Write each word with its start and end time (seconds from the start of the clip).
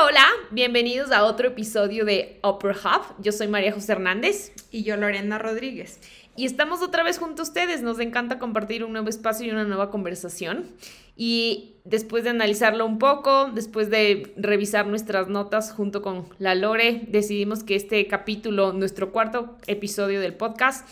Hola, 0.00 0.08
hola, 0.08 0.26
bienvenidos 0.50 1.10
a 1.10 1.24
otro 1.24 1.48
episodio 1.48 2.04
de 2.04 2.40
Upper 2.42 2.70
Hub. 2.70 3.22
Yo 3.22 3.32
soy 3.32 3.48
María 3.48 3.72
José 3.72 3.92
Hernández. 3.92 4.52
Y 4.70 4.82
yo 4.82 4.96
Lorena 4.96 5.38
Rodríguez. 5.38 6.00
Y 6.36 6.46
estamos 6.46 6.80
otra 6.80 7.02
vez 7.02 7.18
junto 7.18 7.42
a 7.42 7.44
ustedes. 7.44 7.82
Nos 7.82 7.98
encanta 7.98 8.38
compartir 8.38 8.82
un 8.84 8.92
nuevo 8.92 9.08
espacio 9.08 9.46
y 9.46 9.50
una 9.50 9.64
nueva 9.64 9.90
conversación. 9.90 10.68
Y 11.16 11.74
después 11.84 12.24
de 12.24 12.30
analizarlo 12.30 12.86
un 12.86 12.98
poco, 12.98 13.50
después 13.52 13.90
de 13.90 14.32
revisar 14.36 14.86
nuestras 14.86 15.28
notas 15.28 15.72
junto 15.72 16.00
con 16.00 16.28
la 16.38 16.54
Lore, 16.54 17.02
decidimos 17.08 17.62
que 17.62 17.76
este 17.76 18.06
capítulo, 18.06 18.72
nuestro 18.72 19.12
cuarto 19.12 19.58
episodio 19.66 20.20
del 20.20 20.34
podcast, 20.34 20.88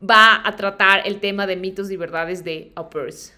va 0.00 0.46
a 0.46 0.56
tratar 0.56 1.06
el 1.06 1.18
tema 1.18 1.46
de 1.46 1.56
mitos 1.56 1.90
y 1.90 1.96
verdades 1.96 2.44
de 2.44 2.72
uppers. 2.78 3.34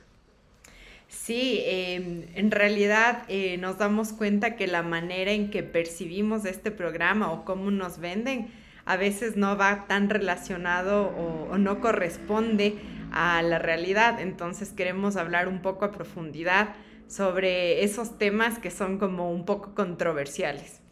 Sí, 1.15 1.63
em, 1.65 2.27
en 2.35 2.51
realidad 2.51 3.23
eh, 3.29 3.57
nos 3.59 3.79
damos 3.79 4.13
cuenta 4.13 4.57
que 4.57 4.67
la 4.67 4.83
manera 4.83 5.31
en 5.31 5.51
que 5.51 5.63
percibimos 5.63 6.45
este 6.45 6.71
programa 6.71 7.33
o 7.33 7.45
cómo 7.45 7.71
nos 7.71 7.99
venden 7.99 8.49
a 8.85 8.97
veces 8.97 9.37
no 9.37 9.57
va 9.57 9.87
tan 9.87 10.11
relacionado 10.11 11.07
o, 11.07 11.57
no 11.57 11.81
corresponde 11.81 12.77
a 13.13 13.41
la 13.43 13.59
realidad. 13.59 14.21
Entonces 14.21 14.71
queremos 14.71 15.17
hablar 15.17 15.49
un 15.49 15.63
poco 15.63 15.87
a 15.87 15.93
profundidad 15.93 16.75
sobre 17.09 17.85
esos 17.85 18.19
temas 18.19 18.59
que 18.59 18.71
son 18.71 18.99
como 18.99 19.31
un 19.31 19.47
poco 19.47 19.75
controversiales. 19.75 20.83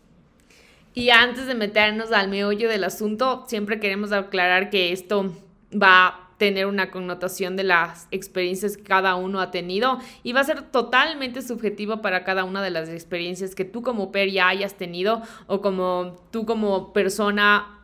Y 0.94 1.10
antes 1.10 1.46
de 1.46 1.54
meternos 1.54 2.12
al 2.12 2.28
meollo 2.28 2.68
del 2.68 2.84
asunto, 2.84 3.44
siempre 3.48 3.80
queremos 3.80 4.12
aclarar 4.12 4.70
que 4.70 4.92
esto 4.92 5.34
va 5.74 6.31
tener 6.42 6.66
una 6.66 6.90
connotación 6.90 7.54
de 7.54 7.62
las 7.62 8.08
experiencias 8.10 8.76
que 8.76 8.82
cada 8.82 9.14
uno 9.14 9.40
ha 9.40 9.52
tenido 9.52 10.00
y 10.24 10.32
va 10.32 10.40
a 10.40 10.44
ser 10.44 10.62
totalmente 10.62 11.40
subjetivo 11.40 12.02
para 12.02 12.24
cada 12.24 12.42
una 12.42 12.60
de 12.60 12.70
las 12.70 12.88
experiencias 12.88 13.54
que 13.54 13.64
tú 13.64 13.80
como 13.80 14.10
per 14.10 14.28
ya 14.28 14.48
hayas 14.48 14.74
tenido 14.74 15.22
o 15.46 15.60
como 15.60 16.16
tú 16.32 16.44
como 16.44 16.92
persona 16.92 17.78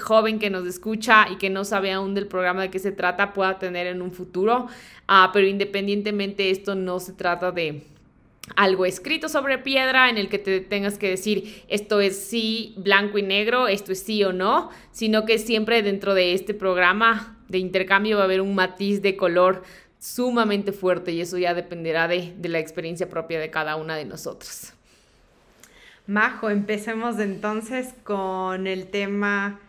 joven 0.00 0.38
que 0.38 0.50
nos 0.50 0.68
escucha 0.68 1.26
y 1.32 1.34
que 1.38 1.50
no 1.50 1.64
sabe 1.64 1.90
aún 1.90 2.14
del 2.14 2.28
programa 2.28 2.62
de 2.62 2.70
qué 2.70 2.78
se 2.78 2.92
trata 2.92 3.32
pueda 3.32 3.58
tener 3.58 3.88
en 3.88 4.00
un 4.00 4.12
futuro. 4.12 4.68
Ah, 5.08 5.30
pero 5.32 5.48
independientemente 5.48 6.50
esto 6.50 6.76
no 6.76 7.00
se 7.00 7.12
trata 7.12 7.50
de 7.50 7.82
algo 8.54 8.86
escrito 8.86 9.28
sobre 9.28 9.58
piedra 9.58 10.10
en 10.10 10.16
el 10.16 10.28
que 10.28 10.38
te 10.38 10.60
tengas 10.60 10.96
que 10.96 11.10
decir 11.10 11.64
esto 11.66 12.00
es 12.00 12.16
sí 12.16 12.74
blanco 12.76 13.18
y 13.18 13.22
negro, 13.22 13.66
esto 13.66 13.90
es 13.90 14.00
sí 14.00 14.22
o 14.22 14.32
no, 14.32 14.70
sino 14.92 15.24
que 15.24 15.38
siempre 15.38 15.82
dentro 15.82 16.14
de 16.14 16.34
este 16.34 16.54
programa 16.54 17.35
de 17.48 17.58
intercambio 17.58 18.16
va 18.16 18.22
a 18.22 18.26
haber 18.26 18.40
un 18.40 18.54
matiz 18.54 19.02
de 19.02 19.16
color 19.16 19.62
sumamente 19.98 20.72
fuerte 20.72 21.12
y 21.12 21.20
eso 21.20 21.38
ya 21.38 21.54
dependerá 21.54 22.08
de, 22.08 22.34
la 22.42 22.58
experiencia 22.58 23.08
propia 23.08 23.40
de 23.40 23.50
cada 23.50 23.76
una 23.76 23.96
de 23.96 24.04
nosotros. 24.04 24.72
Majo, 26.06 26.50
empecemos 26.50 27.18
entonces 27.18 27.88
con 28.04 28.66
el 28.66 28.88
tema 28.88 29.60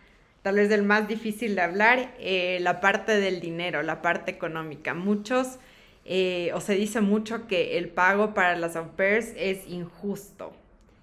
tal 0.44 0.56
vez 0.56 0.70
del 0.70 0.84
más 0.84 1.08
difícil 1.08 1.56
de 1.56 1.62
hablar, 1.62 2.14
eh, 2.20 2.60
la 2.62 2.80
parte 2.80 3.20
del 3.20 3.42
dinero, 3.42 3.84
la 3.84 4.02
parte 4.02 4.32
económica. 4.32 4.94
Muchos, 4.94 5.58
eh, 6.06 6.52
o 6.54 6.62
se 6.62 6.76
dice 6.76 7.02
mucho 7.02 7.48
que 7.48 7.78
el 7.78 7.90
pago 7.90 8.34
para 8.34 8.56
las 8.56 8.76
au 8.76 8.92
es 8.98 9.68
injusto. 9.68 10.54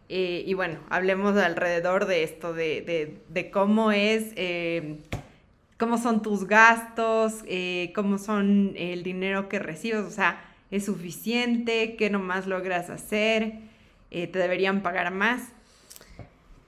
Eh, 0.08 0.44
y 0.46 0.54
bueno, 0.54 0.78
hablemos 0.88 1.36
alrededor 1.36 2.06
de 2.06 2.22
esto, 2.22 2.54
de, 2.54 3.18
de 3.28 3.50
cómo 3.50 3.90
es 3.90 4.32
cómo 5.84 5.98
son 5.98 6.22
tus 6.22 6.46
gastos, 6.46 7.44
eh, 7.46 7.92
cómo 7.94 8.16
son 8.16 8.72
el 8.74 9.02
dinero 9.02 9.50
que 9.50 9.58
recibes, 9.58 10.00
o 10.00 10.10
sea, 10.10 10.42
¿es 10.70 10.86
suficiente? 10.86 11.96
¿Qué 11.96 12.08
nomás 12.08 12.46
logras 12.46 12.88
hacer? 12.88 13.52
Eh, 14.10 14.26
¿Te 14.26 14.38
deberían 14.38 14.82
pagar 14.82 15.12
más? 15.12 15.52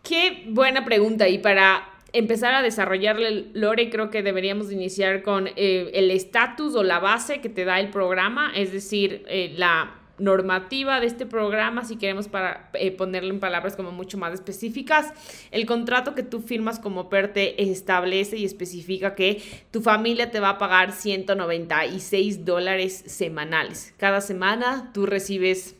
Qué 0.02 0.44
buena 0.50 0.84
pregunta 0.84 1.30
y 1.30 1.38
para 1.38 1.88
empezar 2.12 2.52
a 2.52 2.60
desarrollarle 2.60 3.46
Lore, 3.54 3.88
creo 3.88 4.10
que 4.10 4.22
deberíamos 4.22 4.70
iniciar 4.70 5.22
con 5.22 5.48
eh, 5.56 5.92
el 5.94 6.10
estatus 6.10 6.74
o 6.74 6.82
la 6.82 6.98
base 6.98 7.40
que 7.40 7.48
te 7.48 7.64
da 7.64 7.80
el 7.80 7.88
programa, 7.88 8.52
es 8.54 8.70
decir, 8.70 9.24
la 9.56 9.94
normativa 10.18 11.00
de 11.00 11.06
este 11.06 11.26
programa, 11.26 11.84
si 11.84 11.96
queremos 11.96 12.28
para, 12.28 12.70
eh, 12.74 12.90
ponerlo 12.90 13.30
en 13.30 13.40
palabras 13.40 13.76
como 13.76 13.92
mucho 13.92 14.18
más 14.18 14.34
específicas, 14.34 15.12
el 15.50 15.66
contrato 15.66 16.14
que 16.14 16.22
tú 16.22 16.40
firmas 16.40 16.78
como 16.78 17.08
PERTE 17.08 17.62
establece 17.70 18.36
y 18.36 18.44
especifica 18.44 19.14
que 19.14 19.42
tu 19.70 19.82
familia 19.82 20.30
te 20.30 20.40
va 20.40 20.50
a 20.50 20.58
pagar 20.58 20.92
196 20.92 22.44
dólares 22.44 23.04
semanales. 23.06 23.94
Cada 23.96 24.20
semana 24.20 24.90
tú 24.92 25.06
recibes 25.06 25.75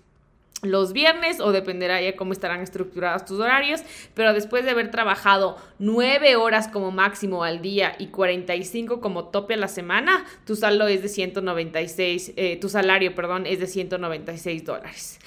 los 0.62 0.92
viernes 0.92 1.40
o 1.40 1.52
dependerá 1.52 2.00
ya 2.00 2.16
cómo 2.16 2.32
estarán 2.32 2.60
estructurados 2.60 3.24
tus 3.24 3.38
horarios, 3.38 3.82
pero 4.14 4.32
después 4.32 4.64
de 4.64 4.70
haber 4.70 4.90
trabajado 4.90 5.56
9 5.78 6.36
horas 6.36 6.68
como 6.68 6.90
máximo 6.90 7.44
al 7.44 7.62
día 7.62 7.94
y 7.98 8.08
45 8.08 9.00
como 9.00 9.26
tope 9.26 9.54
a 9.54 9.58
la 9.58 9.68
semana, 9.68 10.24
tu 10.44 10.56
saldo 10.56 10.88
es 10.88 11.02
de 11.02 11.08
196, 11.08 12.32
eh, 12.36 12.56
tu 12.60 12.68
salario, 12.68 13.14
perdón, 13.14 13.46
es 13.46 13.60
de 13.60 13.66
196 13.66 14.64
dólares. 14.64 15.18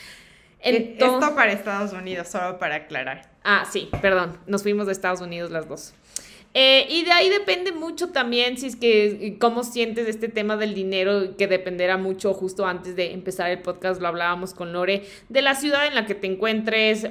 Esto 0.61 1.35
para 1.35 1.53
Estados 1.53 1.93
Unidos, 1.93 2.27
solo 2.27 2.59
para 2.59 2.75
aclarar. 2.75 3.29
Ah, 3.43 3.65
sí, 3.69 3.89
perdón, 4.01 4.37
nos 4.45 4.63
fuimos 4.63 4.87
de 4.87 4.91
Estados 4.91 5.21
Unidos 5.21 5.51
las 5.51 5.69
dos. 5.69 5.93
Eh, 6.55 6.87
y 6.89 7.03
de 7.03 7.11
ahí 7.11 7.29
depende 7.29 7.71
mucho 7.71 8.09
también 8.09 8.57
si 8.57 8.65
es 8.65 8.75
que 8.75 9.37
cómo 9.39 9.63
sientes 9.63 10.07
este 10.07 10.29
tema 10.29 10.57
del 10.57 10.73
dinero, 10.73 11.37
que 11.37 11.47
dependerá 11.47 11.97
mucho 11.97 12.33
justo 12.33 12.65
antes 12.65 12.95
de 12.95 13.13
empezar 13.13 13.51
el 13.51 13.59
podcast, 13.59 14.01
lo 14.01 14.07
hablábamos 14.07 14.55
con 14.55 14.73
Lore, 14.73 15.03
de 15.29 15.41
la 15.43 15.53
ciudad 15.53 15.85
en 15.85 15.93
la 15.93 16.07
que 16.07 16.15
te 16.15 16.25
encuentres, 16.25 17.07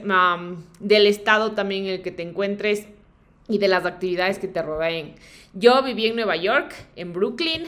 del 0.80 1.06
estado 1.06 1.52
también 1.52 1.84
en 1.84 1.90
el 1.94 2.02
que 2.02 2.10
te 2.10 2.22
encuentres 2.24 2.86
y 3.48 3.58
de 3.58 3.68
las 3.68 3.86
actividades 3.86 4.38
que 4.38 4.48
te 4.48 4.60
rodeen. 4.60 5.14
Yo 5.54 5.82
viví 5.82 6.06
en 6.06 6.16
Nueva 6.16 6.36
York, 6.36 6.74
en 6.96 7.12
Brooklyn. 7.12 7.64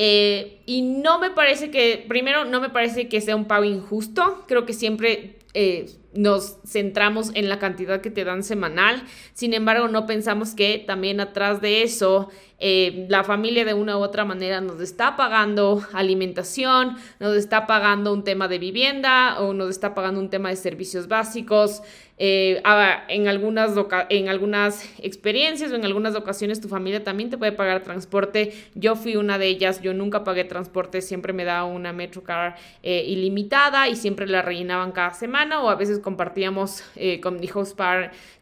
Eh, 0.00 0.60
y 0.64 0.82
no 0.82 1.18
me 1.18 1.30
parece 1.30 1.72
que, 1.72 2.04
primero, 2.06 2.44
no 2.44 2.60
me 2.60 2.70
parece 2.70 3.08
que 3.08 3.20
sea 3.20 3.34
un 3.34 3.46
pago 3.46 3.64
injusto. 3.64 4.44
Creo 4.46 4.64
que 4.64 4.72
siempre 4.72 5.37
eh, 5.54 5.90
nos 6.14 6.58
centramos 6.66 7.30
en 7.34 7.48
la 7.48 7.58
cantidad 7.58 8.00
que 8.00 8.10
te 8.10 8.24
dan 8.24 8.42
semanal. 8.42 9.02
Sin 9.34 9.54
embargo, 9.54 9.88
no 9.88 10.06
pensamos 10.06 10.54
que 10.54 10.82
también 10.86 11.20
atrás 11.20 11.60
de 11.60 11.82
eso 11.82 12.28
eh, 12.58 13.06
la 13.08 13.22
familia 13.22 13.64
de 13.64 13.72
una 13.72 13.96
u 13.96 14.00
otra 14.00 14.24
manera 14.24 14.60
nos 14.60 14.80
está 14.80 15.16
pagando 15.16 15.86
alimentación, 15.92 16.96
nos 17.20 17.36
está 17.36 17.66
pagando 17.68 18.12
un 18.12 18.24
tema 18.24 18.48
de 18.48 18.58
vivienda 18.58 19.38
o 19.40 19.54
nos 19.54 19.70
está 19.70 19.94
pagando 19.94 20.20
un 20.20 20.28
tema 20.28 20.48
de 20.48 20.56
servicios 20.56 21.06
básicos. 21.06 21.82
Eh, 22.18 22.60
en, 23.08 23.28
algunas 23.28 23.72
en 24.08 24.28
algunas 24.28 24.84
experiencias 24.98 25.70
o 25.70 25.76
en 25.76 25.84
algunas 25.84 26.16
ocasiones 26.16 26.60
tu 26.60 26.68
familia 26.68 27.04
también 27.04 27.30
te 27.30 27.38
puede 27.38 27.52
pagar 27.52 27.82
transporte. 27.82 28.52
Yo 28.74 28.96
fui 28.96 29.16
una 29.16 29.38
de 29.38 29.46
ellas, 29.46 29.80
yo 29.80 29.94
nunca 29.94 30.24
pagué 30.24 30.44
transporte, 30.44 31.00
siempre 31.00 31.32
me 31.32 31.44
daba 31.44 31.64
una 31.64 31.92
Metrocar 31.92 32.56
eh, 32.82 33.04
ilimitada 33.06 33.88
y 33.88 33.96
siempre 33.96 34.26
la 34.26 34.42
rellenaban 34.42 34.92
cada 34.92 35.14
semana 35.14 35.62
o 35.62 35.68
a 35.68 35.74
veces 35.74 35.98
compartíamos 36.00 36.82
con, 37.22 37.40
mi 37.40 37.48
host 37.52 37.78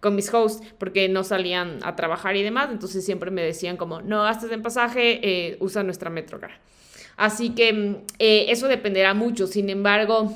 con 0.00 0.14
mis 0.14 0.32
hosts 0.32 0.66
porque 0.78 1.08
no 1.08 1.24
salían 1.24 1.78
a 1.82 1.96
trabajar 1.96 2.36
y 2.36 2.42
demás, 2.42 2.68
entonces 2.70 3.04
siempre 3.04 3.30
me 3.30 3.42
decían 3.42 3.76
como, 3.76 4.00
no 4.02 4.22
gastes 4.22 4.50
en 4.52 4.62
pasaje, 4.62 5.20
eh, 5.22 5.56
usa 5.60 5.82
nuestra 5.82 6.10
Metrocar. 6.10 6.58
Así 7.16 7.50
que 7.50 7.72
mm, 7.72 7.96
eh, 8.18 8.46
eso 8.48 8.68
dependerá 8.68 9.14
mucho. 9.14 9.46
Sin 9.46 9.70
embargo, 9.70 10.32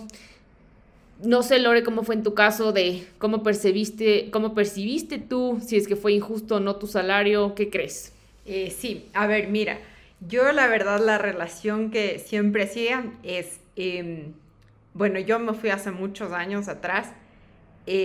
no 1.22 1.42
sé, 1.42 1.58
Lore, 1.58 1.82
cómo 1.82 2.02
fue 2.02 2.14
en 2.14 2.22
tu 2.22 2.34
caso 2.34 2.72
de 2.72 3.06
cómo 3.18 3.42
percibiste, 3.42 4.30
cómo 4.30 4.54
percibiste 4.54 5.18
tú, 5.18 5.60
si 5.64 5.76
es 5.76 5.86
que 5.86 5.96
fue 5.96 6.12
injusto 6.12 6.56
o 6.56 6.60
no 6.60 6.76
tu 6.76 6.86
salario, 6.86 7.54
¿qué 7.54 7.70
crees? 7.70 8.12
Eh, 8.46 8.70
sí, 8.70 9.08
a 9.12 9.26
ver, 9.26 9.48
mira, 9.48 9.78
yo 10.20 10.52
la 10.52 10.66
verdad 10.66 11.00
la 11.00 11.18
relación 11.18 11.90
que 11.90 12.18
siempre 12.18 12.64
hacía 12.64 13.12
es, 13.22 13.60
em, 13.76 14.32
bueno, 14.94 15.18
yo 15.20 15.38
me 15.38 15.54
fui 15.54 15.70
hace 15.70 15.90
muchos 15.90 16.32
años 16.32 16.68
atrás, 16.68 17.12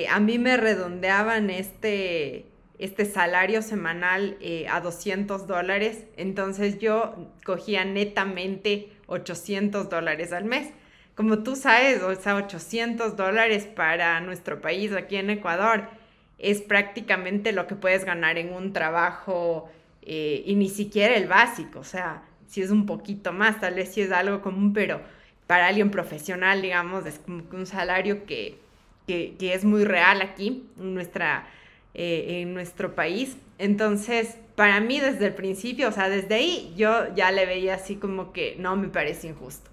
a 0.09 0.20
mí 0.20 0.39
me 0.39 0.57
redondeaban 0.57 1.51
este, 1.51 2.45
este 2.80 3.06
salario 3.06 3.62
semanal 3.62 4.38
eh, 4.42 4.68
a 4.69 4.81
200 4.81 5.48
dólares, 5.48 6.06
entonces 6.18 6.80
yo 6.80 7.16
cogía 7.45 7.86
netamente 7.86 8.89
800 9.07 9.89
dólares 9.89 10.34
al 10.34 10.45
mes. 10.45 10.69
Como 11.15 11.39
tú 11.44 11.56
sabes, 11.56 12.01
o 12.03 12.13
sea, 12.15 12.35
800 12.35 13.15
dólares 13.15 13.65
para 13.65 14.19
nuestro 14.21 14.62
país 14.62 14.91
aquí 14.94 15.15
en 15.15 15.29
Ecuador 15.29 15.88
es 16.38 16.62
prácticamente 16.62 17.53
lo 17.53 17.67
que 17.67 17.75
puedes 17.75 18.03
ganar 18.06 18.38
en 18.38 18.53
un 18.53 18.73
trabajo 18.73 19.69
eh, 20.01 20.44
y 20.45 20.56
ni 20.56 20.69
siquiera 20.69 21.15
el 21.15 21.27
básico, 21.27 21.79
o 21.79 21.83
sea, 21.83 22.23
si 22.47 22.62
es 22.62 22.69
un 22.69 22.85
poquito 22.85 23.33
más, 23.33 23.59
tal 23.62 23.75
vez 23.75 23.94
si 23.94 24.01
es 24.01 24.12
algo 24.12 24.41
común, 24.41 24.73
pero 24.73 25.01
para 25.47 25.67
alguien 25.67 25.89
profesional, 25.91 26.62
digamos, 26.62 27.06
es 27.06 27.19
como 27.19 27.44
un 27.53 27.65
salario 27.65 28.25
que, 28.25 28.57
que, 29.07 29.35
que 29.39 29.53
es 29.53 29.63
muy 29.63 29.85
real 29.85 30.21
aquí 30.21 30.67
en 30.77 30.94
nuestra 30.94 31.47
eh, 31.97 32.41
en 32.41 32.53
nuestro 32.53 32.94
país. 32.94 33.38
Entonces, 33.57 34.38
para 34.56 34.81
mí 34.81 35.00
desde 35.00 35.27
el 35.27 35.33
principio, 35.33 35.88
o 35.88 35.91
sea, 35.94 36.09
desde 36.09 36.35
ahí 36.35 36.73
yo 36.75 37.15
ya 37.15 37.31
le 37.31 37.45
veía 37.45 37.75
así 37.75 37.95
como 37.95 38.33
que 38.33 38.57
no 38.59 38.75
me 38.75 38.89
parece 38.89 39.27
injusto. 39.29 39.71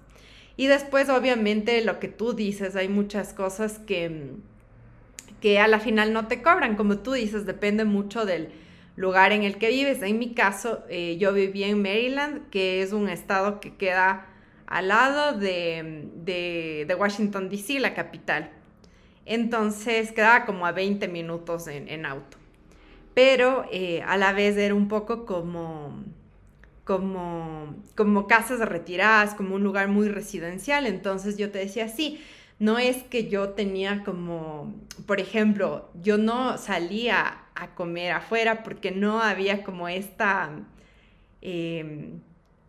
Y 0.55 0.67
después, 0.67 1.09
obviamente, 1.09 1.83
lo 1.83 1.99
que 1.99 2.07
tú 2.07 2.33
dices, 2.33 2.75
hay 2.75 2.87
muchas 2.87 3.33
cosas 3.33 3.79
que, 3.79 4.31
que 5.41 5.59
a 5.59 5.67
la 5.67 5.79
final 5.79 6.13
no 6.13 6.27
te 6.27 6.41
cobran. 6.41 6.75
Como 6.75 6.99
tú 6.99 7.13
dices, 7.13 7.45
depende 7.45 7.85
mucho 7.85 8.25
del 8.25 8.49
lugar 8.95 9.31
en 9.31 9.43
el 9.43 9.57
que 9.57 9.69
vives. 9.69 10.01
En 10.01 10.19
mi 10.19 10.33
caso, 10.33 10.83
eh, 10.89 11.17
yo 11.17 11.33
viví 11.33 11.63
en 11.63 11.81
Maryland, 11.81 12.49
que 12.49 12.81
es 12.81 12.93
un 12.93 13.09
estado 13.09 13.59
que 13.59 13.75
queda 13.75 14.27
al 14.67 14.87
lado 14.87 15.37
de, 15.37 16.09
de, 16.23 16.95
Washington, 16.95 17.49
D.C., 17.49 17.79
la 17.79 17.93
capital. 17.93 18.51
Entonces 19.25 20.11
quedaba 20.11 20.45
como 20.45 20.65
a 20.65 20.71
20 20.71 21.07
minutos 21.07 21.67
en, 21.67 22.05
auto. 22.05 22.37
Pero 23.13 23.65
eh, 23.71 24.01
a 24.05 24.17
la 24.17 24.33
vez 24.33 24.57
era 24.57 24.73
un 24.73 24.87
poco 24.87 25.25
como, 25.25 26.03
como, 26.83 27.75
como 27.95 28.27
casas 28.27 28.59
retiradas, 28.59 29.35
como 29.35 29.55
un 29.55 29.63
lugar 29.63 29.87
muy 29.87 30.09
residencial. 30.09 30.85
Entonces 30.85 31.37
yo 31.37 31.51
te 31.51 31.59
decía, 31.59 31.87
sí, 31.87 32.21
no 32.59 32.79
es 32.79 33.03
que 33.03 33.29
yo 33.29 33.49
tenía 33.49 34.03
como, 34.03 34.73
por 35.05 35.19
ejemplo, 35.19 35.89
yo 36.01 36.17
no 36.17 36.57
salía 36.57 37.39
a 37.55 37.75
comer 37.75 38.11
afuera 38.13 38.63
porque 38.63 38.91
no 38.91 39.21
había 39.21 39.63
como 39.63 39.87
esta, 39.87 40.51
em, 41.41 42.21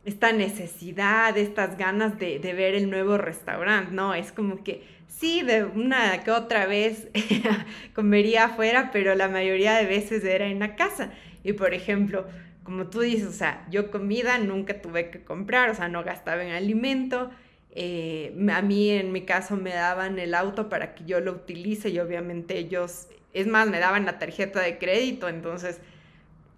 esta 0.04 0.32
necesidad, 0.32 1.36
estas 1.38 1.78
ganas 1.78 2.18
de, 2.18 2.38
ver 2.40 2.74
el 2.74 2.90
nuevo 2.90 3.18
restaurante, 3.18 3.92
¿no? 3.92 4.14
Es 4.14 4.32
como 4.32 4.62
que 4.62 4.84
sí, 5.08 5.42
de 5.42 5.64
una 5.64 6.22
que 6.24 6.30
otra 6.30 6.66
vez 6.66 7.08
comería 7.94 8.44
afuera, 8.44 8.90
pero 8.92 9.14
la 9.14 9.28
mayoría 9.28 9.74
de 9.74 9.86
veces 9.86 10.24
era 10.24 10.46
en 10.46 10.58
la 10.58 10.76
casa. 10.76 11.10
Y 11.42 11.52
por 11.52 11.74
ejemplo, 11.74 12.26
como 12.64 12.86
tú 12.86 13.00
dices, 13.00 13.28
o 13.28 13.32
sea, 13.32 13.66
yo 13.70 13.90
comida 13.90 14.38
nunca 14.38 14.80
tuve 14.80 15.10
que 15.10 15.22
comprar, 15.22 15.70
o 15.70 15.74
sea, 15.74 15.88
no 15.88 16.02
gastaba 16.02 16.42
en 16.42 16.52
alimento. 16.52 17.30
Eh, 17.72 18.34
a 18.52 18.62
mí 18.62 18.90
en 18.90 19.12
mi 19.12 19.22
caso 19.22 19.56
me 19.56 19.74
daban 19.74 20.18
el 20.18 20.34
auto 20.34 20.68
para 20.68 20.94
que 20.94 21.04
yo 21.04 21.20
lo 21.20 21.32
utilice 21.32 21.90
y 21.90 21.98
obviamente 21.98 22.56
ellos 22.58 23.08
es 23.34 23.46
más, 23.46 23.68
me 23.68 23.80
daban 23.80 24.06
la 24.06 24.18
tarjeta 24.18 24.60
de 24.60 24.78
crédito, 24.78 25.28
entonces 25.28 25.80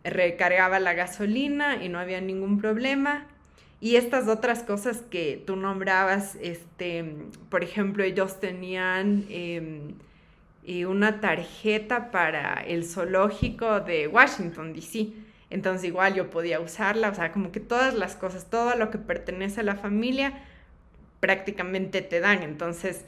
recargaba 0.04 0.78
la 0.78 0.92
gasolina 0.92 1.82
y 1.82 1.88
no 1.88 1.98
había 1.98 2.20
ningún 2.20 2.60
problema. 2.60 3.26
Y 3.80 3.96
estas 3.96 4.28
otras 4.28 4.62
cosas 4.62 5.02
que 5.10 5.42
tú 5.46 5.56
nombrabas, 5.56 6.36
este, 6.40 7.04
por 7.50 7.64
ejemplo, 7.64 8.04
ellos 8.04 8.40
tenían 8.40 9.24
em, 9.28 9.94
una 10.86 11.20
tarjeta 11.20 12.10
para 12.10 12.62
el 12.66 12.84
zoológico 12.84 13.80
de 13.80 14.06
Washington, 14.06 14.72
D.C. 14.72 15.25
Entonces 15.50 15.84
igual 15.84 16.14
yo 16.14 16.30
podía 16.30 16.60
usarla, 16.60 17.10
o 17.10 17.14
sea, 17.14 17.32
como 17.32 17.52
que 17.52 17.60
todas 17.60 17.94
las 17.94 18.16
cosas, 18.16 18.50
todo 18.50 18.74
lo 18.76 18.90
que 18.90 18.98
pertenece 18.98 19.60
a 19.60 19.64
la 19.64 19.76
familia, 19.76 20.32
prácticamente 21.20 22.02
te 22.02 22.20
dan. 22.20 22.42
Entonces, 22.42 23.04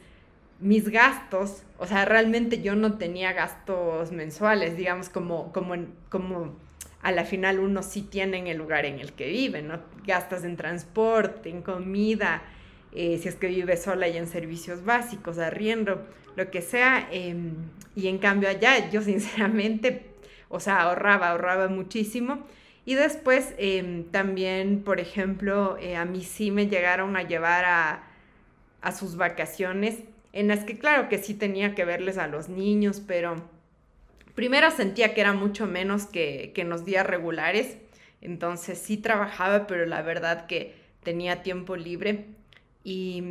mis 0.60 0.88
gastos, 0.88 1.62
o 1.78 1.86
sea, 1.86 2.04
realmente 2.04 2.60
yo 2.62 2.74
no 2.74 2.98
tenía 2.98 3.32
gastos 3.32 4.12
mensuales, 4.12 4.76
digamos, 4.76 5.08
como, 5.08 5.52
como, 5.52 5.74
como 6.08 6.56
a 7.02 7.12
la 7.12 7.24
final 7.24 7.60
uno 7.60 7.82
sí 7.82 8.02
tiene 8.02 8.38
en 8.38 8.46
el 8.48 8.58
lugar 8.58 8.84
en 8.84 8.98
el 8.98 9.12
que 9.12 9.28
vive, 9.28 9.62
¿no? 9.62 9.80
Gastas 10.06 10.44
en 10.44 10.56
transporte, 10.56 11.48
en 11.48 11.62
comida, 11.62 12.42
eh, 12.92 13.18
si 13.22 13.28
es 13.28 13.36
que 13.36 13.48
vive 13.48 13.76
sola 13.76 14.08
y 14.08 14.16
en 14.16 14.26
servicios 14.26 14.84
básicos, 14.84 15.38
arriendo, 15.38 16.06
lo 16.36 16.50
que 16.50 16.62
sea. 16.62 17.08
Em, 17.12 17.54
y 17.94 18.08
en 18.08 18.18
cambio 18.18 18.48
allá 18.48 18.90
yo 18.90 19.00
sinceramente, 19.02 20.07
o 20.48 20.60
sea, 20.60 20.82
ahorraba, 20.82 21.30
ahorraba 21.30 21.68
muchísimo. 21.68 22.46
Y 22.84 22.94
después 22.94 23.54
em, 23.58 24.04
también, 24.04 24.82
por 24.82 25.00
ejemplo, 25.00 25.76
eh, 25.78 25.96
a 25.96 26.04
mí 26.04 26.24
sí 26.24 26.50
me 26.50 26.68
llegaron 26.68 27.16
a 27.16 27.22
llevar 27.22 27.64
a, 27.64 28.02
a 28.80 28.92
sus 28.92 29.16
vacaciones 29.16 29.98
en 30.32 30.48
las 30.48 30.64
que 30.64 30.78
claro 30.78 31.08
que 31.08 31.18
sí 31.18 31.34
tenía 31.34 31.74
que 31.74 31.84
verles 31.84 32.18
a 32.18 32.28
los 32.28 32.48
niños, 32.48 33.02
pero 33.06 33.42
primero 34.34 34.70
sentía 34.70 35.14
que 35.14 35.20
era 35.20 35.32
mucho 35.32 35.66
menos 35.66 36.06
que, 36.06 36.52
que 36.54 36.62
en 36.62 36.70
los 36.70 36.84
días 36.84 37.06
regulares, 37.06 37.76
entonces 38.20 38.78
sí 38.78 38.96
trabajaba, 38.96 39.66
pero 39.66 39.86
la 39.86 40.02
verdad 40.02 40.46
que 40.46 40.74
tenía 41.02 41.42
tiempo 41.42 41.76
libre. 41.76 42.26
Y, 42.84 43.22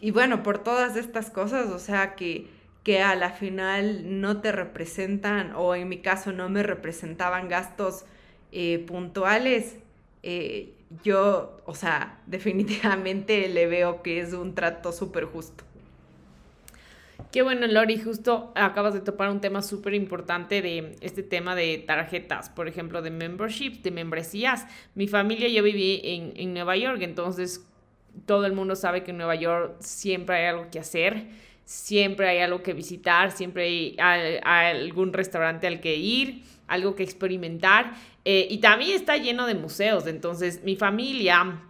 y 0.00 0.10
bueno, 0.10 0.42
por 0.42 0.58
todas 0.58 0.96
estas 0.96 1.30
cosas, 1.30 1.68
o 1.68 1.78
sea 1.78 2.14
que, 2.14 2.46
que 2.82 3.02
a 3.02 3.14
la 3.14 3.30
final 3.30 4.20
no 4.20 4.40
te 4.40 4.52
representan, 4.52 5.52
o 5.54 5.74
en 5.74 5.88
mi 5.88 5.98
caso 5.98 6.32
no 6.32 6.48
me 6.48 6.62
representaban 6.62 7.48
gastos 7.48 8.04
eh, 8.52 8.84
puntuales, 8.86 9.76
eh, 10.22 10.74
yo, 11.04 11.60
o 11.66 11.74
sea, 11.74 12.20
definitivamente 12.26 13.48
le 13.48 13.66
veo 13.66 14.02
que 14.02 14.20
es 14.20 14.32
un 14.32 14.54
trato 14.54 14.92
súper 14.92 15.24
justo. 15.24 15.64
Qué 17.32 17.42
bueno, 17.42 17.68
Lori, 17.68 17.96
justo 17.96 18.50
acabas 18.56 18.92
de 18.92 19.00
topar 19.00 19.30
un 19.30 19.40
tema 19.40 19.62
súper 19.62 19.94
importante 19.94 20.62
de 20.62 20.96
este 21.00 21.22
tema 21.22 21.54
de 21.54 21.78
tarjetas, 21.78 22.50
por 22.50 22.66
ejemplo, 22.66 23.02
de 23.02 23.10
memberships, 23.10 23.84
de 23.84 23.92
membresías. 23.92 24.66
Mi 24.96 25.06
familia, 25.06 25.46
yo 25.48 25.62
viví 25.62 26.00
en, 26.02 26.32
en 26.34 26.54
Nueva 26.54 26.76
York, 26.76 27.02
entonces 27.02 27.64
todo 28.26 28.46
el 28.46 28.52
mundo 28.52 28.74
sabe 28.74 29.04
que 29.04 29.12
en 29.12 29.18
Nueva 29.18 29.36
York 29.36 29.76
siempre 29.78 30.38
hay 30.38 30.46
algo 30.46 30.70
que 30.72 30.80
hacer, 30.80 31.28
siempre 31.70 32.28
hay 32.28 32.38
algo 32.38 32.64
que 32.64 32.72
visitar, 32.72 33.30
siempre 33.30 33.94
hay, 33.96 34.40
algún 34.42 35.12
restaurante 35.12 35.68
al 35.68 35.80
que 35.80 35.94
ir, 35.94 36.42
algo 36.66 36.96
que 36.96 37.04
experimentar. 37.04 37.94
Eh, 38.24 38.48
y 38.50 38.58
también 38.58 38.96
está 38.96 39.16
lleno 39.18 39.46
de 39.46 39.54
museos, 39.54 40.08
entonces 40.08 40.64
mi 40.64 40.74
familia 40.74 41.62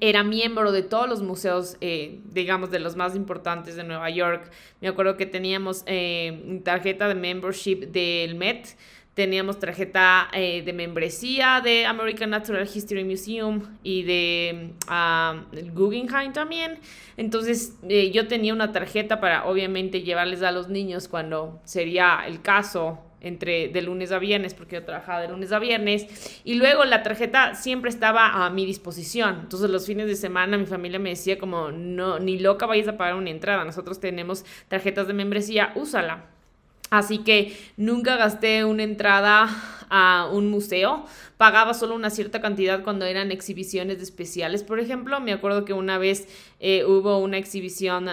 era 0.00 0.22
miembro 0.22 0.70
de 0.70 0.82
todos 0.82 1.08
los 1.08 1.22
museos, 1.22 1.78
eh, 1.80 2.20
digamos, 2.30 2.70
de 2.70 2.78
los 2.78 2.94
más 2.94 3.16
importantes 3.16 3.74
de 3.74 3.84
Nueva 3.84 4.10
York. 4.10 4.50
Me 4.82 4.88
acuerdo 4.88 5.16
que 5.16 5.24
teníamos 5.24 5.82
eh, 5.86 6.60
tarjeta 6.62 7.08
de 7.08 7.14
membership 7.14 7.86
del 7.86 8.34
Met, 8.34 8.76
teníamos 9.18 9.58
tarjeta 9.58 10.28
eh, 10.32 10.62
de 10.62 10.72
membresía 10.72 11.60
de 11.60 11.86
American 11.86 12.30
Natural 12.30 12.70
History 12.72 13.02
Museum 13.02 13.62
y 13.82 14.04
de 14.04 14.74
uh, 14.88 15.72
Guggenheim 15.74 16.32
también. 16.32 16.78
Entonces 17.16 17.74
yo 18.12 18.28
tenía 18.28 18.54
una 18.54 18.70
tarjeta 18.70 19.18
para 19.18 19.46
obviamente 19.46 20.02
llevarles 20.02 20.42
a 20.42 20.52
los 20.52 20.68
niños 20.68 21.08
cuando 21.08 21.60
sería 21.64 22.20
el 22.28 22.42
caso 22.42 23.00
entre 23.20 23.66
de 23.66 23.82
lunes 23.82 24.12
a 24.12 24.20
viernes, 24.20 24.54
porque 24.54 24.76
yo 24.76 24.84
trabajaba 24.84 25.22
de 25.22 25.26
lunes 25.26 25.50
a 25.50 25.58
viernes, 25.58 26.40
y 26.44 26.54
luego 26.54 26.84
la 26.84 27.02
tarjeta 27.02 27.56
siempre 27.56 27.90
estaba 27.90 28.46
a 28.46 28.50
mi 28.50 28.66
disposición. 28.66 29.40
Entonces 29.40 29.68
los 29.68 29.84
fines 29.84 30.06
de 30.06 30.14
semana 30.14 30.56
mi 30.56 30.66
familia 30.66 31.00
me 31.00 31.10
decía 31.10 31.40
como, 31.40 31.72
no, 31.72 32.20
ni 32.20 32.38
loca 32.38 32.66
vayas 32.66 32.86
a 32.86 32.96
pagar 32.96 33.16
una 33.16 33.30
entrada, 33.30 33.64
nosotros 33.64 33.98
tenemos 33.98 34.44
tarjetas 34.68 35.08
de 35.08 35.14
membresía, 35.14 35.72
úsala. 35.74 36.37
Así 36.90 37.18
que 37.18 37.56
nunca 37.76 38.16
gasté 38.16 38.64
una 38.64 38.82
entrada 38.82 39.48
a 39.90 40.28
un 40.32 40.50
museo. 40.50 41.04
Pagaba 41.36 41.74
solo 41.74 41.94
una 41.94 42.10
cierta 42.10 42.40
cantidad 42.40 42.82
cuando 42.82 43.04
eran 43.04 43.30
exhibiciones 43.30 44.00
especiales, 44.02 44.62
por 44.62 44.80
ejemplo. 44.80 45.20
Me 45.20 45.32
acuerdo 45.32 45.64
que 45.64 45.72
una 45.72 45.98
vez 45.98 46.28
eh, 46.60 46.84
hubo 46.84 47.18
una 47.18 47.38
exhibición 47.38 48.08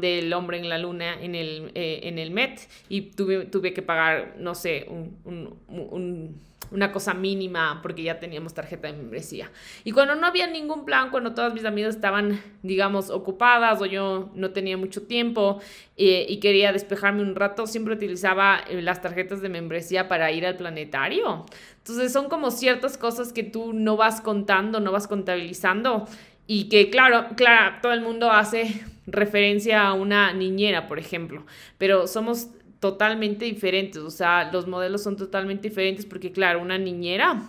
del 0.00 0.32
hombre 0.32 0.58
en 0.58 0.68
la 0.68 0.78
luna 0.78 1.14
en 1.20 1.34
el, 1.34 1.70
eh, 1.74 2.00
en 2.04 2.18
el 2.18 2.30
Met 2.30 2.68
y 2.88 3.02
tuve, 3.02 3.46
tuve 3.46 3.72
que 3.72 3.82
pagar, 3.82 4.36
no 4.38 4.54
sé, 4.54 4.86
un 4.88 6.40
una 6.70 6.92
cosa 6.92 7.14
mínima 7.14 7.80
porque 7.82 8.02
ya 8.02 8.18
teníamos 8.18 8.54
tarjeta 8.54 8.88
de 8.88 8.94
membresía. 8.94 9.50
Y 9.84 9.92
cuando 9.92 10.14
no 10.14 10.26
había 10.26 10.46
ningún 10.46 10.84
plan, 10.84 11.10
cuando 11.10 11.34
todas 11.34 11.54
mis 11.54 11.64
amigas 11.64 11.94
estaban, 11.94 12.40
digamos, 12.62 13.10
ocupadas 13.10 13.80
o 13.80 13.86
yo 13.86 14.30
no 14.34 14.50
tenía 14.50 14.76
mucho 14.76 15.02
tiempo 15.02 15.60
eh, 15.96 16.26
y 16.28 16.38
quería 16.38 16.72
despejarme 16.72 17.22
un 17.22 17.34
rato, 17.34 17.66
siempre 17.66 17.94
utilizaba 17.94 18.60
eh, 18.68 18.82
las 18.82 19.02
tarjetas 19.02 19.40
de 19.40 19.48
membresía 19.48 20.08
para 20.08 20.30
ir 20.32 20.46
al 20.46 20.56
planetario. 20.56 21.46
Entonces 21.78 22.12
son 22.12 22.28
como 22.28 22.50
ciertas 22.50 22.98
cosas 22.98 23.32
que 23.32 23.42
tú 23.42 23.72
no 23.72 23.96
vas 23.96 24.20
contando, 24.20 24.80
no 24.80 24.92
vas 24.92 25.06
contabilizando 25.06 26.06
y 26.46 26.68
que 26.68 26.90
claro, 26.90 27.28
claro, 27.36 27.76
todo 27.82 27.92
el 27.92 28.00
mundo 28.00 28.30
hace 28.30 28.84
referencia 29.06 29.86
a 29.86 29.94
una 29.94 30.32
niñera, 30.32 30.86
por 30.86 30.98
ejemplo, 30.98 31.44
pero 31.78 32.06
somos 32.06 32.48
totalmente 32.80 33.44
diferentes, 33.44 34.02
o 34.02 34.10
sea, 34.10 34.50
los 34.52 34.66
modelos 34.66 35.02
son 35.02 35.16
totalmente 35.16 35.68
diferentes 35.68 36.06
porque, 36.06 36.32
claro, 36.32 36.60
una 36.60 36.78
niñera, 36.78 37.42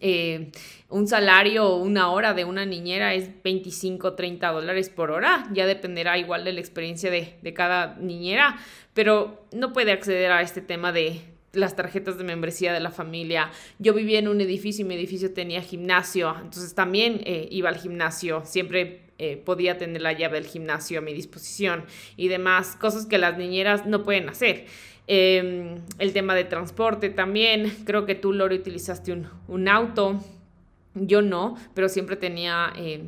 eh, 0.00 0.50
un 0.90 1.06
salario 1.06 1.76
una 1.76 2.10
hora 2.10 2.34
de 2.34 2.44
una 2.44 2.66
niñera 2.66 3.14
es 3.14 3.30
25, 3.42 4.14
30 4.14 4.50
dólares 4.50 4.90
por 4.90 5.10
hora, 5.10 5.48
ya 5.52 5.66
dependerá 5.66 6.18
igual 6.18 6.44
de 6.44 6.52
la 6.52 6.60
experiencia 6.60 7.10
de, 7.10 7.38
de 7.40 7.54
cada 7.54 7.96
niñera, 7.96 8.58
pero 8.94 9.46
no 9.52 9.72
puede 9.72 9.92
acceder 9.92 10.30
a 10.32 10.42
este 10.42 10.60
tema 10.60 10.92
de 10.92 11.22
las 11.52 11.76
tarjetas 11.76 12.18
de 12.18 12.24
membresía 12.24 12.72
de 12.72 12.80
la 12.80 12.90
familia. 12.90 13.50
Yo 13.78 13.94
vivía 13.94 14.18
en 14.18 14.28
un 14.28 14.40
edificio 14.40 14.84
y 14.84 14.88
mi 14.88 14.94
edificio 14.94 15.32
tenía 15.32 15.62
gimnasio, 15.62 16.34
entonces 16.36 16.74
también 16.74 17.20
eh, 17.24 17.48
iba 17.50 17.68
al 17.68 17.76
gimnasio, 17.76 18.42
siempre 18.44 19.07
eh, 19.18 19.36
podía 19.36 19.78
tener 19.78 20.02
la 20.02 20.12
llave 20.12 20.40
del 20.40 20.48
gimnasio 20.48 20.98
a 20.98 21.02
mi 21.02 21.12
disposición 21.12 21.84
y 22.16 22.28
demás, 22.28 22.76
cosas 22.76 23.06
que 23.06 23.18
las 23.18 23.36
niñeras 23.36 23.86
no 23.86 24.02
pueden 24.02 24.28
hacer. 24.28 24.66
Em, 25.06 25.76
el 25.98 26.12
tema 26.12 26.34
de 26.34 26.44
transporte 26.44 27.10
también, 27.10 27.74
creo 27.84 28.06
que 28.06 28.14
tú, 28.14 28.32
Lori, 28.32 28.56
utilizaste 28.56 29.12
un, 29.48 29.68
auto, 29.68 30.22
yo 30.94 31.22
no, 31.22 31.56
pero 31.74 31.88
siempre 31.88 32.16
tenía 32.16 32.72
eh, 32.76 33.02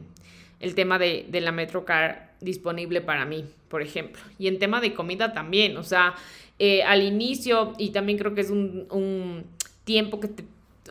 el 0.61 0.75
tema 0.75 0.99
de, 0.99 1.27
de 1.29 1.41
la 1.41 1.53
Metrocar 1.53 2.35
disponible 2.41 3.01
para 3.01 3.25
mí 3.27 3.45
por 3.71 3.81
ejemplo. 3.81 4.21
Y 4.39 4.49
en 4.49 4.59
tema 4.59 4.83
de 4.83 4.93
comida 4.93 5.33
también, 5.33 5.77
o 5.79 5.85
sea, 5.85 6.15
eh, 6.59 6.83
al 6.83 7.03
inicio, 7.03 7.73
y 7.79 7.91
también 7.91 8.19
creo 8.19 8.35
que 8.35 8.43
es 8.43 8.51
un, 8.51 8.87
un 8.91 9.45
tiempo 9.85 10.21
que 10.21 10.29
te 10.29 10.45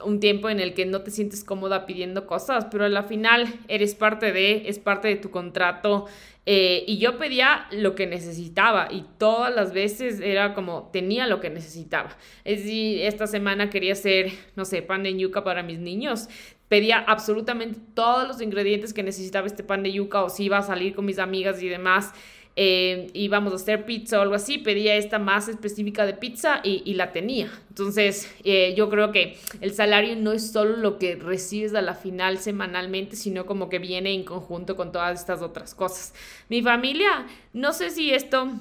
un 0.04 0.20
tiempo 0.20 0.50
en 0.50 0.60
el 0.60 0.74
que 0.74 0.86
no 0.86 1.02
te 1.02 1.12
sientes 1.12 1.44
cómoda 1.44 1.86
pidiendo 1.86 2.26
cosas, 2.26 2.68
pero 2.72 2.86
a 2.86 2.90
la 2.90 3.04
final 3.04 3.54
eres 3.68 3.96
parte 3.96 4.32
de, 4.32 4.70
es 4.70 4.80
parte 4.80 5.08
de 5.08 5.16
tu 5.16 5.30
contrato. 5.32 6.06
Eh, 6.46 6.84
y 6.88 6.98
yo 6.98 7.20
pedía 7.20 7.68
lo 7.72 7.94
que 7.94 8.08
necesitaba 8.08 8.88
y 8.90 9.06
todas 9.20 9.54
las 9.54 9.72
veces 9.72 10.20
era 10.20 10.56
como 10.56 10.90
tenía 10.92 11.28
lo 11.28 11.40
que 11.40 11.50
necesitaba. 11.50 12.18
Es 12.44 12.64
decir, 12.64 13.02
esta 13.04 13.28
semana 13.28 13.70
quería 13.70 13.94
hacer, 13.94 14.32
no 14.56 14.66
sé, 14.66 14.82
pan 14.82 15.04
de 15.04 15.16
yuca 15.16 15.44
para 15.44 15.62
mis 15.62 15.80
niños. 15.80 16.28
Pedía 16.68 17.00
absolutamente 17.00 17.80
todos 17.94 18.28
los 18.28 18.42
ingredientes 18.42 18.94
que 18.94 19.04
necesitaba 19.04 19.48
este 19.48 19.64
pan 19.64 19.84
de 19.84 19.92
yuca 19.92 20.24
o 20.24 20.30
si 20.30 20.46
iba 20.46 20.58
a 20.58 20.64
salir 20.64 20.96
con 20.96 21.06
mis 21.06 21.20
amigas 21.20 21.62
y 21.62 21.70
demás 21.70 22.14
eh, 22.62 23.08
íbamos 23.14 23.54
a 23.54 23.56
hacer 23.56 23.86
pizza 23.86 24.20
o 24.20 24.22
algo 24.22 24.36
así, 24.36 24.58
pedía 24.58 24.98
esta 24.98 25.18
masa 25.18 25.50
específica 25.50 26.06
de 26.06 26.14
pizza 26.14 26.60
y, 26.62 26.94
la 26.96 27.14
tenía. 27.14 27.50
Entonces, 27.70 28.30
eh, 28.44 28.74
yo 28.76 28.90
creo 28.90 29.14
que 29.14 29.38
el 29.62 29.74
salario 29.74 30.18
no 30.18 30.34
es 30.34 30.52
solo 30.52 30.76
lo 30.76 31.00
que 31.00 31.16
recibes 31.16 31.74
a 31.74 31.82
la 31.82 31.96
final 31.96 32.38
semanalmente, 32.38 33.16
sino 33.16 33.46
como 33.46 33.70
que 33.70 33.80
viene 33.80 34.14
en 34.14 34.26
conjunto 34.26 34.76
con 34.76 34.92
todas 34.92 35.22
estas 35.22 35.42
otras 35.42 35.74
cosas. 35.74 36.14
Mi 36.50 36.62
familia, 36.62 37.28
no 37.54 37.72
sé 37.72 37.92
si 37.92 38.12
esto 38.12 38.52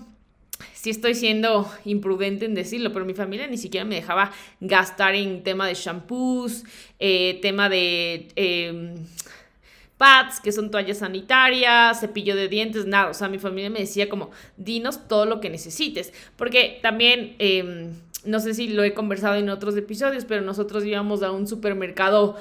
si 0.74 0.90
estoy 0.90 1.14
siendo 1.14 1.68
imprudente 1.84 2.44
en 2.44 2.54
decirlo, 2.54 2.92
pero 2.92 3.04
mi 3.04 3.14
familia 3.14 3.48
ni 3.48 3.58
siquiera 3.58 3.84
me 3.84 3.96
dejaba 3.96 4.32
gastar 4.60 5.16
en 5.16 5.42
tema 5.42 5.66
de 5.66 5.74
shampoos, 5.74 6.64
eh, 7.00 7.38
tema 7.42 7.68
de 7.68 8.28
em, 8.36 8.94
pads, 9.98 10.40
que 10.40 10.52
son 10.52 10.70
toallas 10.70 10.98
sanitarias, 10.98 12.00
cepillo 12.00 12.36
de 12.36 12.48
dientes, 12.48 12.86
nada. 12.86 13.10
O 13.10 13.14
sea, 13.14 13.28
mi 13.28 13.38
familia 13.38 13.68
me 13.68 13.80
decía 13.80 14.08
como, 14.08 14.30
dinos 14.56 15.06
todo 15.08 15.26
lo 15.26 15.40
que 15.40 15.50
necesites. 15.50 16.12
Porque 16.36 16.78
también, 16.80 17.34
em, 17.38 17.90
no 18.24 18.40
sé 18.40 18.54
si 18.54 18.68
lo 18.68 18.84
he 18.84 18.94
conversado 18.94 19.34
en 19.34 19.50
otros 19.50 19.76
episodios, 19.76 20.24
pero 20.24 20.40
nosotros 20.42 20.84
íbamos 20.84 21.22
a 21.22 21.32
un 21.32 21.46
supermercado 21.46 22.36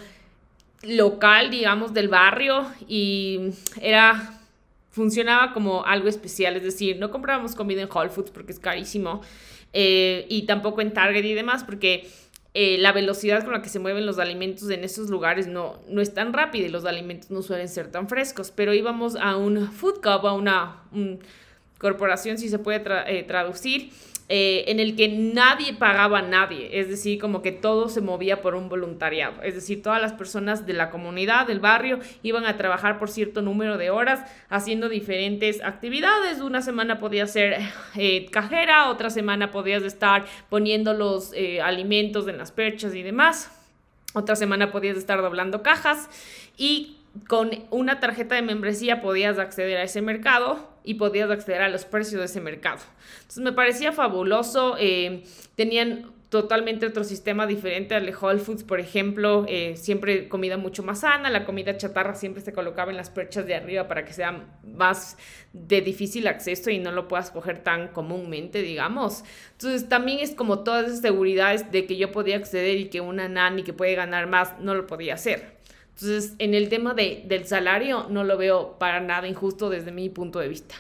local, 0.84 1.50
digamos, 1.50 1.94
del 1.94 2.08
barrio 2.08 2.66
y 2.88 3.52
era 3.82 4.34
funcionaba 4.92 5.54
como 5.54 5.86
algo 5.86 6.08
especial, 6.08 6.56
es 6.56 6.64
decir, 6.64 6.98
no 6.98 7.12
comprábamos 7.12 7.54
comida 7.54 7.84
en 7.84 7.90
Whole 7.94 8.10
Foods 8.10 8.32
porque 8.32 8.52
es 8.52 8.60
carísimo 8.60 9.22
eh, 9.72 10.26
y 10.28 10.48
tampoco 10.48 10.82
en 10.82 10.92
Target 10.92 11.24
y 11.24 11.34
demás 11.36 11.64
porque 11.64 12.10
eh, 12.60 12.80
la 12.80 12.92
velocidad 12.92 13.44
con 13.44 13.54
la 13.54 13.62
que 13.62 13.70
se 13.70 13.78
mueven 13.78 14.08
los 14.08 14.18
alimentos 14.18 14.72
en 14.72 14.84
esos 14.84 15.12
lugares 15.12 15.46
no, 15.46 15.80
no 15.90 16.02
es 16.02 16.16
tan 16.16 16.34
rápida 16.34 16.66
y 16.66 16.70
los 16.70 16.86
alimentos 16.86 17.30
no 17.30 17.44
suelen 17.44 17.70
ser 17.70 17.92
tan 17.92 18.10
frescos. 18.10 18.50
Pero 18.50 18.74
íbamos 18.74 19.16
a 19.16 19.38
un 19.38 19.72
food 19.72 19.98
cup, 19.98 20.26
a 20.26 20.34
una 20.34 20.82
corporación, 21.78 22.40
si 22.40 22.50
se 22.50 22.58
puede 22.58 22.82
eh, 23.06 23.22
traducir, 23.22 23.92
eh, 24.30 24.66
en 24.68 24.82
el 24.82 24.98
que 24.98 25.08
nadie 25.08 25.74
pagaba 25.74 26.20
a 26.20 26.22
nadie, 26.22 26.82
es 26.82 26.90
decir, 26.90 27.18
como 27.18 27.42
que 27.42 27.54
todo 27.54 27.88
se 27.88 28.02
movía 28.02 28.42
por 28.42 28.56
un 28.56 28.68
voluntariado, 28.68 29.42
es 29.42 29.56
decir, 29.56 29.82
todas 29.82 30.02
las 30.02 30.12
personas 30.12 30.66
de 30.66 30.74
la 30.74 30.90
comunidad, 30.90 31.48
del 31.48 31.62
barrio, 31.62 32.00
iban 32.24 32.46
a 32.46 32.58
trabajar 32.58 33.00
por 33.00 33.10
cierto 33.10 33.42
número 33.42 33.78
de 33.78 33.90
horas 33.90 34.30
haciendo 34.50 34.90
diferentes 34.90 35.64
actividades. 35.64 36.42
Una 36.42 36.62
semana 36.62 37.00
podía 37.00 37.26
ser 37.26 37.58
eh, 37.96 38.26
cajera, 38.30 38.90
otra 38.90 39.10
semana 39.10 39.50
podías 39.50 39.84
estar 39.84 40.26
poniendo 40.50 40.94
los 40.94 41.32
eh, 41.34 41.62
alimentos 41.62 42.28
en 42.28 42.38
las 42.38 42.52
perchas 42.52 42.96
y 42.96 43.04
demás, 43.04 43.50
otra 44.14 44.36
semana 44.36 44.74
podías 44.74 44.98
estar 44.98 45.22
doblando 45.22 45.64
cajas 45.64 46.10
y 46.58 46.98
con 47.30 47.52
una 47.70 48.02
tarjeta 48.02 48.36
de 48.36 48.42
membresía 48.42 49.02
podías 49.02 49.40
acceder 49.40 49.78
a 49.78 49.84
ese 49.84 50.02
mercado 50.02 50.77
y 50.88 50.94
podías 50.94 51.30
acceder 51.30 51.62
a 51.62 51.68
los 51.68 51.84
precios 51.84 52.20
de 52.20 52.26
ese 52.26 52.40
mercado. 52.40 52.80
Entonces 53.18 53.44
me 53.44 53.52
parecía 53.52 53.92
fabuloso. 53.92 54.78
Eh, 54.80 55.24
tenían 55.56 56.14
totalmente 56.30 56.86
otro 56.86 57.04
sistema 57.04 57.46
diferente 57.46 57.94
al 57.96 58.06
de 58.06 58.16
Whole 58.16 58.40
Foods, 58.40 58.64
por 58.64 58.80
ejemplo, 58.80 59.46
eh, 59.48 59.76
siempre 59.78 60.30
comida 60.30 60.58
mucho 60.58 60.84
más 60.84 61.02
sana, 61.02 61.30
la 61.30 61.46
comida 61.46 61.78
chatarra 61.78 62.16
siempre 62.16 62.42
se 62.42 62.54
colocaba 62.54 62.92
en 62.92 62.98
las 62.98 63.10
perchas 63.10 63.46
de 63.46 63.56
arriba 63.56 63.88
para 63.88 64.06
que 64.06 64.14
sea 64.14 64.46
más 64.64 65.18
de 65.54 65.82
difícil 65.82 66.28
acceso 66.28 66.70
y 66.70 66.80
no 66.80 66.92
lo 66.92 67.08
puedas 67.08 67.32
coger 67.32 67.64
tan 67.64 67.90
comúnmente, 67.90 68.62
digamos. 68.62 69.24
Entonces 69.54 69.90
también 69.90 70.20
es 70.20 70.32
como 70.36 70.60
todas 70.60 70.88
esas 70.88 71.02
seguridades 71.02 71.70
de 71.72 71.86
que 71.86 71.98
yo 71.98 72.12
podía 72.14 72.38
acceder 72.38 72.78
y 72.78 72.90
que 72.90 73.02
una 73.02 73.28
nani 73.28 73.64
que 73.64 73.74
puede 73.74 73.96
ganar 73.96 74.28
más 74.28 74.60
no 74.60 74.74
lo 74.74 74.88
podía 74.88 75.16
hacer. 75.16 75.57
Entonces, 76.00 76.36
en 76.38 76.54
el 76.54 76.70
tema 76.70 76.94
de, 76.94 77.24
del 77.26 77.46
salario 77.48 78.06
no 78.08 78.24
lo 78.24 78.38
veo 78.38 78.78
para 78.78 79.00
nada 79.00 79.28
injusto 79.28 79.72
desde 79.72 79.92
mi 79.92 80.10
punto 80.10 80.38
de 80.38 80.48
vista. 80.48 80.76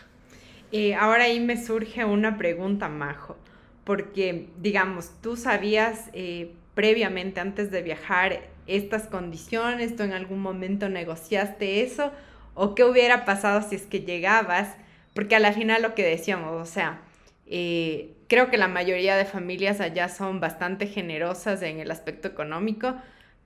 Eh, 0.71 0.93
ahora 0.93 1.23
ahí 1.23 1.39
me 1.39 1.57
surge 1.57 2.05
una 2.05 2.37
pregunta, 2.37 2.87
Majo, 2.87 3.35
porque, 3.83 4.49
digamos, 4.61 5.09
tú 5.23 5.35
sabías 5.35 6.11
eh, 6.13 6.51
previamente, 6.75 7.39
antes 7.39 7.71
de 7.71 7.81
viajar, 7.81 8.41
estas 8.67 9.07
condiciones, 9.07 9.95
tú 9.95 10.03
en 10.03 10.13
algún 10.13 10.39
momento 10.39 10.87
negociaste 10.87 11.81
eso, 11.81 12.11
o 12.53 12.75
qué 12.75 12.83
hubiera 12.83 13.25
pasado 13.25 13.67
si 13.67 13.75
es 13.75 13.87
que 13.87 14.01
llegabas, 14.01 14.75
porque 15.15 15.35
a 15.35 15.39
la 15.39 15.51
final 15.51 15.81
lo 15.81 15.95
que 15.95 16.05
decíamos, 16.05 16.61
o 16.61 16.71
sea, 16.71 17.01
eh, 17.47 18.13
creo 18.27 18.51
que 18.51 18.57
la 18.57 18.67
mayoría 18.67 19.15
de 19.15 19.25
familias 19.25 19.81
allá 19.81 20.09
son 20.09 20.39
bastante 20.41 20.85
generosas 20.85 21.63
en 21.63 21.79
el 21.79 21.89
aspecto 21.89 22.27
económico, 22.27 22.93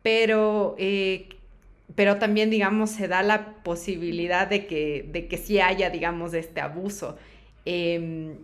pero 0.04 0.76
pero 1.96 2.18
también, 2.18 2.50
digamos, 2.50 2.92
se 2.92 3.08
da 3.08 3.24
la 3.24 3.56
posibilidad 3.64 4.48
de 4.48 4.66
que, 4.68 5.10
de 5.12 5.28
que 5.28 5.38
sí 5.38 5.60
haya, 5.60 5.90
digamos, 5.90 6.34
este 6.34 6.62
abuso. 6.62 7.18
Em, 7.66 8.36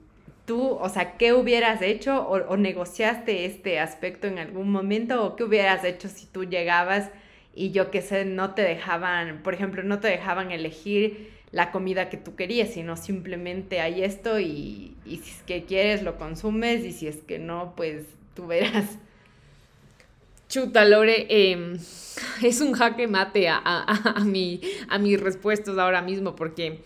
tú, 0.45 0.71
o 0.71 0.89
sea, 0.89 1.17
¿qué 1.17 1.33
hubieras 1.33 1.81
hecho 1.81 2.27
o, 2.27 2.57
negociaste 2.57 3.45
este 3.45 3.79
aspecto 3.79 4.27
en 4.27 4.39
algún 4.39 4.71
momento 4.71 5.25
o 5.25 5.35
qué 5.35 5.43
hubieras 5.43 5.83
hecho 5.83 6.07
si 6.09 6.25
tú 6.25 6.45
llegabas 6.45 7.11
y 7.55 7.71
yo 7.71 7.91
qué 7.91 8.01
sé, 8.01 8.25
no 8.25 8.53
te 8.53 8.61
dejaban, 8.61 9.43
por 9.43 9.53
ejemplo, 9.53 9.83
no 9.83 9.99
te 9.99 10.07
dejaban 10.07 10.51
elegir 10.51 11.31
la 11.51 11.71
comida 11.71 12.09
que 12.09 12.17
tú 12.17 12.35
querías, 12.35 12.69
sino 12.69 12.97
simplemente 12.97 13.81
hay 13.81 14.03
esto 14.03 14.39
y, 14.39 14.95
y 15.05 15.17
si 15.17 15.31
es 15.31 15.43
que 15.43 15.63
quieres 15.63 16.03
lo 16.03 16.17
consumes 16.17 16.83
y 16.85 16.91
si 16.91 17.07
es 17.07 17.17
que 17.17 17.39
no, 17.39 17.73
pues 17.75 18.05
tú 18.35 18.47
verás. 18.47 18.99
Chuta, 20.49 20.85
Lore, 20.85 21.27
em, 21.29 21.77
es 22.41 22.61
un 22.61 22.73
jaque 22.73 23.07
mate 23.07 23.49
a, 23.49 23.61
a, 23.63 24.23
mi, 24.23 24.61
a 24.87 24.97
mis 24.97 25.19
respuestas 25.19 25.77
ahora 25.77 26.01
mismo 26.01 26.35
porque 26.35 26.83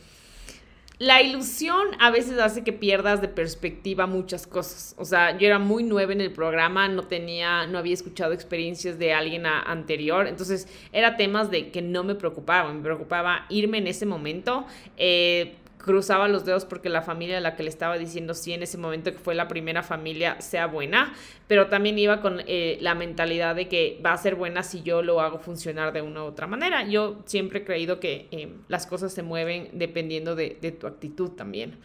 la 1.01 1.19
ilusión 1.19 1.87
a 1.99 2.11
veces 2.11 2.37
hace 2.37 2.63
que 2.63 2.73
pierdas 2.73 3.21
de 3.21 3.27
perspectiva 3.27 4.05
muchas 4.05 4.45
cosas. 4.45 4.93
O 4.99 5.05
sea, 5.05 5.35
yo 5.35 5.47
era 5.47 5.57
muy 5.57 5.81
nueva 5.83 6.13
en 6.13 6.21
el 6.21 6.31
programa, 6.31 6.87
no 6.89 7.07
tenía, 7.07 7.65
no 7.65 7.79
había 7.79 7.95
escuchado 7.95 8.33
experiencias 8.33 8.99
de 8.99 9.11
alguien 9.11 9.47
anterior, 9.47 10.27
entonces 10.27 10.67
era 10.93 11.17
temas 11.17 11.49
de 11.49 11.71
que 11.71 11.81
no 11.81 12.03
me 12.03 12.13
preocupaban, 12.13 12.77
me 12.77 12.83
preocupaba 12.83 13.47
irme 13.49 13.79
en 13.79 13.87
ese 13.87 14.05
momento. 14.05 14.67
Eh, 14.95 15.55
cruzaba 15.81 16.27
los 16.27 16.45
dedos 16.45 16.65
porque 16.65 16.89
la 16.89 17.01
familia 17.01 17.37
a 17.37 17.41
la 17.41 17.55
que 17.55 17.63
le 17.63 17.69
estaba 17.69 17.97
diciendo 17.97 18.33
sí 18.33 18.53
en 18.53 18.63
ese 18.63 18.77
momento 18.77 19.11
que 19.11 19.17
fue 19.17 19.35
la 19.35 19.47
primera 19.47 19.83
familia 19.83 20.39
sea 20.39 20.67
buena, 20.67 21.13
pero 21.47 21.67
también 21.67 21.97
iba 21.99 22.21
con 22.21 22.41
eh, 22.47 22.77
la 22.81 22.95
mentalidad 22.95 23.55
de 23.55 23.67
que 23.67 23.99
va 24.05 24.13
a 24.13 24.17
ser 24.17 24.35
buena 24.35 24.63
si 24.63 24.83
yo 24.83 25.01
lo 25.01 25.21
hago 25.21 25.39
funcionar 25.39 25.93
de 25.93 26.01
una 26.01 26.23
u 26.23 26.27
otra 26.27 26.47
manera. 26.47 26.87
Yo 26.87 27.19
siempre 27.25 27.59
he 27.59 27.63
creído 27.63 27.99
que 27.99 28.27
eh, 28.31 28.53
las 28.67 28.87
cosas 28.87 29.13
se 29.13 29.23
mueven 29.23 29.69
dependiendo 29.73 30.35
de, 30.35 30.49
tu 30.79 30.87
actitud 30.87 31.31
también. 31.31 31.77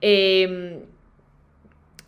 Eh, 0.00 0.84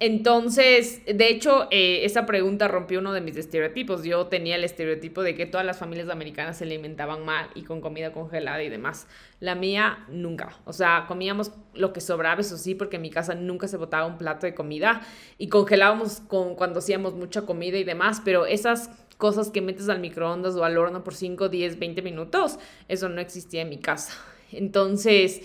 entonces, 0.01 1.03
de 1.05 1.29
hecho, 1.29 1.69
eh, 1.71 2.07
esa 2.07 2.25
pregunta 2.25 2.69
rompió 2.69 3.01
uno 3.01 3.13
de 3.13 3.21
mis 3.21 3.37
estereotipos. 3.37 4.03
Yo 4.03 4.29
tenía 4.29 4.57
el 4.57 4.65
estereotipo 4.65 5.23
de 5.23 5.35
que 5.35 5.45
todas 5.45 5.67
las 5.67 5.79
familias 5.79 6.09
americanas 6.09 6.57
se 6.57 6.65
alimentaban 6.65 7.23
mal 7.27 7.51
y 7.55 7.65
con 7.65 7.83
comida 7.83 8.11
congelada 8.11 8.63
y 8.63 8.71
demás. 8.71 9.07
La 9.41 9.55
mía 9.55 10.07
nunca. 10.09 10.57
O 10.65 10.73
sea, 10.73 11.05
comíamos 11.07 11.53
lo 11.75 11.93
que 11.93 12.01
sobraba, 12.01 12.41
eso 12.41 12.57
sí, 12.57 12.75
porque 12.75 12.97
en 12.97 13.03
mi 13.03 13.11
casa 13.11 13.35
nunca 13.35 13.69
se 13.69 13.77
botaba 13.77 14.07
un 14.07 14.17
plato 14.17 14.47
de 14.47 14.55
comida 14.55 15.03
y 15.37 15.49
congelábamos 15.49 16.21
con, 16.21 16.55
cuando 16.55 16.79
hacíamos 16.79 17.13
mucha 17.13 17.43
comida 17.43 17.77
y 17.77 17.85
demás, 17.85 18.23
pero 18.25 18.47
esas 18.47 18.89
cosas 19.19 19.51
que 19.51 19.61
metes 19.61 19.91
al 19.91 20.01
microondas 20.01 20.57
o 20.57 20.65
al 20.65 20.79
horno 20.79 21.05
por 21.05 21.15
5, 21.15 21.51
10, 21.51 21.79
20 21.79 22.01
minutos, 22.01 22.59
eso 22.89 23.11
no 23.11 23.21
existía 23.21 23.61
en 23.61 23.69
mi 23.69 23.79
casa. 23.79 24.15
Entonces, 24.51 25.43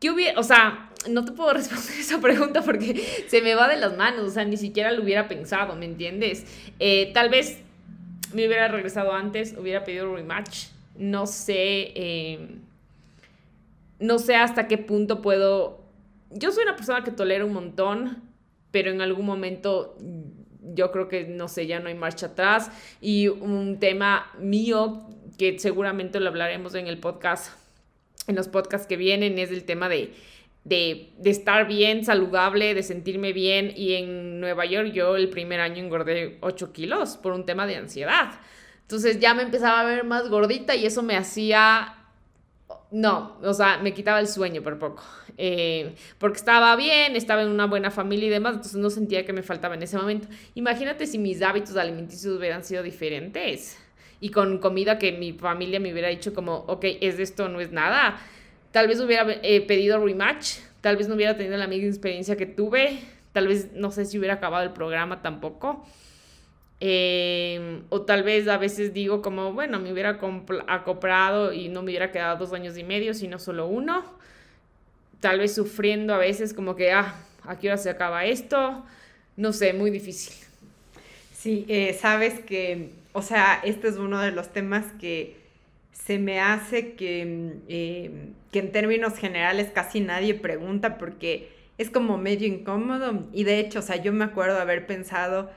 ¿qué 0.00 0.10
hubiera, 0.10 0.40
o 0.40 0.42
sea, 0.42 0.90
no 1.08 1.24
te 1.24 1.32
puedo 1.32 1.52
responder 1.54 2.00
esa 2.00 2.20
pregunta 2.20 2.62
porque 2.62 3.24
se 3.28 3.42
me 3.42 3.54
va 3.54 3.68
de 3.68 3.76
las 3.76 3.96
manos, 3.96 4.22
o 4.22 4.30
sea, 4.30 4.44
ni 4.44 4.56
siquiera 4.56 4.90
lo 4.90 5.02
hubiera 5.02 5.28
pensado, 5.28 5.76
¿me 5.76 5.84
entiendes? 5.84 6.44
Eh, 6.78 7.10
tal 7.14 7.28
vez 7.28 7.60
me 8.32 8.46
hubiera 8.46 8.68
regresado 8.68 9.12
antes, 9.12 9.54
hubiera 9.56 9.84
pedido 9.84 10.14
rematch, 10.14 10.66
no 10.96 11.26
sé, 11.26 11.92
em, 11.94 12.60
no 13.98 14.18
sé 14.18 14.34
hasta 14.34 14.66
qué 14.66 14.78
punto 14.78 15.22
puedo, 15.22 15.80
yo 16.30 16.50
soy 16.52 16.64
una 16.64 16.76
persona 16.76 17.04
que 17.04 17.10
tolera 17.10 17.44
un 17.44 17.52
montón, 17.52 18.22
pero 18.70 18.90
en 18.90 19.00
algún 19.00 19.26
momento 19.26 19.96
yo 20.74 20.92
creo 20.92 21.08
que, 21.08 21.24
no 21.24 21.48
sé, 21.48 21.66
ya 21.66 21.80
no 21.80 21.88
hay 21.88 21.94
marcha 21.94 22.26
atrás 22.26 22.70
y 23.00 23.28
un 23.28 23.78
tema 23.80 24.30
mío 24.38 25.06
que 25.38 25.58
seguramente 25.58 26.20
lo 26.20 26.28
hablaremos 26.28 26.74
en 26.74 26.86
el 26.86 26.98
podcast, 26.98 27.52
en 28.30 28.36
los 28.36 28.48
podcasts 28.48 28.86
que 28.86 28.96
vienen, 28.96 29.38
es 29.38 29.50
el 29.50 29.64
tema 29.64 29.88
de 29.88 30.12
de, 30.64 31.12
de, 31.18 31.30
estar 31.30 31.66
bien, 31.66 32.04
saludable, 32.04 32.74
de 32.74 32.82
sentirme 32.82 33.32
bien. 33.32 33.72
Y 33.74 33.94
en 33.94 34.40
Nueva 34.40 34.64
York 34.66 34.92
yo 34.92 35.16
el 35.16 35.28
primer 35.28 35.60
año 35.60 35.82
engordé 35.82 36.38
8 36.40 36.72
kilos 36.72 37.16
por 37.16 37.32
un 37.32 37.46
tema 37.46 37.66
de 37.66 37.76
ansiedad. 37.76 38.32
Entonces 38.82 39.20
ya 39.20 39.34
me 39.34 39.42
empezaba 39.42 39.80
a 39.80 39.84
ver 39.84 40.04
más 40.04 40.28
gordita 40.28 40.74
y 40.74 40.86
eso 40.86 41.02
me 41.02 41.16
hacía... 41.16 41.96
No, 42.92 43.36
o 43.42 43.54
sea, 43.54 43.78
me 43.78 43.94
quitaba 43.94 44.18
el 44.18 44.26
sueño 44.26 44.62
por 44.62 44.78
poco. 44.78 45.04
Eh, 45.38 45.94
porque 46.18 46.38
estaba 46.38 46.74
bien, 46.74 47.14
estaba 47.14 47.42
en 47.42 47.48
una 47.48 47.66
buena 47.66 47.92
familia 47.92 48.26
y 48.26 48.30
demás, 48.30 48.54
entonces 48.54 48.80
no 48.80 48.90
sentía 48.90 49.24
que 49.24 49.32
me 49.32 49.42
faltaba 49.42 49.76
en 49.76 49.82
ese 49.82 49.96
momento. 49.96 50.26
Imagínate 50.54 51.06
si 51.06 51.16
mis 51.16 51.40
hábitos 51.40 51.76
alimenticios 51.76 52.36
hubieran 52.36 52.64
sido 52.64 52.82
diferentes 52.82 53.78
y 54.20 54.30
con 54.30 54.58
comida 54.58 54.98
que 54.98 55.12
mi 55.12 55.32
familia 55.32 55.80
me 55.80 55.92
hubiera 55.92 56.08
dicho 56.08 56.34
como, 56.34 56.56
ok, 56.66 56.84
es 57.00 57.18
esto, 57.18 57.48
no 57.48 57.60
es 57.60 57.72
nada. 57.72 58.20
Tal 58.70 58.86
vez 58.86 59.00
hubiera 59.00 59.26
eh, 59.42 59.60
pedido 59.62 60.04
rematch, 60.04 60.58
tal 60.80 60.96
vez 60.96 61.08
no 61.08 61.14
hubiera 61.14 61.36
tenido 61.36 61.56
la 61.56 61.66
misma 61.66 61.88
experiencia 61.88 62.36
que 62.36 62.46
tuve, 62.46 63.00
tal 63.32 63.48
vez 63.48 63.72
no 63.72 63.90
sé 63.90 64.04
si 64.04 64.18
hubiera 64.18 64.34
acabado 64.34 64.64
el 64.64 64.72
programa 64.72 65.22
tampoco. 65.22 65.84
Em, 66.82 67.82
o 67.90 68.02
tal 68.02 68.22
vez 68.22 68.48
a 68.48 68.56
veces 68.56 68.94
digo 68.94 69.20
como, 69.20 69.52
bueno, 69.52 69.80
me 69.80 69.92
hubiera 69.92 70.18
acoplado 70.66 71.52
y 71.52 71.68
no 71.68 71.82
me 71.82 71.90
hubiera 71.90 72.10
quedado 72.10 72.38
dos 72.38 72.52
años 72.54 72.76
y 72.78 72.84
medio, 72.84 73.12
sino 73.14 73.38
solo 73.38 73.66
uno. 73.66 74.04
Tal 75.20 75.38
vez 75.38 75.54
sufriendo 75.54 76.14
a 76.14 76.18
veces 76.18 76.54
como 76.54 76.76
que, 76.76 76.92
ah, 76.92 77.14
¿a 77.44 77.58
qué 77.58 77.68
hora 77.68 77.76
se 77.76 77.90
acaba 77.90 78.24
esto? 78.24 78.82
No 79.36 79.52
sé, 79.52 79.74
muy 79.74 79.90
difícil. 79.90 80.34
Sí, 81.34 81.66
eh, 81.68 81.96
sabes 82.00 82.40
que, 82.40 82.90
o 83.12 83.22
sea, 83.22 83.60
este 83.64 83.88
es 83.88 83.96
uno 83.96 84.20
de 84.20 84.32
los 84.32 84.52
temas 84.52 84.86
que 85.00 85.36
se 85.92 86.18
me 86.18 86.40
hace 86.40 86.94
que, 86.94 87.22
em, 87.22 88.34
que 88.50 88.58
en 88.58 88.72
términos 88.72 89.16
generales 89.18 89.70
casi 89.74 90.00
nadie 90.00 90.34
pregunta 90.34 90.98
porque 90.98 91.50
es 91.78 91.90
como 91.90 92.18
medio 92.18 92.46
incómodo 92.46 93.28
y 93.32 93.44
de 93.44 93.58
hecho, 93.60 93.80
o 93.80 93.82
sea, 93.82 93.96
yo 93.96 94.12
me 94.12 94.24
acuerdo 94.24 94.60
haber 94.60 94.86
pensado 94.86 95.50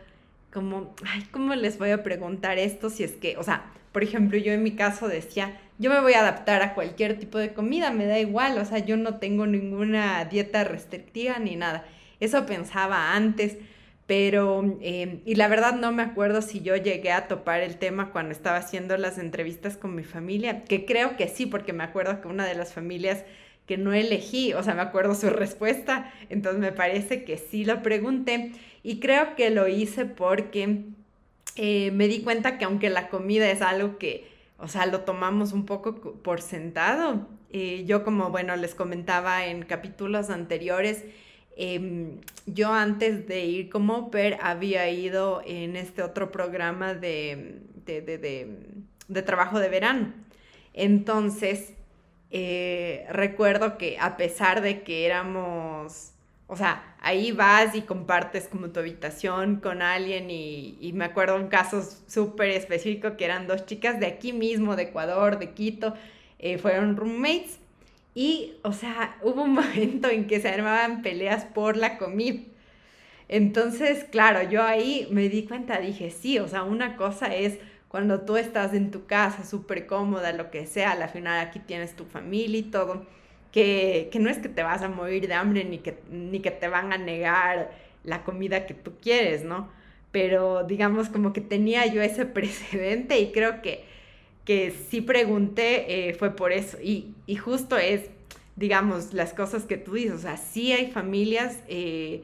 como, 0.52 0.94
ay, 1.06 1.26
¿cómo 1.32 1.56
les 1.56 1.78
voy 1.78 1.92
a 1.92 2.04
preguntar 2.04 2.58
esto 2.60 2.90
si 2.90 3.04
es 3.04 3.14
que, 3.14 3.38
o 3.38 3.44
sea, 3.44 3.72
por 3.92 4.04
ejemplo, 4.04 4.38
yo 4.38 4.54
en 4.54 4.64
mi 4.64 4.72
caso 4.72 5.08
decía, 5.08 5.60
yo 5.80 5.90
me 5.90 6.00
voy 6.02 6.14
a 6.14 6.22
adaptar 6.22 6.62
a 6.62 6.74
cualquier 6.74 7.20
tipo 7.20 7.38
de 7.38 7.54
comida, 7.54 7.92
me 7.92 8.06
da 8.06 8.20
igual, 8.20 8.58
o 8.58 8.66
sea, 8.66 8.80
yo 8.80 8.98
no 8.98 9.18
tengo 9.18 9.48
ninguna 9.48 10.26
dieta 10.26 10.64
restrictiva 10.64 11.40
ni 11.40 11.56
nada. 11.56 11.86
Eso 12.20 12.46
pensaba 12.46 13.14
antes, 13.16 13.58
pero, 14.06 14.78
em, 14.82 15.22
y 15.26 15.36
la 15.36 15.48
verdad 15.48 15.76
no 15.76 15.92
me 15.92 16.04
acuerdo 16.04 16.42
si 16.42 16.62
yo 16.62 16.76
llegué 16.76 17.12
a 17.12 17.28
topar 17.28 17.62
el 17.62 17.78
tema 17.78 18.12
cuando 18.12 18.32
estaba 18.32 18.58
haciendo 18.58 18.98
las 18.98 19.18
entrevistas 19.18 19.78
con 19.78 19.96
mi 19.96 20.04
familia, 20.04 20.64
que 20.66 20.86
creo 20.86 21.16
que 21.16 21.28
sí, 21.28 21.46
porque 21.46 21.74
me 21.74 21.84
acuerdo 21.84 22.22
que 22.22 22.28
una 22.28 22.46
de 22.46 22.56
las 22.56 22.74
familias 22.74 23.24
que 23.66 23.78
no 23.78 23.94
elegí, 23.94 24.54
o 24.54 24.64
sea, 24.64 24.74
me 24.76 24.82
acuerdo 24.82 25.16
su 25.16 25.30
respuesta, 25.30 26.12
entonces 26.30 26.60
me 26.60 26.72
parece 26.72 27.24
que 27.24 27.38
sí 27.38 27.66
lo 27.66 27.82
pregunté 27.82 28.52
y 28.84 29.00
creo 29.00 29.36
que 29.36 29.50
lo 29.50 29.68
hice 29.68 30.06
porque 30.06 30.84
eh, 31.56 31.92
me 31.92 32.08
di 32.08 32.22
cuenta 32.22 32.58
que 32.58 32.66
aunque 32.66 32.90
la 32.90 33.10
comida 33.10 33.50
es 33.50 33.62
algo 33.62 33.98
que, 33.98 34.28
o 34.58 34.68
sea, 34.68 34.86
lo 34.86 35.02
tomamos 35.02 35.54
un 35.54 35.66
poco 35.66 35.96
por 35.96 36.42
sentado, 36.42 37.28
eh, 37.52 37.84
yo 37.86 38.04
como, 38.04 38.32
bueno, 38.32 38.56
les 38.56 38.76
comentaba 38.76 39.46
en 39.46 39.64
capítulos 39.64 40.30
anteriores, 40.30 41.06
em, 41.58 42.20
yo 42.46 42.74
antes 42.74 43.28
de 43.28 43.46
ir 43.46 43.70
como 43.70 44.12
per 44.12 44.38
había 44.42 44.90
ido 44.90 45.42
en 45.46 45.76
este 45.76 46.02
otro 46.04 46.32
programa 46.32 46.94
de, 46.94 47.62
de, 47.86 48.02
de, 48.02 48.58
de 49.08 49.22
trabajo 49.22 49.60
de 49.60 49.70
verano. 49.70 50.14
Entonces, 50.74 51.74
eh, 52.36 53.06
recuerdo 53.10 53.78
que 53.78 53.98
a 54.00 54.18
pesar 54.18 54.62
de 54.62 54.82
que 54.82 55.06
éramos, 55.06 56.14
o 56.48 56.56
sea, 56.58 56.96
ahí 57.00 57.32
vas 57.32 57.76
y 57.76 57.84
compartes 57.84 58.48
como 58.48 58.72
tu 58.72 58.80
habitación 58.80 59.58
con 59.58 59.84
alguien 59.84 60.32
y, 60.32 60.92
me 60.96 61.06
acuerdo 61.06 61.36
un 61.36 61.48
caso 61.48 61.88
súper 62.08 62.50
específico 62.50 63.18
que 63.18 63.26
eran 63.26 63.46
dos 63.46 63.68
chicas 63.68 64.00
de 64.00 64.08
aquí 64.08 64.34
mismo, 64.34 64.76
de 64.76 64.84
Ecuador, 64.84 65.38
de 65.38 65.52
Quito, 65.52 65.94
eh, 66.40 66.58
fueron 66.58 66.98
roommates 66.98 67.60
y, 68.16 68.56
o 68.64 68.74
sea, 68.74 69.18
hubo 69.22 69.44
un 69.44 69.54
momento 69.54 70.10
en 70.10 70.28
que 70.28 70.40
se 70.40 70.50
armaban 70.50 71.02
peleas 71.02 71.46
por 71.46 71.78
la 71.78 71.98
comida. 71.98 72.42
Entonces, 73.30 74.04
claro, 74.06 74.48
yo 74.50 74.64
ahí 74.64 75.08
me 75.12 75.30
di 75.30 75.46
cuenta, 75.46 75.80
dije, 75.80 76.12
sí, 76.12 76.40
o 76.40 76.48
sea, 76.48 76.64
una 76.64 76.98
cosa 76.98 77.34
es 77.34 77.58
cuando 77.88 78.22
tú 78.22 78.38
estás 78.38 78.74
en 78.74 78.92
tu 78.92 79.06
casa 79.06 79.46
súper 79.46 79.86
cómoda, 79.88 80.34
lo 80.34 80.52
que 80.52 80.66
sea, 80.66 80.92
al 80.92 81.10
final 81.10 81.40
aquí 81.40 81.60
tienes 81.60 81.96
tu 81.96 82.06
familia 82.06 82.60
y 82.60 82.64
todo, 82.64 83.06
que, 83.52 84.10
no 84.20 84.30
es 84.30 84.40
que 84.40 84.50
te 84.50 84.64
vas 84.64 84.82
a 84.82 84.90
morir 84.90 85.28
de 85.28 85.36
hambre 85.36 85.64
ni 85.64 85.78
que, 85.78 86.00
ni 86.10 86.40
que 86.40 86.52
te 86.52 86.68
van 86.68 86.92
a 86.92 86.98
negar 86.98 87.72
la 88.04 88.24
comida 88.24 88.66
que 88.66 88.74
tú 88.74 88.94
quieres, 89.02 89.44
¿no? 89.44 89.70
Pero 90.12 90.64
digamos 90.64 91.10
como 91.10 91.34
que 91.34 91.42
tenía 91.42 91.86
yo 91.86 92.02
ese 92.02 92.26
precedente 92.38 93.20
y 93.20 93.32
creo 93.32 93.62
que, 93.62 93.86
que 94.46 94.72
sí 94.90 95.02
pregunté 95.02 96.10
eh, 96.10 96.14
fue 96.14 96.36
por 96.36 96.52
eso. 96.52 96.78
Y, 96.82 97.14
justo 97.38 97.78
es, 97.78 98.10
digamos, 98.56 99.14
las 99.14 99.34
cosas 99.34 99.64
que 99.64 99.78
tú 99.78 99.94
dices, 99.94 100.14
o 100.14 100.20
sea, 100.20 100.38
sí 100.38 100.72
hay 100.72 100.92
familias... 100.92 101.60
Eh, 101.68 102.24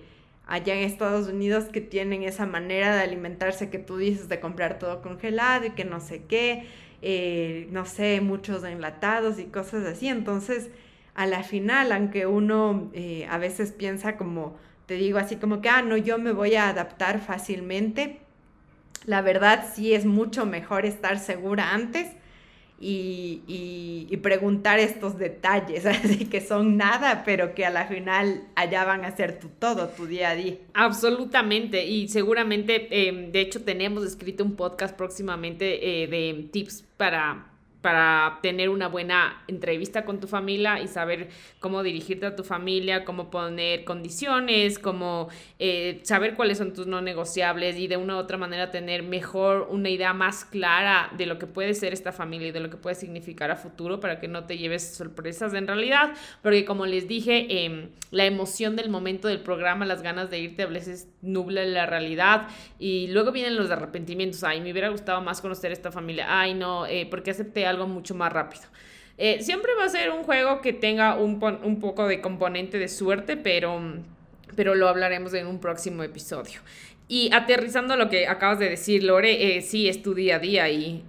allá 0.50 0.74
en 0.74 0.80
Estados 0.80 1.28
Unidos 1.28 1.66
que 1.66 1.80
tienen 1.80 2.24
esa 2.24 2.48
manera 2.48 2.96
de 2.96 3.04
alimentarse 3.04 3.70
que 3.70 3.78
tú 3.78 3.98
dices 3.98 4.30
de 4.30 4.40
comprar 4.40 4.80
todo 4.80 5.04
congelado 5.04 5.68
y 5.68 5.70
que 5.70 5.86
no 5.86 6.00
sé 6.00 6.24
qué, 6.28 6.66
eh, 7.04 7.68
no 7.72 7.86
sé, 7.86 8.20
muchos 8.20 8.64
enlatados 8.64 9.38
y 9.38 9.46
cosas 9.46 9.86
así. 9.86 10.08
Entonces, 10.08 10.72
a 11.14 11.28
la 11.28 11.44
final, 11.44 11.92
aunque 11.92 12.26
uno 12.26 12.90
eh, 12.94 13.28
a 13.30 13.38
veces 13.38 13.72
piensa 13.72 14.18
como, 14.18 14.58
te 14.88 14.96
digo 14.96 15.20
así 15.20 15.36
como 15.36 15.62
que, 15.62 15.70
ah, 15.70 15.84
no, 15.84 15.98
yo 15.98 16.18
me 16.18 16.32
voy 16.32 16.56
a 16.56 16.70
adaptar 16.70 17.22
fácilmente, 17.22 18.20
la 19.10 19.24
verdad 19.24 19.66
sí 19.74 19.96
es 19.96 20.06
mucho 20.06 20.46
mejor 20.46 20.86
estar 20.86 21.18
segura 21.18 21.74
antes 21.74 22.12
y, 22.80 24.16
preguntar 24.22 24.78
estos 24.78 25.18
detalles, 25.18 25.86
así 25.88 26.26
que 26.26 26.42
son 26.42 26.78
nada, 26.78 27.24
pero 27.26 27.56
que 27.56 27.66
a 27.66 27.72
la 27.72 27.88
final 27.88 28.44
allá 28.56 28.86
van 28.86 29.06
a 29.06 29.16
ser 29.16 29.40
tu 29.40 29.48
todo, 29.48 29.88
tu 29.88 30.06
día 30.06 30.30
a 30.30 30.36
día. 30.36 30.58
Absolutamente, 30.76 31.88
y 31.88 32.08
seguramente, 32.08 33.08
em, 33.08 33.32
de 33.32 33.42
hecho, 33.42 33.64
tenemos 33.64 34.06
escrito 34.06 34.44
un 34.44 34.56
podcast 34.56 34.96
próximamente 34.96 36.04
eh, 36.04 36.08
de 36.08 36.48
tips 36.52 36.86
para 36.96 37.48
para 37.82 38.40
tener 38.42 38.70
una 38.70 38.88
buena 38.90 39.42
entrevista 39.48 40.04
con 40.04 40.20
tu 40.20 40.28
familia 40.28 40.82
y 40.82 40.88
saber 40.88 41.30
cómo 41.60 41.82
dirigirte 41.82 42.26
a 42.26 42.36
tu 42.36 42.44
familia, 42.44 43.06
cómo 43.06 43.30
poner 43.30 43.86
condiciones, 43.86 44.80
cómo 44.80 45.30
eh, 45.60 46.02
saber 46.04 46.36
cuáles 46.36 46.58
son 46.58 46.74
tus 46.74 46.88
no 46.88 47.02
negociables 47.02 47.78
y 47.78 47.88
de 47.88 47.96
una 47.96 48.18
u 48.18 48.20
otra 48.20 48.38
manera 48.38 48.70
tener 48.70 49.04
mejor 49.04 49.68
una 49.70 49.90
idea 49.90 50.14
más 50.14 50.44
clara 50.44 51.10
de 51.18 51.26
lo 51.26 51.40
que 51.40 51.48
puede 51.48 51.74
ser 51.74 51.94
esta 51.94 52.12
familia 52.12 52.50
y 52.50 52.52
de 52.52 52.60
lo 52.60 52.70
que 52.70 52.78
puede 52.78 52.96
significar 52.96 53.50
a 53.50 53.56
futuro 53.56 54.00
para 54.02 54.20
que 54.20 54.28
no 54.28 54.46
te 54.46 54.58
lleves 54.58 54.96
sorpresas 54.96 55.54
en 55.54 55.68
realidad, 55.68 56.12
porque 56.42 56.66
como 56.66 56.86
les 56.86 57.08
dije, 57.08 57.66
em, 57.66 57.90
la 58.12 58.26
emoción 58.26 58.76
del 58.76 58.90
momento 58.90 59.28
del 59.28 59.40
programa, 59.40 59.86
las 59.86 60.02
ganas 60.02 60.30
de 60.30 60.40
irte 60.40 60.64
a 60.64 60.66
veces 60.66 61.08
nubla 61.22 61.64
la 61.64 61.86
realidad 61.86 62.48
y 62.78 63.08
luego 63.08 63.32
vienen 63.32 63.56
los 63.56 63.72
arrepentimientos, 63.72 64.44
ay, 64.44 64.60
me 64.62 64.72
hubiera 64.72 64.90
gustado 64.90 65.22
más 65.22 65.42
conocer 65.42 65.72
esta 65.72 65.92
familia, 65.92 66.26
ay, 66.28 66.54
no, 66.54 66.86
eh, 66.86 67.08
porque 67.10 67.32
acepté 67.32 67.69
algo 67.70 67.88
mucho 67.88 68.16
más 68.16 68.32
rápido. 68.34 68.64
Eh, 69.18 69.40
siempre 69.42 69.74
va 69.78 69.84
a 69.84 69.90
ser 69.90 70.12
un 70.12 70.24
juego 70.24 70.62
que 70.62 70.72
tenga 70.72 71.16
un, 71.16 71.44
un, 71.44 71.80
poco 71.82 72.08
de 72.08 72.22
componente 72.22 72.78
de 72.78 72.88
suerte, 72.88 73.36
pero, 73.36 73.82
pero 74.56 74.76
lo 74.76 74.88
hablaremos 74.88 75.34
en 75.34 75.46
un 75.46 75.60
próximo 75.60 76.04
episodio. 76.04 76.62
Y 77.10 77.30
aterrizando 77.34 77.98
lo 77.98 78.08
que 78.08 78.28
acabas 78.28 78.60
de 78.60 78.70
decir, 78.70 79.04
Lore, 79.04 79.58
eh, 79.58 79.62
sí, 79.62 79.90
es 79.90 80.02
tu 80.02 80.14
día 80.14 80.36
a 80.36 80.40
día 80.40 80.70
y, 80.70 81.04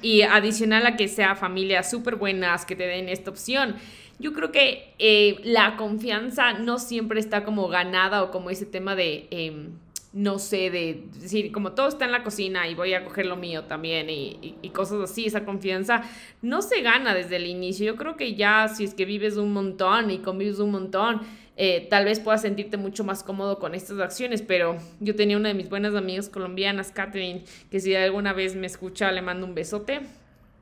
y, 0.00 0.22
adicional 0.22 0.86
a 0.86 0.96
que 0.96 1.08
sea 1.08 1.34
familias 1.34 1.90
súper 1.90 2.14
buenas 2.14 2.64
que 2.64 2.76
te 2.76 2.86
den 2.86 3.08
esta 3.08 3.30
opción. 3.30 3.74
Yo 4.18 4.32
creo 4.32 4.52
que 4.52 4.94
eh, 4.98 5.40
la 5.42 5.76
confianza 5.76 6.52
no 6.54 6.78
siempre 6.78 7.20
está 7.20 7.44
como 7.44 7.68
ganada 7.68 8.22
o 8.22 8.30
como 8.30 8.50
ese 8.50 8.66
tema 8.66 8.94
de 8.94 9.26
em, 9.30 9.72
no 10.12 10.40
sé, 10.40 10.70
de 10.70 11.04
decir, 11.20 11.52
como 11.52 11.72
todo 11.72 11.88
está 11.88 12.04
en 12.04 12.12
la 12.12 12.24
cocina 12.24 12.66
y 12.68 12.74
voy 12.74 12.94
a 12.94 13.04
coger 13.04 13.26
lo 13.26 13.36
mío 13.36 13.64
también 13.64 14.08
y, 14.10 14.56
cosas 14.74 15.00
así, 15.10 15.26
esa 15.26 15.44
confianza 15.44 16.02
no 16.42 16.62
se 16.62 16.80
gana 16.82 17.14
desde 17.14 17.36
el 17.36 17.46
inicio. 17.46 17.86
Yo 17.86 17.96
creo 17.96 18.16
que 18.16 18.34
ya 18.34 18.68
si 18.68 18.84
es 18.84 18.94
que 18.94 19.04
vives 19.04 19.36
un 19.36 19.52
montón 19.52 20.10
y 20.10 20.18
convives 20.18 20.58
un 20.58 20.72
montón, 20.72 21.20
eh, 21.56 21.86
tal 21.90 22.06
vez 22.06 22.20
puedas 22.20 22.42
sentirte 22.42 22.76
mucho 22.76 23.04
más 23.04 23.22
cómodo 23.22 23.58
con 23.58 23.74
estas 23.74 23.98
acciones, 23.98 24.42
pero 24.42 24.78
yo 24.98 25.14
tenía 25.14 25.36
una 25.36 25.48
de 25.48 25.54
mis 25.54 25.68
buenas 25.68 25.94
amigas 25.94 26.28
colombianas, 26.28 26.90
Catherine, 26.90 27.44
que 27.70 27.80
si 27.80 27.94
alguna 27.94 28.32
vez 28.32 28.56
me 28.56 28.66
escucha, 28.66 29.12
le 29.12 29.22
mando 29.22 29.46
un 29.46 29.54
besote 29.54 30.00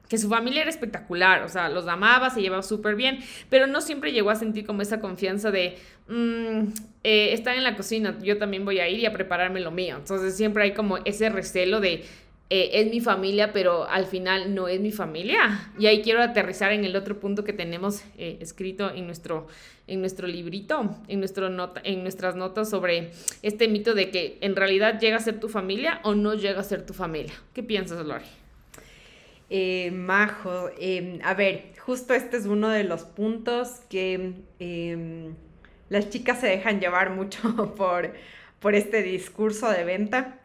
que 0.08 0.18
su 0.18 0.28
familia 0.28 0.62
era 0.62 0.70
espectacular, 0.70 1.42
o 1.42 1.48
sea, 1.48 1.68
los 1.68 1.86
amaba, 1.86 2.30
se 2.30 2.40
llevaba 2.40 2.62
súper 2.62 2.96
bien, 2.96 3.18
pero 3.50 3.66
no 3.66 3.80
siempre 3.80 4.12
llegó 4.12 4.30
a 4.30 4.36
sentir 4.36 4.64
como 4.66 4.82
esa 4.82 5.00
confianza 5.00 5.50
de, 5.50 5.76
mmm, 6.08 6.64
están 7.02 7.56
en 7.56 7.64
la 7.64 7.76
cocina, 7.76 8.18
yo 8.22 8.38
también 8.38 8.64
voy 8.64 8.80
a 8.80 8.88
ir 8.88 9.00
y 9.00 9.06
a 9.06 9.12
prepararme 9.12 9.60
lo 9.60 9.70
mío. 9.70 9.96
Entonces 9.98 10.36
siempre 10.36 10.64
hay 10.64 10.72
como 10.72 10.98
ese 10.98 11.28
recelo 11.28 11.80
de, 11.80 12.04
eh, 12.50 12.80
es 12.80 12.90
mi 12.90 13.00
familia, 13.00 13.52
pero 13.52 13.86
al 13.88 14.06
final 14.06 14.54
no 14.54 14.68
es 14.68 14.80
mi 14.80 14.90
familia. 14.90 15.70
Y 15.78 15.86
ahí 15.86 16.00
quiero 16.00 16.22
aterrizar 16.22 16.72
en 16.72 16.84
el 16.84 16.96
otro 16.96 17.20
punto 17.20 17.44
que 17.44 17.52
tenemos 17.52 18.02
eh, 18.16 18.38
escrito 18.40 18.90
en 18.90 19.06
nuestro, 19.06 19.48
en 19.86 20.00
nuestro 20.00 20.26
librito, 20.26 20.96
en, 21.08 21.18
nuestro 21.18 21.50
nota, 21.50 21.82
en 21.84 22.02
nuestras 22.02 22.36
notas 22.36 22.70
sobre 22.70 23.10
este 23.42 23.68
mito 23.68 23.94
de 23.94 24.10
que 24.10 24.38
en 24.40 24.56
realidad 24.56 24.98
llega 24.98 25.18
a 25.18 25.20
ser 25.20 25.40
tu 25.40 25.48
familia 25.48 26.00
o 26.04 26.14
no 26.14 26.34
llega 26.34 26.60
a 26.60 26.64
ser 26.64 26.86
tu 26.86 26.94
familia. 26.94 27.34
¿Qué 27.52 27.62
piensas, 27.62 28.04
Lori? 28.06 28.24
Eh, 29.50 29.90
Majo, 29.92 30.70
em, 30.78 31.20
a 31.24 31.34
ver, 31.34 31.72
justo 31.78 32.14
este 32.14 32.36
es 32.36 32.46
uno 32.46 32.68
de 32.68 32.84
los 32.84 33.04
puntos 33.04 33.80
que 33.88 34.34
em, 34.58 35.34
las 35.88 36.10
chicas 36.10 36.40
se 36.40 36.48
dejan 36.48 36.80
llevar 36.80 37.10
mucho 37.10 37.74
por, 37.76 38.12
por 38.60 38.74
este 38.74 39.02
discurso 39.02 39.70
de 39.70 39.84
venta 39.84 40.38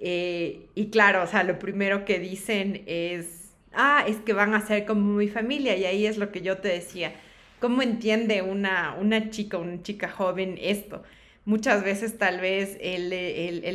eh, 0.00 0.68
y 0.74 0.90
claro, 0.90 1.22
o 1.22 1.26
sea, 1.26 1.44
lo 1.44 1.58
primero 1.58 2.04
que 2.04 2.18
dicen 2.18 2.82
es, 2.86 3.52
ah, 3.72 4.04
es 4.08 4.16
que 4.16 4.32
van 4.32 4.54
a 4.54 4.66
ser 4.66 4.86
como 4.86 5.14
mi 5.14 5.28
familia. 5.28 5.76
Y 5.76 5.84
ahí 5.84 6.06
es 6.06 6.18
lo 6.18 6.32
que 6.32 6.40
yo 6.40 6.58
te 6.58 6.68
decía. 6.68 7.12
¿Cómo 7.60 7.82
entiende 7.82 8.42
una, 8.42 8.96
una 8.98 9.30
chica, 9.30 9.58
una 9.58 9.82
chica 9.82 10.08
joven 10.10 10.58
esto? 10.60 11.02
Muchas 11.44 11.84
veces 11.84 12.18
tal 12.18 12.40
vez 12.40 12.78
el, 12.80 13.12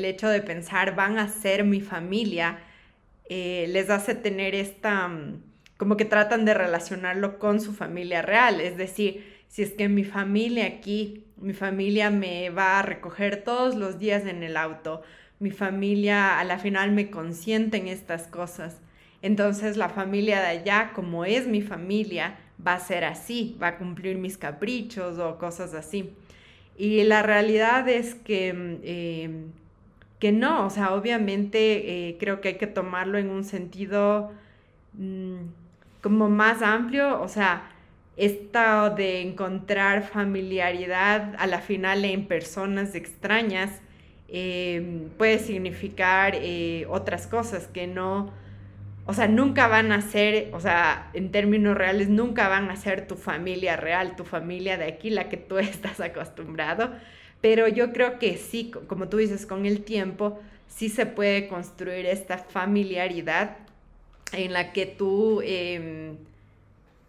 hecho 0.05 0.29
de 0.29 0.41
pensar 0.41 0.95
van 0.95 1.19
a 1.19 1.27
ser 1.29 1.63
mi 1.63 1.81
familia 1.81 2.59
eh, 3.29 3.65
les 3.69 3.89
hace 3.89 4.15
tener 4.15 4.55
esta, 4.55 5.07
mm, 5.07 5.41
como 5.77 5.97
que 5.97 6.05
tratan 6.05 6.45
de 6.45 6.53
relacionarlo 6.53 7.39
con 7.39 7.59
su 7.59 7.73
familia 7.73 8.21
real. 8.21 8.61
Es 8.61 8.77
decir, 8.77 9.23
si 9.47 9.63
es 9.63 9.71
que 9.71 9.89
mi 9.89 10.03
familia 10.03 10.65
aquí, 10.65 11.25
mi 11.37 11.53
familia 11.53 12.09
me 12.09 12.49
va 12.49 12.79
a 12.79 12.81
recoger 12.81 13.43
todos 13.43 13.75
los 13.75 13.99
días 13.99 14.25
en 14.25 14.43
el 14.43 14.57
auto, 14.57 15.01
mi 15.39 15.51
familia 15.51 16.39
a 16.39 16.43
la 16.43 16.59
final 16.59 16.91
me 16.91 17.09
consiente 17.09 17.77
en 17.77 17.87
estas 17.87 18.27
cosas. 18.27 18.81
Entonces 19.21 19.75
la 19.75 19.89
familia 19.89 20.39
de 20.39 20.47
allá, 20.47 20.91
como 20.93 21.25
es 21.25 21.47
mi 21.47 21.61
familia, 21.61 22.37
va 22.65 22.73
a 22.73 22.79
ser 22.79 23.03
así, 23.03 23.57
va 23.61 23.69
a 23.69 23.77
cumplir 23.77 24.17
mis 24.17 24.37
caprichos 24.37 25.19
o 25.19 25.37
cosas 25.37 25.73
así. 25.73 26.13
Y 26.77 27.03
la 27.03 27.23
realidad 27.23 27.87
es 27.87 28.15
que, 28.15 28.53
mm, 28.53 28.79
em, 28.83 29.51
que 30.25 30.31
no, 30.31 30.65
o 30.65 30.71
sea, 30.71 30.95
obviamente 30.95 32.09
eh, 32.09 32.17
creo 32.19 32.41
que 32.41 32.47
hay 32.47 32.53
que 32.55 32.65
tomarlo 32.65 33.19
en 33.19 33.29
un 33.29 33.43
sentido 33.43 34.31
mm, 34.93 35.35
como 36.01 36.29
más 36.31 36.63
amplio, 36.63 37.21
o 37.21 37.27
sea, 37.27 37.69
esto 38.17 38.89
de 38.95 39.21
encontrar 39.21 40.01
familiaridad 40.01 41.35
a 41.37 41.45
la 41.45 41.59
final 41.59 42.03
en 42.05 42.25
personas 42.25 42.95
extrañas 42.95 43.83
eh, 44.27 45.09
puede 45.19 45.37
significar 45.37 46.33
eh, 46.33 46.87
otras 46.89 47.27
cosas 47.27 47.67
que 47.67 47.85
no, 47.85 48.33
o 49.05 49.13
sea, 49.13 49.27
nunca 49.27 49.67
van 49.67 49.91
a 49.91 50.01
ser, 50.01 50.49
o 50.53 50.59
sea, 50.59 51.11
en 51.13 51.29
términos 51.29 51.77
reales, 51.77 52.09
nunca 52.09 52.47
van 52.47 52.71
a 52.71 52.77
ser 52.77 53.05
tu 53.05 53.15
familia 53.15 53.75
real, 53.75 54.15
tu 54.15 54.23
familia 54.23 54.79
de 54.79 54.85
aquí, 54.85 55.11
la 55.11 55.29
que 55.29 55.37
tú 55.37 55.57
estás 55.59 55.99
acostumbrado. 55.99 56.93
Pero 57.45 57.67
yo 57.67 57.93
creo 57.93 58.17
que 58.17 58.37
sí, 58.37 58.71
como 58.87 59.07
tú 59.07 59.17
dices, 59.17 59.45
con 59.45 59.67
el 59.67 59.83
tiempo, 59.83 60.39
sí 60.67 60.89
se 60.89 61.05
puede 61.05 61.47
construir 61.47 62.07
esta 62.07 62.39
familiaridad 62.39 63.57
en 64.31 64.51
la 64.51 64.73
que 64.73 64.87
tú 64.87 65.43
em, 65.45 66.17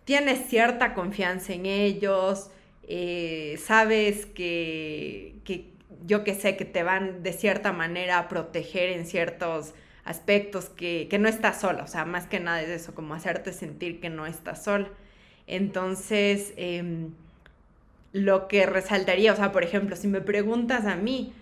tienes 0.04 0.46
cierta 0.46 0.92
confianza 0.92 1.54
en 1.54 1.64
ellos, 1.64 2.50
eh, 2.86 3.58
sabes 3.64 4.26
que, 4.26 5.36
que, 5.44 5.70
yo 6.04 6.22
que 6.22 6.34
sé, 6.34 6.54
que 6.58 6.66
te 6.66 6.82
van 6.82 7.22
de 7.22 7.32
cierta 7.32 7.72
manera 7.72 8.18
a 8.18 8.28
proteger 8.28 8.90
en 8.90 9.06
ciertos 9.06 9.72
aspectos, 10.04 10.66
que, 10.66 11.08
no 11.18 11.30
estás 11.30 11.62
sola, 11.62 11.84
o 11.84 11.88
sea, 11.88 12.04
más 12.04 12.26
que 12.26 12.40
nada 12.40 12.60
es 12.60 12.68
eso, 12.68 12.94
como 12.94 13.14
hacerte 13.14 13.54
sentir 13.54 14.00
que 14.00 14.10
no 14.10 14.26
estás 14.26 14.64
sola. 14.64 14.90
Entonces, 15.46 16.52
em, 16.58 17.12
lo 18.16 18.48
que 18.48 18.66
resaltaría, 18.66 19.32
o 19.32 19.36
sea, 19.36 19.52
por 19.52 19.62
ejemplo, 19.62 19.96
si 19.96 20.08
me 20.08 20.20
preguntas 20.20 20.86
a 20.86 20.96
mí, 20.96 21.32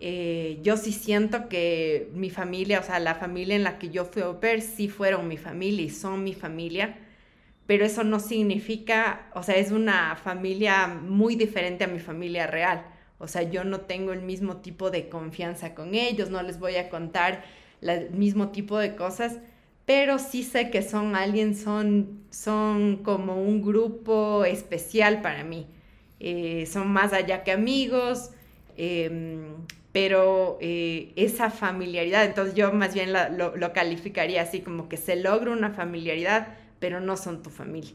eh, 0.00 0.58
yo 0.62 0.76
sí 0.76 0.92
siento 0.92 1.48
que 1.48 2.10
mi 2.14 2.30
familia, 2.30 2.80
o 2.80 2.82
sea, 2.82 2.98
la 3.00 3.14
familia 3.14 3.56
en 3.56 3.64
la 3.64 3.78
que 3.78 3.90
yo 3.90 4.04
fui 4.04 4.22
a 4.22 4.28
ver, 4.28 4.60
sí 4.60 4.88
fueron 4.88 5.26
mi 5.26 5.36
familia 5.36 5.84
y 5.84 5.90
son 5.90 6.22
mi 6.24 6.34
familia, 6.34 6.98
pero 7.66 7.84
eso 7.84 8.04
no 8.04 8.20
significa, 8.20 9.28
o 9.34 9.42
sea, 9.42 9.56
es 9.56 9.72
una 9.72 10.16
familia 10.16 10.86
muy 10.88 11.34
diferente 11.36 11.84
a 11.84 11.88
mi 11.88 11.98
familia 11.98 12.46
real. 12.46 12.84
O 13.18 13.26
sea, 13.28 13.42
yo 13.42 13.64
no 13.64 13.80
tengo 13.80 14.12
el 14.12 14.22
mismo 14.22 14.58
tipo 14.58 14.90
de 14.90 15.08
confianza 15.08 15.74
con 15.74 15.94
ellos, 15.94 16.30
no 16.30 16.42
les 16.42 16.58
voy 16.58 16.76
a 16.76 16.88
contar 16.88 17.42
el 17.82 18.10
mismo 18.10 18.50
tipo 18.50 18.78
de 18.78 18.94
cosas, 18.96 19.38
pero 19.86 20.18
sí 20.18 20.42
sé 20.44 20.70
que 20.70 20.82
son 20.82 21.16
alguien, 21.16 21.56
son, 21.56 22.22
son 22.30 22.98
como 22.98 23.42
un 23.42 23.62
grupo 23.62 24.44
especial 24.44 25.22
para 25.22 25.44
mí. 25.44 25.66
Eh, 26.20 26.66
son 26.66 26.88
más 26.88 27.12
allá 27.12 27.44
que 27.44 27.52
amigos, 27.52 28.30
em, 28.76 29.54
pero 29.92 30.58
eh, 30.60 31.12
esa 31.16 31.50
familiaridad, 31.50 32.24
entonces 32.24 32.54
yo 32.54 32.72
más 32.72 32.94
bien 32.94 33.12
lo, 33.12 33.56
lo 33.56 33.72
calificaría 33.72 34.42
así 34.42 34.60
como 34.60 34.88
que 34.88 34.96
se 34.96 35.16
logra 35.16 35.50
una 35.50 35.70
familiaridad, 35.70 36.56
pero 36.78 37.00
no 37.00 37.16
son 37.16 37.42
tu 37.42 37.50
familia. 37.50 37.94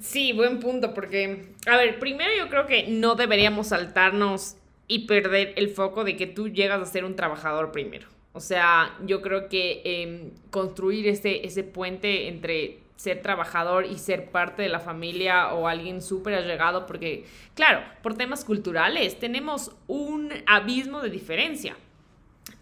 Sí, 0.00 0.32
buen 0.32 0.58
punto, 0.58 0.92
porque, 0.92 1.46
a 1.66 1.76
ver, 1.76 1.98
primero 1.98 2.30
yo 2.36 2.48
creo 2.48 2.66
que 2.66 2.88
no 2.88 3.14
deberíamos 3.14 3.68
saltarnos 3.68 4.56
y 4.88 5.06
perder 5.06 5.54
el 5.56 5.68
foco 5.68 6.04
de 6.04 6.16
que 6.16 6.26
tú 6.26 6.48
llegas 6.48 6.80
a 6.82 6.86
ser 6.86 7.04
un 7.04 7.16
trabajador 7.16 7.70
primero. 7.70 8.08
O 8.32 8.40
sea, 8.40 8.98
yo 9.06 9.22
creo 9.22 9.48
que 9.48 9.82
em, 9.84 10.30
construir 10.50 11.06
ese, 11.06 11.46
ese 11.46 11.62
puente 11.62 12.26
entre 12.26 12.78
ser 12.96 13.22
trabajador 13.22 13.86
y 13.86 13.98
ser 13.98 14.30
parte 14.30 14.62
de 14.62 14.68
la 14.68 14.80
familia 14.80 15.52
o 15.52 15.68
alguien 15.68 16.00
súper 16.00 16.34
allegado, 16.34 16.86
porque, 16.86 17.24
claro, 17.54 17.82
por 18.02 18.14
temas 18.14 18.44
culturales 18.44 19.18
tenemos 19.18 19.72
un 19.86 20.30
abismo 20.46 21.00
de 21.00 21.10
diferencia. 21.10 21.76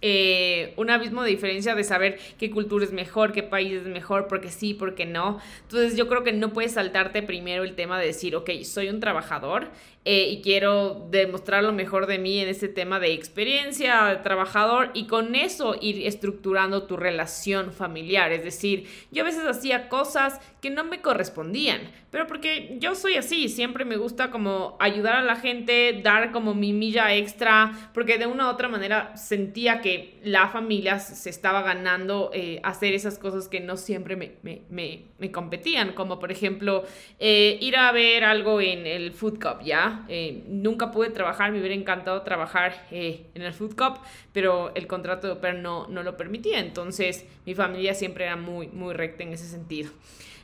Eh, 0.05 0.75
un 0.77 0.91
abismo 0.91 1.23
de 1.23 1.31
diferencia 1.31 1.77
de 1.77 1.85
saber 1.85 2.19
qué 2.37 2.51
cultura 2.51 2.85
es 2.85 2.93
mejor, 2.93 3.33
qué 3.33 3.45
país 3.45 3.73
es 3.73 3.87
mejor, 3.87 4.27
porque 4.27 4.51
sí, 4.51 4.75
porque 4.75 5.07
no. 5.07 5.41
Entonces 5.63 5.97
yo 5.97 6.09
creo 6.09 6.25
que 6.25 6.33
no 6.33 6.53
puedes 6.53 6.73
saltarte 6.73 7.23
primero 7.23 7.63
el 7.63 7.77
tema 7.77 8.01
de 8.01 8.07
decir, 8.07 8.35
ok, 8.35 8.51
soy 8.65 8.89
un 8.89 8.99
trabajador 8.99 9.69
eh, 10.05 10.29
y 10.31 10.43
quiero 10.43 11.07
demostrar 11.11 11.63
lo 11.63 11.73
mejor 11.73 12.07
de 12.07 12.19
mí 12.19 12.41
en 12.41 12.49
ese 12.49 12.67
tema 12.67 12.99
de 12.99 13.13
experiencia, 13.13 14.05
de 14.07 14.17
trabajador, 14.17 14.91
y 14.95 15.07
con 15.07 15.37
eso 15.37 15.77
ir 15.81 16.05
estructurando 16.05 16.85
tu 16.85 16.97
relación 16.97 17.73
familiar. 17.73 18.33
Es 18.33 18.43
decir, 18.43 18.89
yo 19.13 19.23
a 19.23 19.27
veces 19.27 19.47
hacía 19.47 19.89
cosas 19.89 20.41
que 20.61 20.71
no 20.71 20.83
me 20.83 21.01
correspondían, 21.01 21.81
pero 22.13 22.27
porque 22.27 22.77
yo 22.79 22.95
soy 22.95 23.15
así, 23.15 23.49
siempre 23.49 23.87
me 23.87 23.97
gusta 23.97 24.31
como 24.31 24.77
ayudar 24.79 25.17
a 25.17 25.23
la 25.23 25.35
gente, 25.35 25.99
dar 26.05 26.31
como 26.31 26.53
mi 26.53 26.75
milla 26.75 27.15
extra, 27.15 27.73
porque 27.95 28.19
de 28.19 28.27
una 28.27 28.49
u 28.49 28.51
otra 28.51 28.69
manera 28.69 29.17
sentía 29.17 29.81
que 29.81 30.21
la 30.23 30.49
familia 30.49 30.99
se 30.99 31.31
estaba 31.31 31.63
ganando 31.63 32.31
eh, 32.35 32.61
hacer 32.65 32.93
esas 32.93 33.19
cosas 33.19 33.49
que 33.49 33.61
no 33.61 33.79
siempre 33.79 34.17
me, 34.17 34.33
me, 34.43 35.05
me, 35.19 35.33
competían, 35.33 35.95
como 35.95 36.19
por 36.19 36.31
ejemplo 36.31 36.85
eh, 37.19 37.57
ir 37.63 37.77
a 37.77 37.91
ver 37.93 38.25
algo 38.25 38.61
en 38.61 38.87
el 38.87 39.13
Food 39.13 39.41
Cup, 39.41 39.65
¿ya? 39.65 40.05
Eh, 40.11 40.45
nunca 40.49 40.91
pude 40.91 41.09
trabajar, 41.09 41.51
me 41.51 41.61
hubiera 41.61 41.75
encantado 41.75 42.21
trabajar 42.21 42.89
en 42.91 43.41
el 43.41 43.55
Food 43.55 43.75
Cup, 43.75 44.01
pero 44.35 44.71
el 44.75 44.87
contrato 44.87 45.29
de 45.29 45.33
oper 45.33 45.55
no, 45.55 45.87
no 45.89 46.03
lo 46.03 46.19
permitía, 46.19 46.61
entonces 46.61 47.25
mi 47.47 47.55
familia 47.55 47.95
siempre 47.95 48.27
era 48.27 48.37
muy, 48.37 48.69
muy 48.69 48.93
recta 48.93 49.23
en 49.23 49.33
ese 49.33 49.47
sentido. 49.47 49.91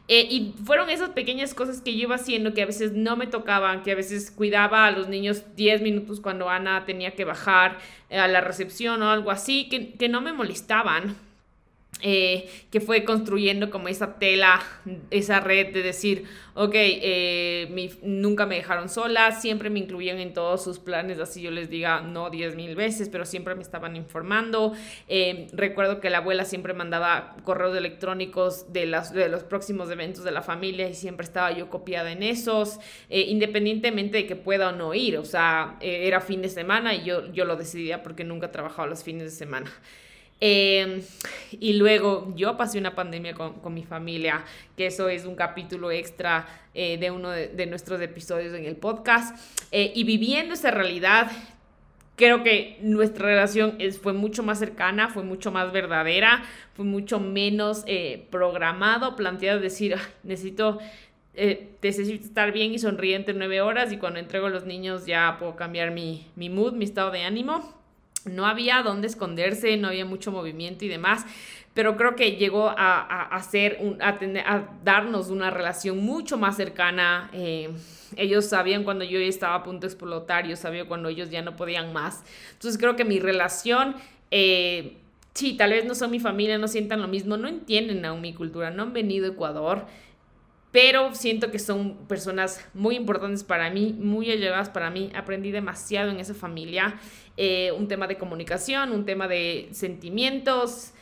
Eh, 0.09 0.27
y 0.31 0.55
fueron 0.65 0.89
esas 0.89 1.11
pequeñas 1.11 1.53
cosas 1.53 1.83
que 1.83 1.95
yo 1.95 2.05
iba 2.05 2.15
haciendo 2.15 2.55
que 2.55 2.63
a 2.63 2.67
veces 2.67 2.93
no 2.95 3.17
me 3.17 3.27
tocaban, 3.27 3.83
que 3.83 3.93
a 3.93 3.95
veces 3.95 4.31
cuidaba 4.31 4.87
a 4.87 4.91
los 4.91 5.09
niños 5.09 5.45
10 5.55 5.83
minutos 5.83 6.21
cuando 6.21 6.49
Ana 6.49 6.87
tenía 6.87 7.15
que 7.15 7.27
bajar 7.27 7.79
a 8.11 8.27
la 8.27 8.41
recepción 8.41 9.03
o 9.03 9.11
algo 9.11 9.31
así, 9.31 9.69
que, 9.69 9.93
que 9.93 10.09
no 10.09 10.23
me 10.23 10.33
molestaban, 10.33 11.15
eh, 12.01 12.49
que 12.71 12.81
fue 12.81 13.05
construyendo 13.05 13.71
como 13.71 13.89
esa 13.89 14.19
tela, 14.19 14.63
esa 15.11 15.41
red 15.41 15.73
de 15.73 15.83
decir, 15.83 16.25
ok, 16.55 16.73
eh, 16.75 17.99
nunca 18.03 18.47
me 18.47 18.55
dejaron 18.55 18.89
sola, 18.89 19.33
siempre 19.33 19.69
me 19.69 19.81
incluían 19.81 20.19
en 20.19 20.33
todos 20.33 20.63
sus 20.63 20.79
planes, 20.79 21.19
así 21.19 21.43
yo 21.43 21.51
les 21.51 21.71
diga, 21.71 22.01
no 22.01 22.31
diez 22.31 22.55
mil 22.55 22.77
veces, 22.77 23.09
pero 23.09 23.25
siempre 23.25 23.57
me 23.57 23.63
estaban 23.63 23.97
informando. 23.97 24.75
Eh, 25.09 25.49
recuerdo 25.53 26.01
que 26.01 26.09
la 26.09 26.19
abuela 26.19 26.45
siempre 26.45 26.73
mandaba 26.73 27.37
correos 27.43 27.77
electrónicos 27.77 28.73
de, 28.73 28.87
las, 28.87 29.13
de 29.13 29.29
los 29.29 29.43
próximos 29.43 29.91
eventos 29.91 30.23
de 30.23 30.31
la 30.31 30.43
familia 30.43 30.89
y 30.89 30.95
siempre 30.95 31.25
estaba 31.25 31.51
yo 31.51 31.69
copiada 31.69 32.13
en 32.13 32.23
esos, 32.23 32.79
independientemente 33.09 34.19
de 34.19 34.27
que 34.27 34.37
pueda 34.37 34.69
o 34.69 34.73
no 34.73 34.95
ir, 34.95 35.19
o 35.19 35.25
sea, 35.25 35.77
era 35.81 36.21
fin 36.21 36.43
de 36.43 36.49
semana 36.49 36.95
y 36.95 37.05
yo, 37.05 37.33
yo 37.33 37.45
lo 37.45 37.57
decidía 37.57 38.03
porque 38.05 38.23
nunca 38.23 38.53
trabajaba 38.53 38.87
los 38.87 39.03
fines 39.03 39.25
de 39.25 39.31
semana. 39.31 39.73
Em, 40.41 41.03
y 41.59 41.73
luego 41.75 42.33
yo 42.37 42.57
pasé 42.57 42.79
una 42.79 42.95
pandemia 42.95 43.35
con, 43.35 43.75
mi 43.75 43.85
familia, 43.85 44.45
que 44.77 44.87
eso 44.87 45.09
es 45.09 45.25
un 45.25 45.35
capítulo 45.35 45.91
extra 45.91 46.47
eh, 46.75 46.97
de 46.99 47.11
uno 47.11 47.31
de, 47.31 47.67
nuestros 47.67 48.01
episodios 48.01 48.55
en 48.55 48.65
el 48.65 48.77
podcast. 48.77 49.37
Eh, 49.73 49.93
y 49.95 50.05
viviendo 50.05 50.55
esa 50.55 50.71
realidad, 50.71 51.31
creo 52.19 52.43
que 52.43 52.77
nuestra 52.83 53.27
relación 53.27 53.77
es, 53.79 53.99
fue 53.99 54.13
mucho 54.13 54.43
más 54.43 54.59
cercana, 54.59 55.09
fue 55.09 55.23
mucho 55.23 55.53
más 55.53 55.73
verdadera, 55.73 56.43
fue 56.75 56.85
mucho 56.85 57.21
menos 57.21 57.85
eh, 57.87 58.27
programado, 58.31 59.17
planteado 59.17 59.61
decir, 59.61 59.97
necesito, 60.25 60.79
eh, 61.35 61.71
necesito 61.81 62.25
estar 62.25 62.53
bien 62.53 62.75
y 62.75 62.79
sonriente 62.81 63.33
nueve 63.33 63.61
horas 63.61 63.93
y 63.93 63.99
cuando 63.99 64.19
entrego 64.19 64.47
a 64.47 64.51
los 64.51 64.67
niños 64.67 65.07
ya 65.07 65.37
puedo 65.39 65.55
cambiar 65.57 65.93
mi, 65.93 66.27
mi 66.35 66.51
mood, 66.51 66.75
mi 66.75 66.85
estado 66.85 67.13
de 67.13 67.23
ánimo. 67.23 67.73
No 68.25 68.47
había 68.47 68.83
dónde 68.83 69.07
esconderse, 69.07 69.77
no 69.77 69.89
había 69.89 70.05
mucho 70.05 70.33
movimiento 70.33 70.85
y 70.85 70.89
demás 70.89 71.25
pero 71.79 71.97
creo 71.97 72.17
que 72.17 72.33
llegó 72.33 72.71
a, 72.77 73.23
hacer 73.37 73.79
a, 74.01 74.19
tener, 74.19 74.45
a 74.45 74.69
darnos 74.83 75.29
una 75.29 75.49
relación 75.49 75.99
mucho 75.99 76.37
más 76.37 76.57
cercana. 76.57 77.31
Eh, 77.33 77.71
ellos 78.17 78.47
sabían 78.47 78.83
cuando 78.83 79.05
yo 79.05 79.21
estaba 79.21 79.55
a 79.55 79.63
punto 79.63 79.83
de 79.83 79.93
explotar, 79.93 80.45
yo 80.45 80.57
sabía 80.57 80.89
cuando 80.89 81.09
ellos 81.09 81.31
ya 81.31 81.41
no 81.41 81.55
podían 81.55 81.93
más. 81.93 82.25
Entonces 82.55 82.81
creo 82.81 82.97
que 82.97 83.05
mi 83.05 83.21
relación, 83.21 83.95
eh, 84.33 84.97
sí, 85.35 85.57
tal 85.57 85.71
vez 85.71 85.85
no 85.85 85.95
son 85.95 86.11
mi 86.11 86.19
familia, 86.19 86.59
no 86.59 86.67
sientan 86.67 87.01
lo 87.01 87.07
mismo, 87.07 87.37
no 87.37 87.47
entienden 87.47 88.05
aún 88.05 88.23
mi 88.23 88.35
cultura, 88.35 88.73
no 88.73 88.83
han 88.83 88.93
venido 88.93 89.27
a 89.27 89.29
Ecuador 89.29 89.87
pero 90.71 91.15
siento 91.15 91.51
que 91.51 91.59
son 91.59 91.97
personas 92.09 92.67
muy 92.75 92.97
importantes 92.97 93.43
para 93.43 93.71
mí, 93.71 93.95
muy 93.99 94.31
allegadas 94.31 94.69
para 94.69 94.91
mí. 94.91 95.11
Aprendí 95.15 95.51
demasiado 95.51 96.11
en 96.11 96.21
esa 96.21 96.35
familia. 96.35 97.01
Eh, 97.37 97.73
un 97.73 97.89
tema 97.89 98.07
de 98.07 98.19
comunicación, 98.19 98.93
un 98.93 99.05
tema 99.05 99.29
de 99.29 99.69
sentimientos, 99.73 100.93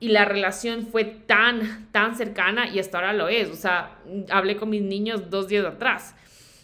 y 0.00 0.08
la 0.08 0.24
relación 0.24 0.86
fue 0.86 1.04
tan, 1.04 1.88
tan 1.92 2.16
cercana 2.16 2.68
y 2.68 2.78
hasta 2.78 2.98
ahora 2.98 3.12
lo 3.12 3.28
es. 3.28 3.50
O 3.50 3.54
sea, 3.54 3.98
hablé 4.30 4.56
con 4.56 4.70
mis 4.70 4.82
niños 4.82 5.28
dos 5.28 5.46
días 5.48 5.64
atrás. 5.66 6.14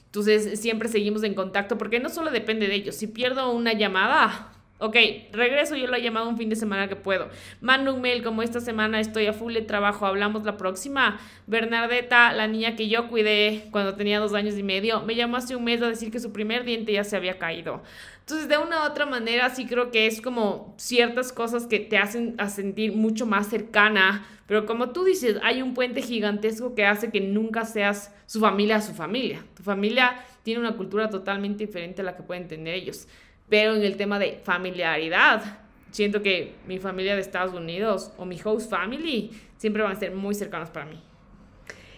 Entonces, 0.07 0.59
siempre 0.59 0.89
seguimos 0.89 1.23
en 1.23 1.35
contacto 1.35 1.77
porque 1.77 2.01
no 2.01 2.09
solo 2.09 2.31
depende 2.31 2.67
de 2.67 2.75
ellos. 2.75 2.97
Si 2.97 3.07
pierdo 3.07 3.53
una 3.53 3.75
llamada, 3.75 4.56
Ok, 4.79 4.95
regreso, 5.33 5.75
yo 5.75 5.87
lo 5.87 5.97
he 5.97 6.03
llamado 6.03 6.29
un 6.29 6.37
fin 6.37 6.51
de 6.51 6.57
semana 6.57 6.87
que 6.87 6.97
puedo. 6.97 7.31
Mando 7.63 7.95
un 7.95 8.03
mail 8.03 8.23
como 8.23 8.43
esta 8.43 8.61
semana 8.61 9.01
estoy 9.01 9.27
a 9.27 9.33
full 9.33 9.55
de 9.55 9.63
trabajo, 9.63 10.05
hablamos 10.05 10.45
la 10.45 10.59
próxima. 10.59 11.19
Bernardeta, 11.47 12.35
la 12.35 12.47
niña 12.47 12.77
que 12.77 12.87
yo 12.87 13.09
cuidé 13.09 13.69
cuando 13.71 13.95
tenía 13.95 14.21
dos 14.21 14.35
años 14.35 14.59
y 14.59 14.63
medio, 14.63 15.01
me 15.01 15.15
llamó 15.15 15.39
hace 15.39 15.57
un 15.57 15.65
mes 15.65 15.81
a 15.81 15.89
decir 15.89 16.11
que 16.11 16.21
su 16.21 16.31
primer 16.31 16.65
diente 16.65 16.93
ya 16.93 17.05
se 17.05 17.17
había 17.17 17.39
caído. 17.39 17.83
Entonces, 18.21 18.49
de 18.49 18.59
una 18.59 18.83
u 18.83 18.87
otra 18.91 19.07
manera, 19.07 19.49
sí 19.49 19.67
creo 19.67 19.91
que 19.91 20.07
es 20.07 20.21
como 20.21 20.75
ciertas 20.77 21.33
cosas 21.33 21.67
que 21.67 21.79
te 21.79 21.97
hacen 21.97 22.35
a 22.37 22.51
sentir 22.51 22.93
mucho 22.93 23.25
más 23.25 23.47
cercana. 23.47 24.27
Pero 24.47 24.67
como 24.67 24.91
tú 24.91 25.05
dices, 25.05 25.39
hay 25.43 25.63
un 25.63 25.73
puente 25.73 26.03
gigantesco 26.03 26.75
que 26.75 26.85
hace 26.85 27.11
que 27.11 27.21
nunca 27.21 27.65
seas 27.65 28.13
su 28.27 28.41
familia 28.41 28.77
a 28.77 28.83
su 28.83 28.93
familia. 28.93 29.43
Tu 29.55 29.63
familia 29.63 30.17
tiene 30.43 30.61
una 30.61 30.77
cultura 30.77 31.09
totalmente 31.09 31.67
diferente 31.67 32.03
a 32.03 32.05
la 32.05 32.15
que 32.15 32.23
pueden 32.23 32.47
tener 32.47 32.75
ellos. 32.75 33.09
Pero 33.49 33.75
en 33.75 33.83
el 33.83 33.97
tema 33.97 34.19
de 34.19 34.41
familiaridad, 34.43 35.61
siento 35.91 36.23
que 36.23 36.55
mi 36.67 36.79
familia 36.79 37.15
de 37.15 37.21
Estados 37.21 37.55
Unidos 37.55 38.13
o 38.17 38.25
mi 38.25 38.41
host 38.43 38.71
family 38.71 39.31
siempre 39.57 39.83
van 39.83 39.93
a 39.93 39.99
ser 39.99 40.13
muy 40.13 40.35
cercanos 40.35 40.71
para 40.71 40.87
mí. 40.87 41.03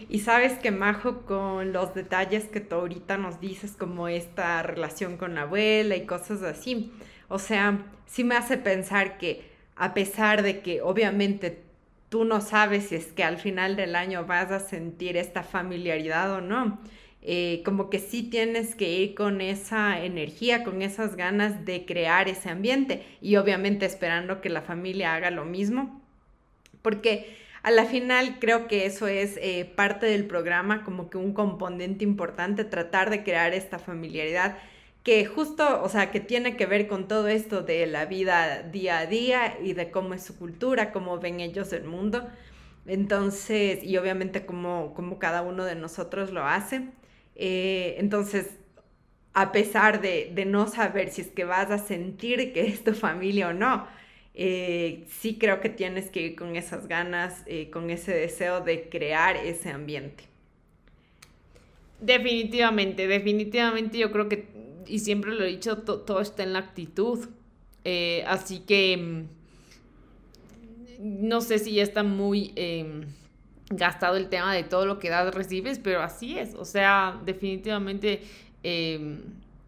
Y 0.08 0.20
sabes 0.20 0.54
que 0.54 0.70
Majo, 0.70 1.22
con 1.22 1.72
los 1.72 1.94
detalles 1.94 2.44
que 2.44 2.60
tú 2.60 2.76
ahorita 2.76 3.18
nos 3.18 3.40
dices, 3.40 3.72
como 3.76 4.08
esta 4.08 4.62
relación 4.62 5.16
con 5.16 5.34
la 5.34 5.42
abuela 5.42 5.96
y 5.96 6.06
cosas 6.06 6.42
así, 6.42 6.92
o 7.28 7.38
sea, 7.38 7.84
sí 8.06 8.24
me 8.24 8.36
hace 8.36 8.58
pensar 8.58 9.18
que 9.18 9.50
a 9.74 9.94
pesar 9.94 10.42
de 10.42 10.60
que 10.60 10.82
obviamente 10.82 11.62
tú 12.08 12.24
no 12.24 12.40
sabes 12.40 12.88
si 12.88 12.96
es 12.96 13.06
que 13.12 13.24
al 13.24 13.38
final 13.38 13.76
del 13.76 13.96
año 13.96 14.24
vas 14.24 14.50
a 14.50 14.60
sentir 14.60 15.16
esta 15.16 15.42
familiaridad 15.42 16.32
o 16.32 16.40
no, 16.40 16.78
eh, 17.30 17.60
como 17.62 17.90
que 17.90 17.98
sí 17.98 18.22
tienes 18.22 18.74
que 18.74 18.90
ir 18.90 19.14
con 19.14 19.42
esa 19.42 20.02
energía, 20.02 20.64
con 20.64 20.80
esas 20.80 21.14
ganas 21.14 21.66
de 21.66 21.84
crear 21.84 22.26
ese 22.26 22.48
ambiente 22.48 23.04
y 23.20 23.36
obviamente 23.36 23.84
esperando 23.84 24.40
que 24.40 24.48
la 24.48 24.62
familia 24.62 25.14
haga 25.14 25.30
lo 25.30 25.44
mismo, 25.44 26.00
porque 26.80 27.36
a 27.62 27.70
la 27.70 27.84
final 27.84 28.38
creo 28.40 28.66
que 28.66 28.86
eso 28.86 29.08
es 29.08 29.36
eh, 29.42 29.70
parte 29.76 30.06
del 30.06 30.24
programa, 30.24 30.84
como 30.84 31.10
que 31.10 31.18
un 31.18 31.34
componente 31.34 32.02
importante, 32.02 32.64
tratar 32.64 33.10
de 33.10 33.22
crear 33.24 33.52
esta 33.52 33.78
familiaridad 33.78 34.56
que 35.02 35.26
justo, 35.26 35.82
o 35.82 35.88
sea, 35.90 36.10
que 36.10 36.20
tiene 36.20 36.56
que 36.56 36.64
ver 36.64 36.88
con 36.88 37.08
todo 37.08 37.28
esto 37.28 37.60
de 37.60 37.86
la 37.86 38.06
vida 38.06 38.62
día 38.62 39.00
a 39.00 39.06
día 39.06 39.58
y 39.62 39.74
de 39.74 39.90
cómo 39.90 40.14
es 40.14 40.22
su 40.22 40.38
cultura, 40.38 40.92
cómo 40.92 41.18
ven 41.18 41.40
ellos 41.40 41.74
el 41.74 41.84
mundo. 41.84 42.26
Entonces, 42.86 43.84
y 43.84 43.98
obviamente 43.98 44.46
como, 44.46 44.94
como 44.94 45.18
cada 45.18 45.42
uno 45.42 45.66
de 45.66 45.74
nosotros 45.74 46.32
lo 46.32 46.46
hace. 46.46 46.88
Eh, 47.38 47.94
entonces, 47.98 48.50
a 49.32 49.52
pesar 49.52 50.02
de, 50.02 50.44
no 50.44 50.66
saber 50.66 51.10
si 51.10 51.22
es 51.22 51.28
que 51.28 51.44
vas 51.44 51.70
a 51.70 51.78
sentir 51.78 52.52
que 52.52 52.66
es 52.66 52.82
tu 52.82 52.92
familia 52.92 53.48
o 53.48 53.52
no, 53.52 53.86
eh, 54.34 55.04
sí 55.08 55.38
creo 55.38 55.60
que 55.60 55.68
tienes 55.68 56.10
que 56.10 56.22
ir 56.22 56.36
con 56.36 56.56
esas 56.56 56.88
ganas, 56.88 57.44
eh, 57.46 57.70
con 57.70 57.90
ese 57.90 58.12
deseo 58.12 58.60
de 58.60 58.88
crear 58.88 59.36
ese 59.36 59.70
ambiente. 59.70 60.24
Definitivamente, 62.00 63.06
definitivamente 63.06 63.98
yo 63.98 64.10
creo 64.10 64.28
que, 64.28 64.46
y 64.86 64.98
siempre 64.98 65.32
lo 65.32 65.44
he 65.44 65.48
dicho, 65.48 65.78
todo 65.78 66.20
está 66.20 66.42
en 66.42 66.52
la 66.52 66.58
actitud. 66.60 67.28
así 68.26 68.60
que 68.60 68.96
mm, 68.96 69.24
no 71.28 71.40
sé 71.40 71.58
si 71.58 71.74
ya 71.74 71.82
está 71.82 72.02
muy 72.02 72.52
em, 72.56 73.04
gastado 73.70 74.16
el 74.16 74.28
tema 74.28 74.54
de 74.54 74.62
todo 74.64 74.86
lo 74.86 74.98
que 74.98 75.10
das 75.10 75.34
recibes, 75.34 75.78
pero 75.78 76.02
así 76.02 76.38
es, 76.38 76.54
o 76.54 76.64
sea, 76.64 77.20
definitivamente 77.24 78.22
em, 78.62 79.22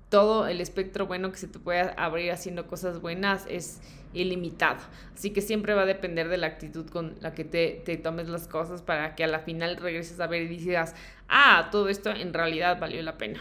todo 0.09 0.47
el 0.47 0.61
espectro 0.61 1.07
bueno 1.07 1.31
que 1.31 1.39
se 1.39 1.49
te 1.49 1.59
puede 1.59 1.93
abrir 1.97 2.33
haciendo 2.33 2.67
cosas 2.67 3.01
buenas 3.01 3.47
es 3.49 3.81
ilimitado. 4.13 4.81
Así 5.15 5.31
que 5.31 5.41
siempre 5.41 5.75
va 5.75 5.83
a 5.83 5.87
depender 5.87 6.29
de 6.29 6.37
la 6.37 6.49
actitud 6.49 6.89
con 6.89 7.15
la 7.21 7.33
que 7.33 7.45
te, 7.45 7.83
te, 7.85 7.97
tomes 7.97 8.29
las 8.29 8.49
cosas 8.49 8.83
para 8.83 9.15
que 9.15 9.23
a 9.23 9.29
la 9.29 9.41
final 9.41 9.77
regreses 9.77 10.19
a 10.19 10.27
ver 10.27 10.43
y 10.43 10.49
digas, 10.49 10.95
ah, 11.29 11.69
todo 11.71 11.89
esto 11.89 12.11
en 12.11 12.35
realidad 12.35 12.81
valió 12.81 13.01
la 13.03 13.19
pena. 13.19 13.41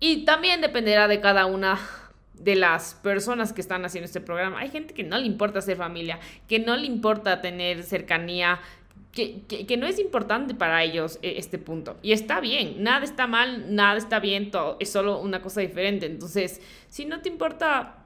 Y 0.00 0.24
también 0.24 0.60
dependerá 0.60 1.08
de 1.08 1.20
cada 1.20 1.46
una 1.46 1.78
de 2.34 2.56
las 2.56 2.94
personas 2.94 3.52
que 3.52 3.60
están 3.60 3.84
haciendo 3.84 4.06
este 4.06 4.20
programa. 4.20 4.58
Hay 4.58 4.68
gente 4.68 4.94
que 4.94 5.04
no 5.04 5.16
le 5.16 5.26
importa 5.26 5.60
ser 5.60 5.76
familia, 5.76 6.18
que 6.48 6.58
no 6.58 6.76
le 6.76 6.86
importa 6.86 7.40
tener 7.40 7.84
cercanía, 7.84 8.60
que, 9.12 9.76
no 9.78 9.86
es 9.86 9.98
importante 9.98 10.54
para 10.54 10.82
ellos 10.82 11.18
eh, 11.22 11.34
este 11.36 11.58
punto. 11.58 11.96
Y 12.02 12.12
está 12.12 12.40
bien, 12.40 12.82
nada 12.82 13.04
está 13.04 13.26
mal, 13.26 13.74
nada 13.74 13.98
está 13.98 14.20
bien, 14.20 14.50
todo 14.50 14.76
es 14.80 14.90
solo 14.90 15.20
una 15.20 15.42
cosa 15.42 15.60
diferente. 15.60 16.06
Entonces, 16.06 16.60
si 16.88 17.04
no 17.04 17.20
te 17.20 17.28
importa 17.28 17.98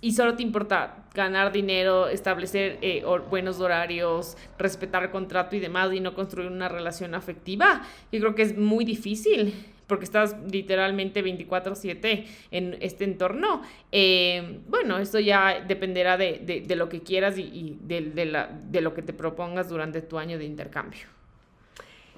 y 0.00 0.12
solo 0.12 0.34
te 0.34 0.42
importa 0.42 1.04
ganar 1.14 1.52
dinero, 1.52 2.08
establecer 2.08 2.78
eh, 2.82 3.04
buenos 3.30 3.60
horarios, 3.60 4.36
respetar 4.58 5.02
el 5.02 5.10
contrato 5.10 5.56
y 5.56 5.60
demás 5.60 5.92
y 5.92 6.00
no 6.00 6.14
construir 6.14 6.50
una 6.50 6.68
relación 6.68 7.14
afectiva, 7.14 7.82
yo 8.10 8.20
creo 8.20 8.34
que 8.34 8.42
es 8.42 8.56
muy 8.56 8.84
difícil 8.84 9.54
porque 9.92 10.06
estás 10.06 10.34
literalmente 10.50 11.22
24/7 11.22 12.24
en 12.50 12.78
este 12.80 13.04
entorno, 13.04 13.60
eh, 13.92 14.60
bueno, 14.68 14.96
esto 14.96 15.20
ya 15.20 15.60
dependerá 15.60 16.16
de, 16.16 16.64
lo 16.74 16.88
que 16.88 17.02
quieras 17.02 17.36
y, 17.36 17.76
de, 17.82 18.80
lo 18.80 18.94
que 18.94 19.02
te 19.02 19.12
propongas 19.12 19.68
durante 19.68 20.00
tu 20.00 20.18
año 20.18 20.38
de 20.38 20.46
intercambio. 20.46 21.02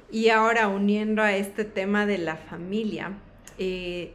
Y 0.08 0.28
ahora 0.28 0.68
uniendo 0.68 1.20
a 1.20 1.34
este 1.34 1.64
tema 1.64 2.06
de 2.06 2.18
la 2.18 2.36
familia, 2.36 3.18
eh, 3.58 4.12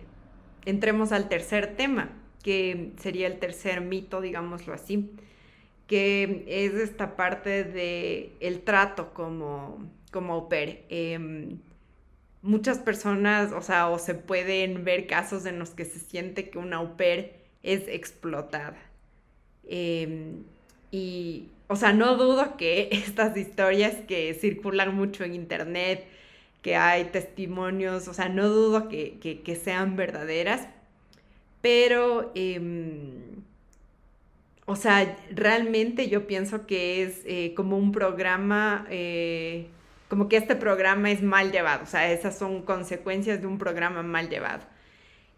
entremos 0.64 1.12
al 1.12 1.28
tercer 1.28 1.76
tema, 1.76 2.12
que 2.42 2.94
sería 2.96 3.28
el 3.28 3.40
tercer 3.40 3.82
mito, 3.82 4.22
digámoslo 4.22 4.74
así, 4.74 5.12
que 5.86 6.46
es 6.48 6.76
esta 6.76 7.18
parte 7.18 7.66
de 7.66 8.32
el 8.40 8.62
trato 8.62 9.14
como, 9.14 9.86
como 10.14 10.48
em, 10.52 11.58
muchas 12.42 12.80
personas, 12.80 13.52
o 13.52 13.62
sea, 13.62 13.90
o 13.90 14.00
se 14.00 14.16
pueden 14.16 14.84
ver 14.84 15.08
casos 15.08 15.46
en 15.46 15.60
los 15.60 15.72
que 15.72 15.86
se 15.86 16.00
siente 16.00 16.50
que 16.50 16.58
una 16.58 16.78
au 16.78 16.96
pair 16.98 17.34
es 17.64 17.88
explotada. 17.88 18.78
Em, 19.68 20.44
y, 20.92 21.50
o 21.68 21.76
sea, 21.76 21.94
no 21.94 22.16
dudo 22.18 22.58
que 22.58 22.90
estas 22.92 23.38
historias 23.38 23.96
que 24.08 24.34
circulan 24.34 24.96
mucho 24.96 25.24
en 25.24 25.36
internet, 25.36 26.06
que 26.62 26.76
hay 26.76 27.06
testimonios, 27.06 28.08
o 28.08 28.14
sea, 28.14 28.30
no 28.30 28.50
dudo 28.50 28.90
que, 28.90 29.60
sean 29.64 29.96
verdaderas, 29.96 30.68
pero, 31.62 32.32
em, 32.36 33.44
o 34.66 34.76
sea, 34.76 35.18
realmente 35.32 36.10
yo 36.10 36.28
pienso 36.28 36.66
que 36.68 37.04
es 37.04 37.22
eh, 37.26 37.54
como 37.56 37.78
un 37.78 37.92
programa... 37.92 38.86
Como 40.10 40.28
que 40.28 40.38
este 40.38 40.56
programa 40.56 41.12
es 41.12 41.22
mal 41.22 41.52
llevado, 41.52 41.84
o 41.84 41.88
sea, 41.88 42.12
esas 42.12 42.38
son 42.38 42.64
consecuencias 42.64 43.40
de 43.40 43.48
un 43.48 43.58
programa 43.58 44.04
mal 44.04 44.30
llevado. 44.30 44.66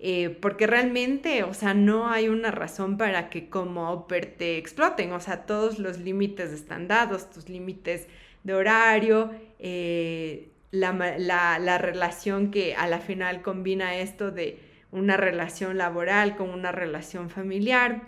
Eh, 0.03 0.36
porque 0.41 0.65
realmente, 0.65 1.43
o 1.43 1.53
sea, 1.53 1.75
no 1.75 2.10
hay 2.10 2.27
una 2.27 2.49
razón 2.49 2.97
para 2.97 3.29
que 3.29 3.49
como 3.49 3.91
Oper 3.91 4.25
te 4.36 4.57
exploten, 4.57 5.12
o 5.12 5.19
sea, 5.19 5.45
todos 5.45 5.77
los 5.77 5.99
límites 5.99 6.51
están 6.51 6.88
dados, 6.88 7.29
tus 7.29 7.49
límites 7.49 8.07
de 8.43 8.55
horario, 8.55 9.29
eh, 9.60 10.49
la, 10.71 10.91
la, 11.19 11.77
relación 11.77 12.49
que 12.49 12.73
a 12.73 12.88
la 12.88 12.99
final 12.99 13.43
combina 13.43 13.95
esto 13.97 14.31
de 14.31 14.57
una 14.91 15.17
relación 15.17 15.77
laboral 15.77 16.36
con 16.36 16.49
una 16.49 16.71
relación 16.71 17.29
familiar. 17.29 18.07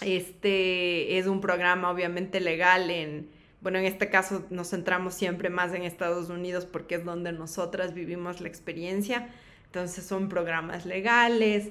Este 0.00 1.18
es 1.18 1.26
un 1.26 1.42
programa 1.42 1.90
obviamente 1.90 2.40
legal 2.40 2.90
en, 2.90 3.28
bueno, 3.62 3.78
en 3.78 3.84
este 3.84 4.10
caso 4.10 4.44
nos 4.50 4.70
centramos 4.70 5.14
siempre 5.14 5.48
más 5.48 5.72
en 5.72 5.84
Estados 5.84 6.28
Unidos 6.30 6.66
porque 6.66 6.96
es 6.96 7.04
donde 7.04 7.32
nosotras 7.32 7.94
vivimos 7.94 8.40
la 8.40 8.48
experiencia. 8.48 9.28
Entonces 9.66 10.04
son 10.04 10.28
programas 10.28 10.84
legales 10.84 11.70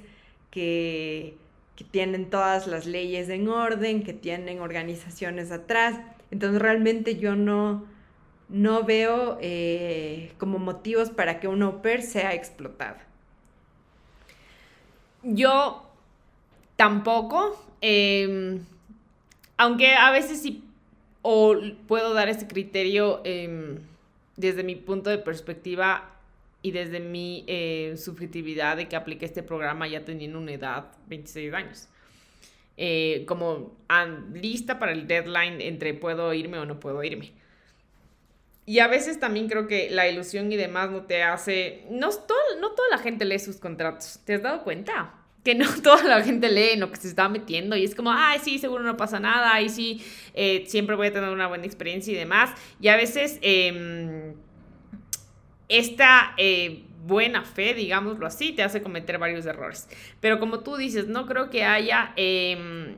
que, 0.52 1.36
que 1.76 1.84
tienen 1.84 2.30
todas 2.30 2.66
las 2.66 2.86
leyes 2.86 3.28
en 3.28 3.50
orden, 3.50 4.04
que 4.04 4.14
tienen 4.14 4.62
organizaciones 4.62 5.52
atrás. 5.52 6.00
Entonces 6.32 6.62
realmente 6.62 7.18
yo 7.18 7.36
no, 7.36 7.86
no 8.48 8.84
veo 8.84 9.38
eh, 9.42 10.32
como 10.38 10.60
motivos 10.60 11.10
para 11.10 11.42
que 11.42 11.50
un 11.50 11.62
au 11.62 11.82
pair 11.82 12.04
sea 12.04 12.34
explotado. 12.34 12.98
Yo 15.24 15.86
tampoco, 16.78 17.62
em, 17.82 18.64
aunque 19.58 19.94
a 19.94 20.10
veces 20.12 20.42
sí 20.42 20.64
o 21.22 21.56
puedo 21.88 22.14
dar 22.14 22.30
ese 22.30 22.48
criterio 22.48 23.22
em, 23.24 23.78
desde 24.38 24.64
mi 24.64 24.76
punto 24.76 25.10
de 25.10 25.18
perspectiva 25.18 26.10
y 26.62 26.72
desde 26.72 27.00
mi 27.00 27.44
eh, 27.48 27.96
subjetividad 27.98 28.78
de 28.78 28.88
que 28.88 28.96
apliqué 28.96 29.26
este 29.26 29.44
programa 29.44 29.88
ya 29.88 30.06
teniendo 30.06 30.38
una 30.38 30.54
edad, 30.54 30.92
26 31.08 31.54
años. 31.54 31.88
Eh, 32.78 33.26
como 33.28 33.76
lista 34.34 34.80
para 34.80 34.92
el 34.92 35.08
deadline 35.08 35.62
entre 35.62 35.94
puedo 35.94 36.34
irme 36.34 36.58
o 36.58 36.66
no 36.66 36.80
puedo 36.80 37.04
irme. 37.04 37.32
Y 38.66 38.80
a 38.80 38.88
veces 38.88 39.20
también 39.20 39.50
creo 39.50 39.68
que 39.68 39.90
la 39.90 40.08
ilusión 40.08 40.52
y 40.52 40.56
demás 40.56 40.92
no 40.92 41.04
te 41.04 41.24
hace... 41.24 41.84
No, 41.90 42.10
no 42.60 42.72
toda 42.72 42.90
la 42.90 43.00
gente 43.00 43.26
lee 43.26 43.40
sus 43.40 43.58
contratos. 43.58 44.20
¿Te 44.24 44.36
has 44.36 44.44
dado 44.44 44.64
cuenta? 44.64 45.21
Que 45.44 45.56
no 45.56 45.66
toda 45.84 46.04
la 46.04 46.24
gente 46.24 46.50
lee 46.50 46.72
en 46.74 46.82
lo 46.82 46.92
que 46.92 46.98
se 46.98 47.08
está 47.08 47.30
metiendo 47.30 47.76
y 47.76 47.84
es 47.84 47.96
como, 47.96 48.12
ay, 48.12 48.40
sí, 48.44 48.60
seguro 48.60 48.84
no 48.84 48.98
pasa 48.98 49.20
nada, 49.20 49.60
y 49.62 49.70
sí, 49.70 50.04
eh, 50.34 50.66
siempre 50.68 50.96
voy 50.96 51.08
a 51.08 51.14
tener 51.14 51.30
una 51.30 51.48
buena 51.48 51.66
experiencia 51.66 52.14
y 52.14 52.16
demás. 52.16 52.52
Y 52.80 52.88
a 52.90 52.96
veces 52.96 53.40
em, 53.42 54.34
esta 55.68 56.34
eh, 56.38 56.84
buena 57.06 57.44
fe, 57.44 57.74
digámoslo 57.74 58.28
así, 58.28 58.52
te 58.52 58.64
hace 58.64 58.82
cometer 58.82 59.18
varios 59.18 59.46
errores. 59.46 59.88
Pero 60.20 60.40
como 60.40 60.60
tú 60.60 60.78
dices, 60.78 61.08
no 61.08 61.26
creo 61.26 61.50
que 61.50 61.64
haya 61.64 62.14
em, 62.16 62.98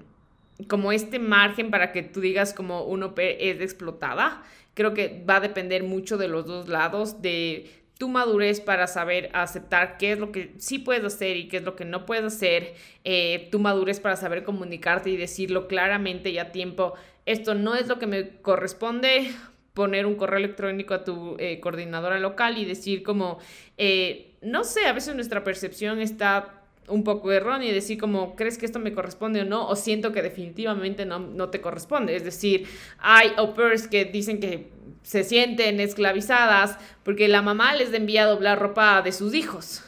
como 0.68 0.92
este 0.92 1.20
margen 1.20 1.72
para 1.72 1.92
que 1.92 2.04
tú 2.04 2.20
digas 2.20 2.54
como 2.54 2.84
uno 2.84 3.14
es 3.18 3.62
explotada 3.62 4.44
creo 4.74 4.94
que 4.94 5.24
va 5.28 5.38
a 5.38 5.40
depender 5.40 5.84
mucho 5.84 6.18
de 6.18 6.28
los 6.28 6.46
dos 6.46 6.68
lados, 6.68 7.22
de 7.22 7.70
tu 8.04 8.10
madurez 8.10 8.60
para 8.60 8.86
saber 8.88 9.30
aceptar 9.32 9.96
qué 9.96 10.12
es 10.12 10.20
lo 10.20 10.34
que 10.34 10.56
sí 10.58 10.78
puedes 10.78 11.06
hacer 11.06 11.38
y 11.38 11.48
qué 11.48 11.56
es 11.56 11.64
lo 11.64 11.78
que 11.78 11.86
no 11.86 12.06
puedes 12.06 12.26
hacer, 12.26 12.74
eh, 13.06 13.48
tu 13.50 13.60
madurez 13.60 14.02
para 14.02 14.18
saber 14.18 14.44
comunicarte 14.44 15.10
y 15.10 15.16
decirlo 15.16 15.70
claramente 15.70 16.30
y 16.30 16.38
a 16.38 16.52
tiempo, 16.52 16.96
esto 17.26 17.56
no 17.56 17.76
es 17.76 17.88
lo 17.88 18.00
que 18.00 18.08
me 18.08 18.42
corresponde, 18.42 19.32
poner 19.74 20.06
un 20.06 20.16
correo 20.16 20.40
electrónico 20.40 20.94
a 20.94 21.06
tu 21.06 21.38
eh, 21.40 21.62
coordinadora 21.62 22.20
local 22.20 22.58
y 22.58 22.66
decir 22.66 23.04
como, 23.04 23.40
eh, 23.78 24.36
no 24.42 24.66
sé, 24.66 24.86
a 24.86 24.92
veces 24.92 25.16
nuestra 25.16 25.46
percepción 25.46 26.02
está 26.02 26.63
un 26.88 27.04
poco 27.04 27.32
erróneo 27.32 27.70
y 27.70 27.74
decir 27.74 28.00
como, 28.00 28.36
¿crees 28.36 28.58
que 28.58 28.66
esto 28.66 28.80
me 28.80 28.94
corresponde 28.94 29.42
o 29.42 29.46
no? 29.46 29.68
O 29.68 29.76
siento 29.76 30.12
que 30.12 30.22
definitivamente 30.22 31.06
no, 31.06 31.20
no 31.20 31.50
te 31.50 31.62
corresponde. 31.62 32.16
Es 32.16 32.24
decir, 32.24 32.68
hay 33.00 33.32
au 33.38 33.54
que 33.90 34.06
dicen 34.06 34.40
que 34.40 34.72
se 35.04 35.24
sienten 35.24 35.80
esclavizadas 35.80 36.78
porque 37.04 37.28
la 37.28 37.42
mamá 37.42 37.76
les 37.76 37.94
envía 37.94 38.24
a 38.24 38.28
doblar 38.28 38.60
ropa 38.60 39.02
de 39.02 39.12
sus 39.12 39.34
hijos. 39.34 39.84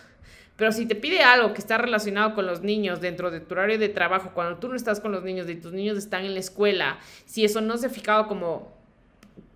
Pero 0.56 0.72
si 0.72 0.86
te 0.86 0.96
pide 0.96 1.22
algo 1.22 1.54
que 1.54 1.60
está 1.60 1.78
relacionado 1.78 2.34
con 2.34 2.46
los 2.46 2.62
niños 2.62 3.02
dentro 3.02 3.30
de 3.30 3.42
tu 3.42 3.56
horario 3.56 3.78
de 3.78 3.90
trabajo, 3.90 4.32
cuando 4.34 4.58
tú 4.58 4.70
no 4.70 4.76
estás 4.76 5.02
con 5.02 5.12
los 5.12 5.24
niños 5.24 5.50
y 5.50 5.56
tus 5.56 5.74
niños 5.74 5.98
están 5.98 6.24
en 6.24 6.34
la 6.34 6.40
escuela, 6.40 7.00
si 7.26 7.44
eso 7.44 7.60
no 7.60 7.76
se 7.78 7.88
ha 7.88 7.90
fijado 7.90 8.28
como 8.28 8.74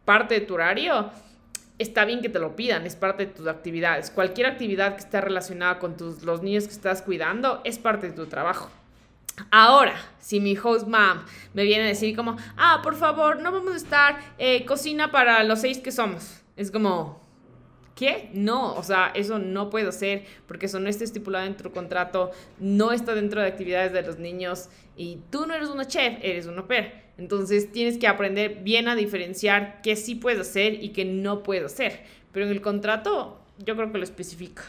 parte 0.04 0.36
de 0.36 0.42
tu 0.42 0.56
horario, 0.56 1.10
está 1.80 2.06
bien 2.06 2.22
que 2.22 2.30
te 2.30 2.40
lo 2.40 2.56
pidan, 2.56 2.86
es 2.86 2.96
parte 2.96 3.26
de 3.26 3.34
tus 3.34 3.48
actividades. 3.48 4.12
Cualquier 4.12 4.48
actividad 4.48 4.94
que 4.94 5.00
esté 5.00 5.20
relacionada 5.22 5.80
con 5.80 5.98
tus, 5.98 6.24
los 6.24 6.44
niños 6.44 6.66
que 6.66 6.74
estás 6.74 7.02
cuidando 7.02 7.62
es 7.64 7.80
parte 7.80 8.08
de 8.08 8.14
tu 8.14 8.28
trabajo. 8.28 8.70
Ahora, 9.52 9.96
si 10.20 10.42
mi 10.42 10.58
host 10.58 10.86
mom 10.86 11.24
me 11.54 11.64
viene 11.64 11.86
a 11.86 11.88
decir 11.88 12.16
como, 12.16 12.36
ah, 12.58 12.82
por 12.84 12.96
favor, 12.96 13.42
no 13.42 13.52
vamos 13.52 13.74
a 13.74 13.78
estar 13.78 14.20
eh, 14.38 14.66
cocina 14.66 15.12
para 15.12 15.44
los 15.46 15.62
seis 15.62 15.80
que 15.80 15.94
somos. 15.94 16.42
Es 16.58 16.72
como, 16.72 17.22
¿qué? 17.96 18.30
No, 18.34 18.74
o 18.76 18.84
sea, 18.84 19.12
eso 19.16 19.40
no 19.40 19.70
puedo 19.70 19.90
hacer 19.90 20.26
porque 20.48 20.66
eso 20.66 20.82
no 20.82 20.90
está 20.90 21.06
estipulado 21.06 21.46
en 21.46 21.56
tu 21.56 21.72
contrato, 21.72 22.32
no 22.60 22.92
está 22.92 23.16
dentro 23.16 23.42
de 23.42 23.48
actividades 23.48 23.94
de 23.94 24.02
los 24.02 24.20
niños 24.20 24.70
y 24.98 25.20
tú 25.30 25.46
no 25.46 25.54
eres 25.54 25.70
una 25.70 25.86
chef, 25.86 26.18
eres 26.22 26.46
un 26.46 26.60
au. 26.60 26.68
Entonces 27.20 27.72
tienes 27.72 27.98
que 27.98 28.08
aprender 28.08 28.64
bien 28.64 28.88
a 28.88 28.96
diferenciar 28.96 29.82
qué 29.84 29.96
sí 29.96 30.16
puedes 30.16 30.40
hacer 30.40 30.82
y 30.82 30.90
qué 30.90 31.04
no 31.04 31.44
puedes 31.44 31.66
hacer. 31.66 32.04
Pero 32.32 32.46
en 32.46 32.52
el 32.52 32.62
contrato 32.62 33.40
yo 33.58 33.76
creo 33.76 33.92
que 33.92 33.98
lo 33.98 34.04
especifica. 34.04 34.64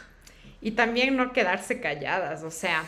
Y 0.61 0.73
también 0.73 1.17
no 1.17 1.33
quedarse 1.33 1.81
calladas, 1.81 2.43
o 2.43 2.51
sea, 2.51 2.85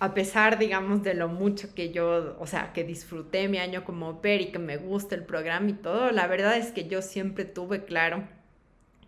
a 0.00 0.12
pesar, 0.12 0.58
digamos, 0.58 1.02
de 1.02 1.14
lo 1.14 1.28
mucho 1.28 1.74
que 1.74 1.90
yo, 1.90 2.36
o 2.38 2.46
sea, 2.46 2.72
que 2.74 2.84
disfruté 2.84 3.48
mi 3.48 3.56
año 3.58 3.84
como 3.84 4.06
au 4.06 4.20
y 4.24 4.46
que 4.46 4.58
me 4.58 4.76
gusta 4.76 5.14
el 5.14 5.24
programa 5.24 5.70
y 5.70 5.74
todo, 5.74 6.10
la 6.10 6.26
verdad 6.26 6.58
es 6.58 6.72
que 6.72 6.86
yo 6.86 7.00
siempre 7.00 7.46
tuve 7.46 7.84
claro 7.84 8.24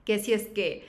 que 0.07 0.19
si 0.19 0.33
es 0.33 0.47
que 0.47 0.87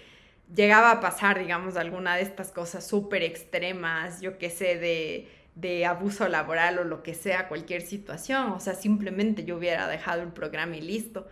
llegaba 0.56 0.92
a 0.92 1.00
pasar, 1.02 1.40
digamos, 1.40 1.76
alguna 1.76 2.16
de 2.16 2.22
estas 2.22 2.52
cosas 2.52 2.88
súper 2.88 3.24
extremas, 3.24 4.22
yo 4.22 4.38
qué 4.38 4.50
sé, 4.50 4.78
de 4.78 5.28
de 5.60 5.86
abuso 5.86 6.28
laboral 6.28 6.80
o 6.80 6.84
lo 6.84 7.04
que 7.04 7.14
sea, 7.14 7.48
cualquier 7.48 7.82
situación. 7.82 8.52
O 8.52 8.60
sea, 8.60 8.76
simplemente 8.76 9.44
yo 9.44 9.58
hubiera 9.58 9.88
dejado 9.88 10.22
el 10.22 10.30
programa 10.30 10.78
y 10.78 10.82
listo. 10.82 11.28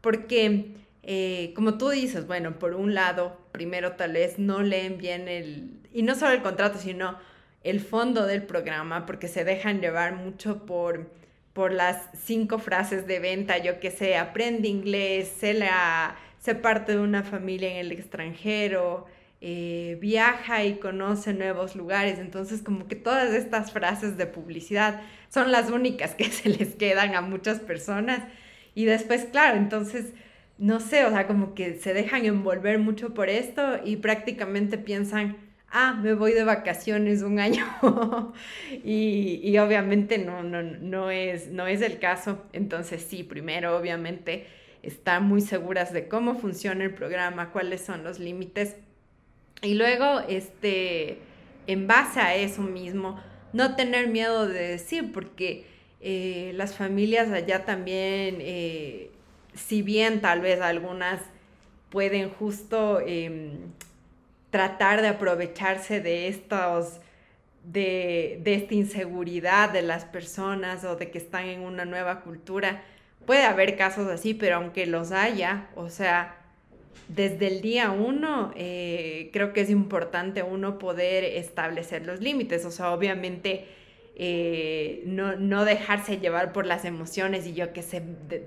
Porque, 0.00 0.72
eh, 1.02 1.52
como 1.54 1.78
tú 1.78 1.90
dices, 1.90 2.26
bueno, 2.26 2.58
por 2.58 2.74
un 2.74 2.94
lado, 2.94 3.38
primero 3.52 3.92
tal 3.92 4.12
vez 4.12 4.38
no 4.38 4.62
leen 4.62 4.98
bien 4.98 5.28
el, 5.28 5.80
y 5.92 6.02
no 6.02 6.14
solo 6.14 6.32
el 6.32 6.42
contrato, 6.42 6.78
sino 6.78 7.18
el 7.62 7.80
fondo 7.80 8.26
del 8.26 8.42
programa, 8.42 9.06
porque 9.06 9.28
se 9.28 9.44
dejan 9.44 9.80
llevar 9.80 10.14
mucho 10.14 10.64
por, 10.64 11.10
por 11.52 11.72
las 11.72 12.08
cinco 12.24 12.58
frases 12.58 13.06
de 13.06 13.18
venta, 13.18 13.58
yo 13.58 13.80
que 13.80 13.90
sé, 13.90 14.16
aprende 14.16 14.68
inglés, 14.68 15.32
se, 15.38 15.52
la, 15.54 16.16
se 16.38 16.54
parte 16.54 16.92
de 16.92 17.00
una 17.00 17.22
familia 17.22 17.70
en 17.70 17.76
el 17.78 17.92
extranjero, 17.92 19.06
eh, 19.42 19.96
viaja 20.02 20.64
y 20.64 20.74
conoce 20.78 21.32
nuevos 21.32 21.74
lugares. 21.74 22.18
Entonces, 22.18 22.62
como 22.62 22.86
que 22.88 22.96
todas 22.96 23.32
estas 23.32 23.72
frases 23.72 24.18
de 24.18 24.26
publicidad 24.26 25.00
son 25.30 25.50
las 25.50 25.70
únicas 25.70 26.14
que 26.14 26.24
se 26.30 26.50
les 26.50 26.74
quedan 26.76 27.14
a 27.14 27.22
muchas 27.22 27.60
personas. 27.60 28.22
Y 28.74 28.84
después, 28.84 29.24
claro, 29.26 29.56
entonces, 29.56 30.12
no 30.58 30.80
sé, 30.80 31.04
o 31.06 31.10
sea, 31.10 31.26
como 31.26 31.54
que 31.54 31.74
se 31.74 31.94
dejan 31.94 32.26
envolver 32.26 32.78
mucho 32.78 33.14
por 33.14 33.30
esto 33.30 33.80
y 33.84 33.96
prácticamente 33.96 34.76
piensan, 34.78 35.38
ah, 35.70 35.94
me 35.94 36.14
voy 36.14 36.32
de 36.32 36.44
vacaciones 36.44 37.22
un 37.22 37.38
año. 37.40 37.64
y, 38.84 39.40
y, 39.42 39.58
obviamente 39.58 40.18
no, 40.18 40.42
no, 40.42 40.62
no, 40.62 41.10
es, 41.10 41.48
no 41.48 41.66
es 41.66 41.80
el 41.82 41.98
caso. 41.98 42.44
Entonces, 42.52 43.06
sí, 43.08 43.22
primero, 43.22 43.76
obviamente, 43.76 44.46
están 44.82 45.24
muy 45.24 45.40
seguras 45.40 45.92
de 45.94 46.08
cómo 46.08 46.34
funciona 46.34 46.84
el 46.84 46.94
programa, 46.94 47.52
cuáles 47.52 47.80
son 47.80 48.04
los 48.04 48.18
límites 48.18 48.76
y 49.62 49.74
luego, 49.74 50.20
este, 50.20 51.18
en 51.66 51.86
base 51.86 52.20
a 52.20 52.34
eso 52.34 52.62
mismo, 52.62 53.20
no 53.52 53.76
tener 53.76 54.08
miedo 54.08 54.46
de 54.46 54.68
decir, 54.68 55.12
porque 55.12 55.66
eh, 56.00 56.52
las 56.54 56.74
familias 56.74 57.30
allá 57.30 57.64
también, 57.64 58.38
eh, 58.40 59.10
si 59.54 59.82
bien 59.82 60.20
tal 60.20 60.40
vez 60.40 60.60
algunas 60.60 61.20
pueden 61.90 62.30
justo 62.30 63.00
em, 63.00 63.72
tratar 64.50 65.02
de 65.02 65.08
aprovecharse 65.08 66.00
de 66.00 66.28
estos, 66.28 67.00
de, 67.64 68.40
de 68.42 68.54
esta 68.54 68.74
inseguridad 68.74 69.70
de 69.70 69.82
las 69.82 70.04
personas 70.04 70.84
o 70.84 70.96
de 70.96 71.10
que 71.10 71.18
están 71.18 71.46
en 71.46 71.60
una 71.60 71.84
nueva 71.84 72.20
cultura, 72.22 72.82
puede 73.26 73.44
haber 73.44 73.76
casos 73.76 74.08
así, 74.08 74.34
pero 74.34 74.56
aunque 74.56 74.86
los 74.86 75.12
haya, 75.12 75.68
o 75.74 75.90
sea, 75.90 76.39
desde 77.14 77.48
el 77.48 77.60
día 77.60 77.90
uno, 77.90 78.52
eh, 78.56 79.30
creo 79.32 79.52
que 79.52 79.62
es 79.62 79.70
importante 79.70 80.42
uno 80.42 80.78
poder 80.78 81.24
establecer 81.24 82.06
los 82.06 82.20
límites. 82.20 82.64
O 82.64 82.70
sea, 82.70 82.92
obviamente 82.92 83.66
eh, 84.14 85.02
no, 85.06 85.64
dejarse 85.64 86.18
llevar 86.18 86.52
por 86.52 86.66
las 86.66 86.84
emociones 86.84 87.46
y 87.46 87.54
yo 87.54 87.72
qué 87.72 87.82
sé, 87.82 88.02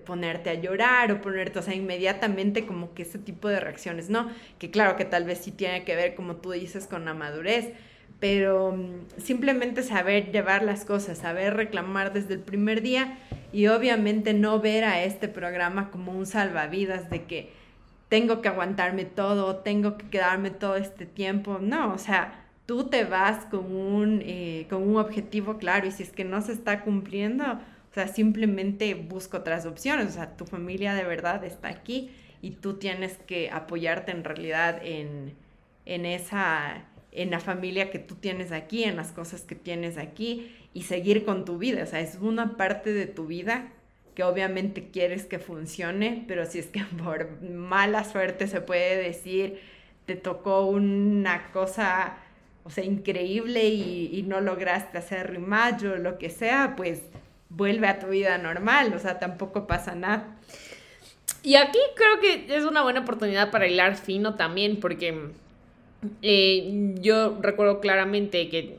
ponerte 0.06 0.50
a 0.50 0.54
llorar 0.54 1.12
o 1.12 1.22
ponerte, 1.22 1.60
o 1.60 1.62
sea, 1.62 1.76
inmediatamente 1.76 2.66
como 2.66 2.94
que 2.94 3.02
ese 3.02 3.20
tipo 3.20 3.50
de 3.50 3.60
reacciones, 3.60 4.10
¿no? 4.10 4.30
Que 4.60 4.72
claro 4.72 4.96
que 4.96 5.06
tal 5.06 5.26
vez 5.26 5.40
sí 5.40 5.52
tiene 5.52 5.84
que 5.84 5.96
ver, 5.96 6.16
como 6.16 6.38
tú 6.38 6.52
dices, 6.52 6.88
con 6.88 7.06
la 7.06 7.14
madurez. 7.14 7.74
Pero 8.20 8.72
mm, 8.72 9.20
simplemente 9.20 9.84
saber 9.84 10.32
llevar 10.32 10.64
las 10.64 10.86
cosas, 10.86 11.18
saber 11.18 11.56
reclamar 11.56 12.14
desde 12.14 12.36
el 12.36 12.40
primer 12.40 12.82
día 12.82 13.18
y 13.52 13.68
obviamente 13.68 14.34
no 14.34 14.62
ver 14.62 14.86
a 14.86 15.04
este 15.04 15.28
programa 15.28 15.92
como 15.92 16.14
un 16.14 16.26
salvavidas 16.26 17.10
de 17.10 17.24
que 17.24 17.63
tengo 18.14 18.44
que 18.44 18.48
aguantarme 18.48 19.06
todo, 19.06 19.56
tengo 19.56 19.98
que 19.98 20.08
quedarme 20.08 20.52
todo 20.52 20.76
este 20.76 21.08
tiempo. 21.08 21.58
No, 21.60 21.92
o 21.96 21.98
sea, 21.98 22.46
tú 22.68 22.84
te 22.88 23.06
vas 23.06 23.46
con 23.46 23.76
un, 23.76 24.22
eh, 24.24 24.68
con 24.70 24.88
un 24.88 24.98
objetivo 24.98 25.58
claro 25.58 25.88
y 25.88 25.92
si 25.92 26.04
es 26.04 26.12
que 26.12 26.24
no 26.24 26.40
se 26.44 26.52
está 26.52 26.84
cumpliendo, 26.84 27.44
o 27.44 27.94
sea, 27.96 28.08
simplemente 28.08 28.94
busca 28.94 29.40
otras 29.40 29.66
opciones, 29.66 30.10
o 30.10 30.12
sea, 30.12 30.38
tu 30.38 30.46
familia 30.46 30.94
de 30.94 31.06
verdad 31.06 31.44
está 31.44 31.70
aquí 31.70 32.12
y 32.40 32.52
tú 32.52 32.76
tienes 32.76 33.18
que 33.18 33.50
apoyarte 33.50 34.12
en 34.12 34.24
realidad 34.24 34.80
en, 34.84 35.34
en 35.88 36.06
esa 36.06 36.86
en 37.14 37.32
la 37.32 37.40
familia 37.40 37.90
que 37.90 37.98
tú 37.98 38.14
tienes 38.14 38.52
aquí, 38.52 38.84
en 38.84 38.96
las 38.96 39.12
cosas 39.12 39.42
que 39.42 39.56
tienes 39.56 39.98
aquí 39.98 40.56
y 40.72 40.84
seguir 40.84 41.26
con 41.26 41.46
tu 41.46 41.58
vida. 41.58 41.82
O 41.82 41.88
sea, 41.88 42.00
es 42.00 42.20
una 42.22 42.58
parte 42.58 42.94
de 42.94 43.08
tu 43.08 43.26
vida 43.26 43.72
que 44.16 44.24
obviamente 44.24 44.90
quieres 44.92 45.26
que 45.26 45.40
funcione, 45.40 46.24
pero 46.28 46.46
si 46.46 46.60
es 46.60 46.68
que 46.68 46.84
por 47.04 47.42
mala 47.42 48.04
suerte 48.04 48.48
se 48.48 48.62
puede 48.62 48.98
decir, 48.98 49.60
te 50.06 50.16
tocó 50.16 50.66
una 50.66 51.52
cosa, 51.52 52.18
o 52.64 52.70
sea, 52.70 52.84
increíble 52.84 53.68
y, 53.68 54.24
no 54.28 54.42
lograste 54.42 54.98
hacer 54.98 55.32
rimayo 55.32 55.94
o 55.94 55.98
lo 55.98 56.18
que 56.18 56.30
sea, 56.30 56.76
pues 56.76 57.02
vuelve 57.50 57.88
a 57.88 58.00
tu 58.00 58.08
vida 58.08 58.38
normal, 58.38 58.94
o 58.94 59.00
sea, 59.00 59.20
tampoco 59.20 59.68
pasa 59.68 59.96
nada. 59.96 60.38
Y 61.44 61.56
aquí 61.56 61.80
creo 61.96 62.20
que 62.20 62.56
es 62.56 62.64
una 62.64 62.82
buena 62.84 63.02
oportunidad 63.02 63.52
para 63.52 63.68
hilar 63.68 63.98
fino 63.98 64.36
también, 64.36 64.80
porque 64.80 65.32
eh, 66.22 66.96
yo 67.00 67.38
recuerdo 67.42 67.80
claramente 67.80 68.50
que 68.50 68.78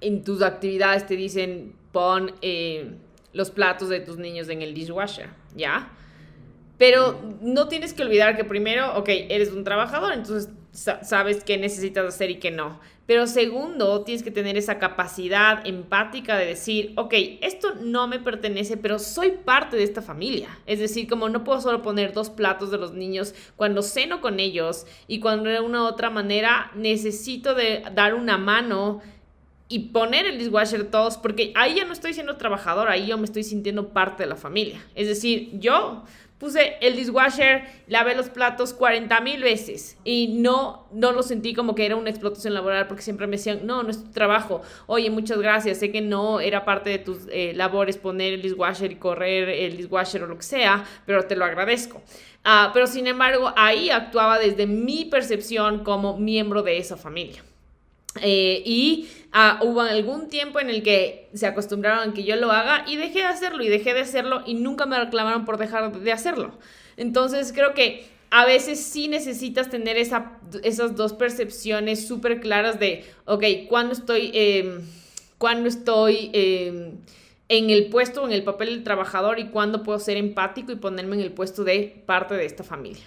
en 0.00 0.24
tus 0.24 0.42
actividades 0.42 1.06
te 1.06 1.16
dicen 1.16 1.72
pon 1.92 2.32
eh, 2.42 2.92
los 3.32 3.50
platos 3.50 3.88
de 3.88 4.00
tus 4.00 4.18
niños 4.18 4.48
en 4.48 4.62
el 4.62 4.74
dishwasher, 4.74 5.28
¿ya? 5.54 5.90
Pero 6.78 7.20
no 7.42 7.68
tienes 7.68 7.92
que 7.92 8.02
olvidar 8.02 8.36
que 8.36 8.44
primero, 8.44 8.96
ok, 8.96 9.08
eres 9.08 9.52
un 9.52 9.64
trabajador, 9.64 10.12
entonces 10.14 10.48
sabes 10.72 11.44
qué 11.44 11.58
necesitas 11.58 12.06
hacer 12.06 12.30
y 12.30 12.36
qué 12.36 12.50
no. 12.50 12.80
Pero 13.06 13.26
segundo, 13.26 14.02
tienes 14.02 14.22
que 14.22 14.30
tener 14.30 14.56
esa 14.56 14.78
capacidad 14.78 15.66
empática 15.66 16.36
de 16.36 16.46
decir, 16.46 16.92
ok, 16.96 17.12
esto 17.40 17.74
no 17.82 18.06
me 18.06 18.20
pertenece, 18.20 18.76
pero 18.76 19.00
soy 19.00 19.32
parte 19.44 19.76
de 19.76 19.82
esta 19.82 20.00
familia. 20.00 20.48
Es 20.66 20.78
decir, 20.78 21.08
como 21.08 21.28
no 21.28 21.42
puedo 21.42 21.60
solo 21.60 21.82
poner 21.82 22.12
dos 22.12 22.30
platos 22.30 22.70
de 22.70 22.78
los 22.78 22.92
niños 22.92 23.34
cuando 23.56 23.82
ceno 23.82 24.20
con 24.20 24.38
ellos 24.38 24.86
y 25.08 25.18
cuando 25.18 25.50
de 25.50 25.60
una 25.60 25.82
u 25.82 25.86
otra 25.86 26.08
manera 26.08 26.70
necesito 26.76 27.54
de 27.54 27.82
dar 27.94 28.14
una 28.14 28.38
mano 28.38 29.02
y 29.70 29.78
poner 29.90 30.26
el 30.26 30.36
dishwasher 30.36 30.90
todos, 30.90 31.16
porque 31.16 31.52
ahí 31.54 31.76
ya 31.76 31.84
no 31.84 31.92
estoy 31.92 32.12
siendo 32.12 32.36
trabajador, 32.36 32.88
ahí 32.88 33.06
yo 33.06 33.16
me 33.16 33.24
estoy 33.24 33.44
sintiendo 33.44 33.90
parte 33.90 34.24
de 34.24 34.28
la 34.28 34.34
familia. 34.34 34.84
Es 34.96 35.06
decir, 35.06 35.48
yo 35.60 36.02
puse 36.38 36.76
el 36.80 36.96
dishwasher, 36.96 37.62
lavé 37.86 38.16
los 38.16 38.30
platos 38.30 38.74
40 38.74 39.20
mil 39.20 39.40
veces 39.44 39.96
y 40.02 40.38
no, 40.38 40.88
no 40.90 41.12
lo 41.12 41.22
sentí 41.22 41.54
como 41.54 41.76
que 41.76 41.86
era 41.86 41.94
una 41.94 42.10
explotación 42.10 42.52
laboral 42.52 42.88
porque 42.88 43.04
siempre 43.04 43.28
me 43.28 43.36
decían, 43.36 43.60
no, 43.64 43.84
no 43.84 43.90
es 43.90 44.02
tu 44.02 44.10
trabajo. 44.10 44.60
Oye, 44.88 45.08
muchas 45.08 45.38
gracias, 45.38 45.78
sé 45.78 45.92
que 45.92 46.00
no 46.00 46.40
era 46.40 46.64
parte 46.64 46.90
de 46.90 46.98
tus 46.98 47.28
eh, 47.30 47.52
labores 47.54 47.96
poner 47.96 48.32
el 48.32 48.42
dishwasher 48.42 48.90
y 48.90 48.96
correr 48.96 49.48
el 49.50 49.76
dishwasher 49.76 50.24
o 50.24 50.26
lo 50.26 50.36
que 50.36 50.42
sea, 50.42 50.84
pero 51.06 51.26
te 51.26 51.36
lo 51.36 51.44
agradezco. 51.44 52.02
Ah, 52.42 52.70
pero 52.74 52.88
sin 52.88 53.06
embargo, 53.06 53.52
ahí 53.56 53.90
actuaba 53.90 54.40
desde 54.40 54.66
mi 54.66 55.04
percepción 55.04 55.84
como 55.84 56.16
miembro 56.16 56.64
de 56.64 56.78
esa 56.78 56.96
familia. 56.96 57.44
Eh, 58.20 58.62
y 58.64 59.08
ah, 59.32 59.60
hubo 59.62 59.82
algún 59.82 60.28
tiempo 60.28 60.58
en 60.58 60.68
el 60.68 60.82
que 60.82 61.28
se 61.32 61.46
acostumbraron 61.46 62.10
a 62.10 62.14
que 62.14 62.24
yo 62.24 62.36
lo 62.36 62.50
haga 62.50 62.84
y 62.88 62.96
dejé 62.96 63.20
de 63.20 63.26
hacerlo 63.26 63.62
y 63.62 63.68
dejé 63.68 63.94
de 63.94 64.00
hacerlo 64.00 64.42
y 64.46 64.54
nunca 64.54 64.86
me 64.86 64.98
reclamaron 64.98 65.44
por 65.44 65.58
dejar 65.58 65.92
de 65.92 66.12
hacerlo. 66.12 66.52
Entonces 66.96 67.52
creo 67.52 67.72
que 67.72 68.08
a 68.30 68.44
veces 68.46 68.82
sí 68.82 69.08
necesitas 69.08 69.70
tener 69.70 69.96
esa, 69.96 70.38
esas 70.62 70.96
dos 70.96 71.12
percepciones 71.12 72.06
súper 72.06 72.40
claras 72.40 72.78
de, 72.78 73.04
ok, 73.24 73.44
cuando 73.68 73.92
estoy, 73.92 74.30
eh, 74.34 74.80
estoy 75.66 76.30
em, 76.32 76.92
en 77.48 77.70
el 77.70 77.86
puesto, 77.88 78.24
en 78.24 78.32
el 78.32 78.44
papel 78.44 78.70
del 78.70 78.84
trabajador 78.84 79.40
y 79.40 79.48
cuándo 79.48 79.82
puedo 79.82 79.98
ser 79.98 80.16
empático 80.16 80.70
y 80.70 80.76
ponerme 80.76 81.16
en 81.16 81.22
el 81.22 81.32
puesto 81.32 81.64
de 81.64 82.02
parte 82.06 82.34
de 82.34 82.44
esta 82.44 82.62
familia. 82.62 83.06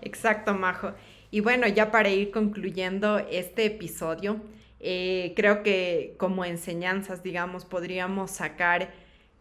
Exacto, 0.00 0.54
Majo. 0.54 0.92
Y 1.34 1.40
bueno, 1.40 1.66
ya 1.66 1.90
para 1.90 2.10
ir 2.10 2.30
concluyendo 2.30 3.18
este 3.18 3.64
episodio, 3.64 4.40
eh, 4.78 5.32
creo 5.34 5.64
que 5.64 6.14
como 6.16 6.44
enseñanzas, 6.44 7.24
digamos, 7.24 7.64
podríamos 7.64 8.30
sacar 8.30 8.92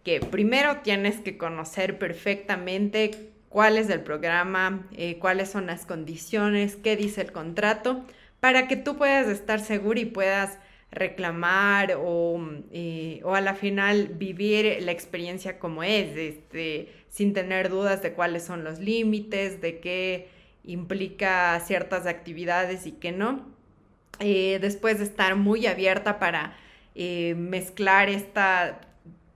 que 0.04 0.20
primero 0.20 0.78
tienes 0.78 1.20
que 1.20 1.38
conocer 1.38 2.00
perfectamente 2.00 3.30
cuál 3.48 3.78
es 3.78 3.92
el 3.92 4.02
programa, 4.02 4.88
eh, 4.98 5.20
cuáles 5.20 5.52
son 5.52 5.68
las 5.68 5.86
condiciones, 5.86 6.78
qué 6.78 6.96
dice 6.96 7.22
el 7.22 7.32
contrato, 7.32 8.04
para 8.40 8.68
que 8.68 8.76
tú 8.76 8.98
puedas 8.98 9.28
estar 9.28 9.60
seguro 9.60 10.00
y 10.00 10.06
puedas 10.06 10.58
reclamar 10.90 11.96
o, 12.00 12.42
eh, 12.72 13.22
o 13.24 13.36
a 13.36 13.42
la 13.42 13.54
final 13.54 14.08
vivir 14.08 14.80
la 14.82 14.92
experiencia 14.92 15.60
como 15.60 15.84
es, 15.84 16.18
este, 16.18 16.92
sin 17.10 17.34
tener 17.34 17.70
dudas 17.70 18.02
de 18.02 18.14
cuáles 18.14 18.44
son 18.44 18.64
los 18.64 18.80
límites, 18.80 19.62
de 19.62 19.80
qué 19.80 20.34
implica 20.64 21.60
ciertas 21.60 22.06
actividades 22.08 22.86
y 22.86 22.94
que 22.94 23.12
no. 23.12 23.46
Eh, 24.20 24.60
después 24.62 25.00
de 25.00 25.06
estar 25.06 25.36
muy 25.36 25.66
abierta 25.66 26.20
para 26.20 26.56
eh, 26.96 27.36
mezclar 27.36 28.10
esta 28.10 28.82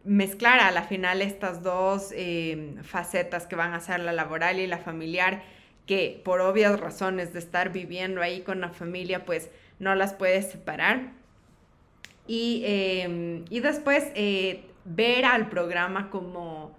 mezclar 0.03 0.61
a 0.61 0.71
la 0.71 0.83
final 0.83 1.21
estas 1.21 1.63
dos 1.63 2.13
eh, 2.15 2.75
facetas 2.83 3.45
que 3.45 3.57
van 3.57 3.73
a 3.73 3.81
ser 3.81 3.99
la 3.99 4.13
laboral 4.13 4.57
y 4.57 4.65
la 4.65 4.77
familiar, 4.77 5.43
que 5.85 6.21
por 6.23 6.39
obvias 6.39 6.79
razones 6.79 7.33
de 7.33 7.39
estar 7.39 7.73
viviendo 7.73 8.21
ahí 8.21 8.39
con 8.41 8.61
la 8.61 8.69
familia, 8.69 9.25
pues 9.25 9.49
no 9.79 9.95
las 9.95 10.13
puedes 10.13 10.49
separar. 10.49 11.11
Y, 12.25 12.63
y 13.49 13.59
después 13.59 14.05
ver 14.85 15.25
al 15.25 15.49
programa 15.49 16.09
como, 16.09 16.77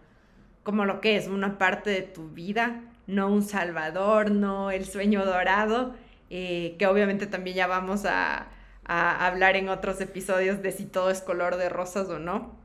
como 0.63 0.87
lo 0.87 1.03
que 1.03 1.17
es 1.17 1.27
una 1.27 1.59
parte 1.59 1.91
de 1.91 2.03
tu 2.03 2.31
vida, 2.31 2.81
no 3.09 3.29
un 3.29 3.43
salvador, 3.43 4.31
no 4.31 4.71
el 4.71 4.85
sueño 4.87 5.25
dorado, 5.25 5.95
eh, 6.31 6.77
que 6.79 6.87
obviamente 6.87 7.27
también 7.27 7.57
ya 7.57 7.67
vamos 7.67 8.05
a, 8.05 8.51
hablar 8.91 9.57
en 9.57 9.69
otros 9.69 10.01
episodios 10.01 10.63
de 10.63 10.73
si 10.73 10.87
todo 10.87 11.11
es 11.11 11.21
color 11.21 11.57
de 11.57 11.69
rosas 11.69 12.09
o 12.09 12.19
no. 12.19 12.57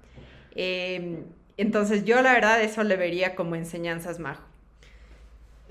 Em, 0.56 1.26
entonces 1.58 2.06
yo 2.06 2.22
la 2.22 2.32
verdad 2.32 2.62
eso 2.62 2.84
le 2.84 2.96
vería 2.96 3.36
como 3.36 3.56
enseñanzas 3.56 4.20
majo. 4.20 4.44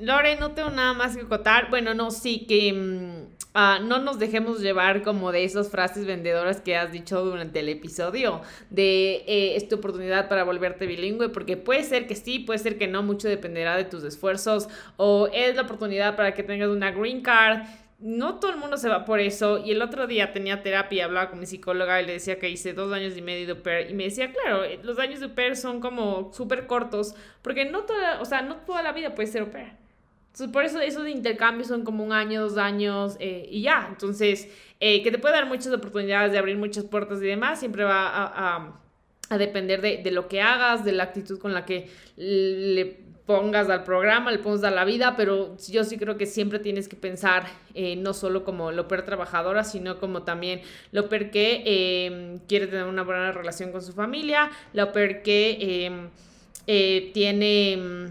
Lore, 0.03 0.35
no 0.35 0.51
tengo 0.51 0.71
nada 0.71 0.95
más 0.95 1.17
que 1.17 1.23
contar. 1.23 1.71
Bueno, 1.71 1.95
no, 1.95 2.11
sí, 2.11 2.45
que 2.49 2.73
mm, 2.73 3.35
ah, 3.55 3.79
no 3.81 4.01
nos 4.01 4.19
dejemos 4.19 4.61
llevar 4.61 5.03
como 5.03 5.31
de 5.31 5.45
esas 5.45 5.71
frases 5.71 6.07
vendedoras 6.07 6.61
que 6.61 6.77
has 6.77 6.91
dicho 6.91 7.25
durante 7.25 7.61
el 7.61 7.69
episodio, 7.69 8.41
de 8.69 9.23
eh, 9.29 9.55
esta 9.55 9.77
oportunidad 9.77 10.29
para 10.29 10.43
volverte 10.43 10.89
bilingüe, 10.89 11.29
porque 11.29 11.57
puede 11.57 11.85
ser 11.85 12.09
que 12.09 12.17
sí, 12.17 12.41
puede 12.41 12.59
ser 12.59 12.79
que 12.79 12.89
no, 12.89 13.05
mucho 13.05 13.29
dependerá 13.29 13.77
de 13.77 13.85
tus 13.85 14.03
esfuerzos, 14.03 14.69
o 14.97 15.29
es 15.33 15.55
la 15.55 15.63
oportunidad 15.63 16.17
para 16.17 16.35
que 16.35 16.43
tengas 16.43 16.69
una 16.69 16.91
green 16.91 17.23
card. 17.23 17.61
No 18.01 18.41
todo 18.41 18.51
el 18.51 18.57
mundo 18.57 18.79
se 18.79 18.89
va 18.89 19.05
por 19.05 19.21
eso. 19.21 19.65
Y 19.65 19.71
el 19.71 19.81
otro 19.81 20.09
día 20.09 20.33
tenía 20.33 20.65
terapia 20.65 20.97
y 20.99 21.01
hablaba 21.03 21.31
con 21.31 21.39
mi 21.39 21.47
psicóloga 21.47 22.03
y 22.03 22.07
le 22.07 22.15
decía 22.15 22.41
que 22.41 22.51
hice 22.51 22.73
dos 22.73 22.93
años 22.93 23.17
y 23.17 23.23
medio 23.23 23.47
de 23.47 23.53
UPER. 23.53 23.89
Y 23.89 23.95
me 23.95 24.03
decía, 24.03 24.33
claro, 24.33 24.65
eh, 24.65 24.81
los 24.83 24.99
años 24.99 25.21
de 25.21 25.27
UPER 25.27 25.57
son 25.57 25.81
como 25.81 26.33
súper 26.33 26.67
cortos, 26.67 27.15
porque 27.43 27.65
no 27.67 27.83
toda, 27.83 28.21
o 28.21 28.25
sea, 28.25 28.43
no 28.43 28.57
toda 28.57 28.83
la 28.83 28.91
vida 28.91 29.15
puede 29.15 29.29
ser 29.29 29.45
UPER 30.41 30.51
por 30.53 30.65
eso 30.65 30.81
esos 30.81 31.09
intercambios 31.09 31.69
son 31.69 31.85
como 31.85 32.05
un 32.05 32.13
año, 32.13 32.43
dos 32.43 32.57
años 32.57 33.17
eh, 33.21 33.47
y 33.51 33.63
ya. 33.63 33.87
Entonces, 33.89 34.49
eh, 34.81 35.03
que 35.03 35.11
te 35.11 35.19
puede 35.19 35.35
dar 35.35 35.47
muchas 35.47 35.73
oportunidades 35.73 36.33
de 36.33 36.39
abrir 36.39 36.57
muchas 36.57 36.85
puertas 36.85 37.21
y 37.23 37.27
demás, 37.27 37.61
siempre 37.61 37.85
va 37.85 38.11
a, 38.15 38.79
depender 39.39 39.81
de, 39.81 40.11
lo 40.11 40.29
que 40.29 40.43
hagas, 40.43 40.85
de 40.85 40.93
la 40.93 41.05
actitud 41.05 41.39
con 41.39 41.55
la 41.55 41.65
que 41.65 41.89
le 42.17 42.85
pongas 43.25 43.71
al 43.71 43.83
programa, 43.83 44.31
le 44.31 44.39
pongas 44.39 44.63
a 44.65 44.71
la 44.71 44.85
vida, 44.85 45.15
pero 45.17 45.57
yo 45.71 45.85
sí 45.85 45.97
creo 45.97 46.19
que 46.19 46.27
siempre 46.27 46.59
tienes 46.59 46.87
que 46.87 46.97
pensar 46.97 47.47
eh, 47.73 47.97
no 47.97 48.13
solo 48.13 48.45
como 48.45 48.73
lo 48.73 48.89
per 48.89 49.07
trabajadora, 49.07 49.65
sino 49.65 49.99
como 49.99 50.25
también 50.25 50.61
lo 50.91 51.09
per 51.09 51.31
que 51.31 51.63
em, 51.65 52.41
quiere 52.41 52.67
tener 52.67 52.85
una 52.85 53.05
buena 53.05 53.33
relación 53.33 53.73
con 53.73 53.81
su 53.81 53.95
familia, 53.95 54.51
lo 54.75 54.93
per 54.93 55.23
que 55.23 55.87
em, 56.67 57.13
tiene 57.15 58.11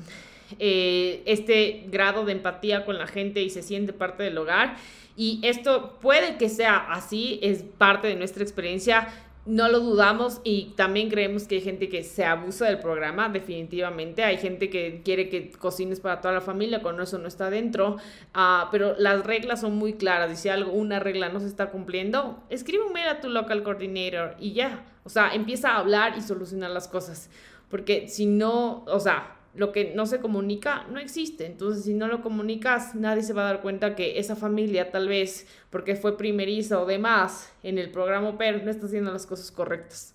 eh, 0.60 1.24
este 1.26 1.86
grado 1.88 2.26
de 2.26 2.34
empatía 2.34 2.86
con 2.86 2.98
la 2.98 3.08
gente 3.08 3.42
y 3.42 3.50
se 3.50 3.62
siente 3.62 3.94
parte 3.94 4.24
del 4.24 4.38
hogar. 4.38 4.76
Y 5.16 5.40
esto 5.44 5.98
puede 6.02 6.38
que 6.38 6.50
sea 6.50 6.78
así, 6.92 7.40
es 7.42 7.64
parte 7.64 8.08
de 8.08 8.16
nuestra 8.16 8.44
experiencia. 8.44 9.08
No 9.46 9.70
lo 9.70 9.80
dudamos 9.80 10.40
y 10.44 10.74
también 10.76 11.10
creemos 11.10 11.48
que 11.48 11.56
hay 11.56 11.62
gente 11.62 11.90
que 11.90 12.04
se 12.04 12.24
abusa 12.24 12.66
del 12.68 12.80
programa, 12.80 13.28
definitivamente. 13.28 14.24
Hay 14.24 14.38
gente 14.38 14.70
que 14.70 15.02
quiere 15.04 15.30
que 15.30 15.50
cocines 15.52 16.00
para 16.00 16.22
toda 16.22 16.36
la 16.36 16.42
familia, 16.42 16.82
cuando 16.82 17.04
eso 17.04 17.18
no 17.18 17.28
está 17.28 17.50
dentro. 17.50 17.98
Ah, 18.34 18.70
pero 18.72 18.96
las 19.00 19.26
reglas 19.26 19.62
son 19.62 19.76
muy 19.76 19.94
claras. 19.94 20.32
Y 20.32 20.36
si 20.36 20.50
algo, 20.50 20.72
una 20.72 21.00
regla 21.00 21.30
no 21.30 21.40
se 21.40 21.48
está 21.48 21.72
cumpliendo, 21.72 22.44
escribe 22.50 22.84
a 23.10 23.20
tu 23.20 23.30
local 23.30 23.64
coordinator 23.64 24.36
y 24.40 24.54
ya. 24.54 24.86
O 25.04 25.10
sea, 25.10 25.34
empieza 25.34 25.72
a 25.72 25.78
hablar 25.78 26.18
y 26.18 26.22
solucionar 26.22 26.72
las 26.72 26.88
cosas. 26.88 27.30
Porque 27.70 28.08
si 28.08 28.26
no, 28.26 28.84
o 28.86 29.00
sea, 29.00 29.38
lo 29.54 29.72
que 29.72 29.94
no 29.96 30.06
se 30.06 30.20
comunica 30.20 30.86
no 30.90 31.00
existe. 31.00 31.46
Entonces, 31.46 31.84
si 31.84 31.94
no 31.94 32.08
lo 32.08 32.22
comunicas, 32.22 32.96
nadie 32.96 33.24
se 33.24 33.34
va 33.34 33.44
a 33.44 33.54
dar 33.54 33.62
cuenta 33.62 33.96
que 33.96 34.20
esa 34.20 34.36
familia, 34.36 34.92
tal 34.92 35.08
vez 35.08 35.48
porque 35.70 35.96
fue 35.96 36.18
primeriza 36.18 36.80
o 36.80 36.86
demás 36.86 37.52
en 37.64 37.78
el 37.78 37.92
programa 37.92 38.38
PER, 38.38 38.64
no 38.64 38.72
está 38.72 38.86
haciendo 38.86 39.12
las 39.12 39.26
cosas 39.26 39.52
correctas. 39.52 40.14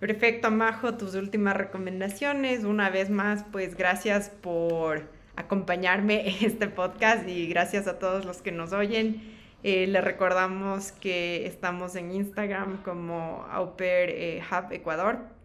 Perfecto, 0.00 0.50
Majo, 0.50 0.94
tus 0.94 1.14
últimas 1.14 1.56
recomendaciones. 1.56 2.64
Una 2.64 2.90
vez 2.90 3.08
más, 3.08 3.44
pues 3.50 3.76
gracias 3.76 4.30
por 4.30 5.04
acompañarme 5.36 6.28
en 6.28 6.44
este 6.44 6.66
podcast 6.66 7.26
y 7.28 7.46
gracias 7.46 7.86
a 7.86 7.98
todos 7.98 8.24
los 8.24 8.42
que 8.42 8.52
nos 8.52 8.72
oyen. 8.72 9.36
Eh, 9.62 9.86
les 9.86 10.04
recordamos 10.04 10.92
que 10.92 11.46
estamos 11.46 11.96
en 11.96 12.12
Instagram 12.12 12.82
como 12.82 13.46
Auper 13.50 14.10
eh, 14.10 14.42
Ecuador 14.70 15.35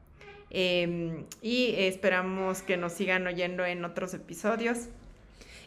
em, 0.51 1.25
y 1.41 1.73
esperamos 1.77 2.61
que 2.61 2.77
nos 2.77 2.93
sigan 2.93 3.25
oyendo 3.27 3.65
en 3.65 3.83
otros 3.85 4.13
episodios. 4.13 4.89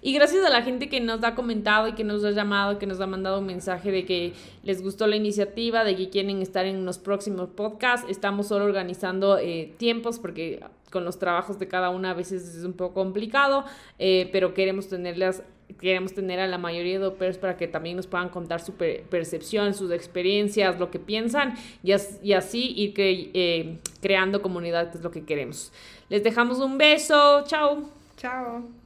Y 0.06 0.12
gracias 0.12 0.44
a 0.44 0.50
la 0.50 0.60
gente 0.60 0.90
que 0.90 1.00
nos 1.00 1.24
ha 1.24 1.34
comentado 1.34 1.88
y 1.88 1.94
que 1.94 2.04
nos 2.04 2.22
ha 2.24 2.30
llamado, 2.30 2.78
que 2.78 2.86
nos 2.86 3.00
ha 3.00 3.06
mandado 3.06 3.38
un 3.38 3.46
mensaje 3.46 3.90
de 3.90 4.04
que 4.04 4.34
les 4.62 4.82
gustó 4.82 5.06
la 5.06 5.16
iniciativa, 5.16 5.82
de 5.82 5.96
que 5.96 6.10
quieren 6.10 6.42
estar 6.42 6.66
en 6.66 6.84
los 6.84 6.98
próximos 6.98 7.48
podcasts. 7.48 8.06
Estamos 8.10 8.48
solo 8.48 8.66
organizando 8.66 9.38
eh, 9.38 9.72
tiempos 9.78 10.18
porque 10.18 10.60
con 10.90 11.06
los 11.06 11.18
trabajos 11.18 11.58
de 11.58 11.68
cada 11.68 11.88
una 11.88 12.10
a 12.10 12.14
veces 12.14 12.54
es 12.54 12.64
un 12.64 12.74
poco 12.74 12.92
complicado, 12.92 13.64
eh, 13.98 14.28
pero 14.30 14.52
queremos 14.52 14.88
tenerlas 14.88 15.42
queremos 15.80 16.14
tener 16.14 16.40
a 16.40 16.46
la 16.46 16.58
mayoría 16.58 16.98
de 16.98 17.06
operos 17.06 17.38
para 17.38 17.56
que 17.56 17.68
también 17.68 17.96
nos 17.96 18.06
puedan 18.06 18.28
contar 18.28 18.60
su 18.60 18.74
percepción, 18.74 19.74
sus 19.74 19.90
experiencias, 19.90 20.78
lo 20.78 20.90
que 20.90 20.98
piensan 20.98 21.54
y, 21.82 21.92
así 21.92 22.72
ir 22.76 22.94
eh, 22.96 23.78
creando 24.00 24.42
comunidad, 24.42 24.90
que 24.90 24.98
es 24.98 25.04
lo 25.04 25.10
que 25.10 25.24
queremos. 25.24 25.72
Les 26.08 26.22
dejamos 26.22 26.58
un 26.58 26.78
beso. 26.78 27.44
Chao. 27.46 27.88
Chao. 28.16 28.64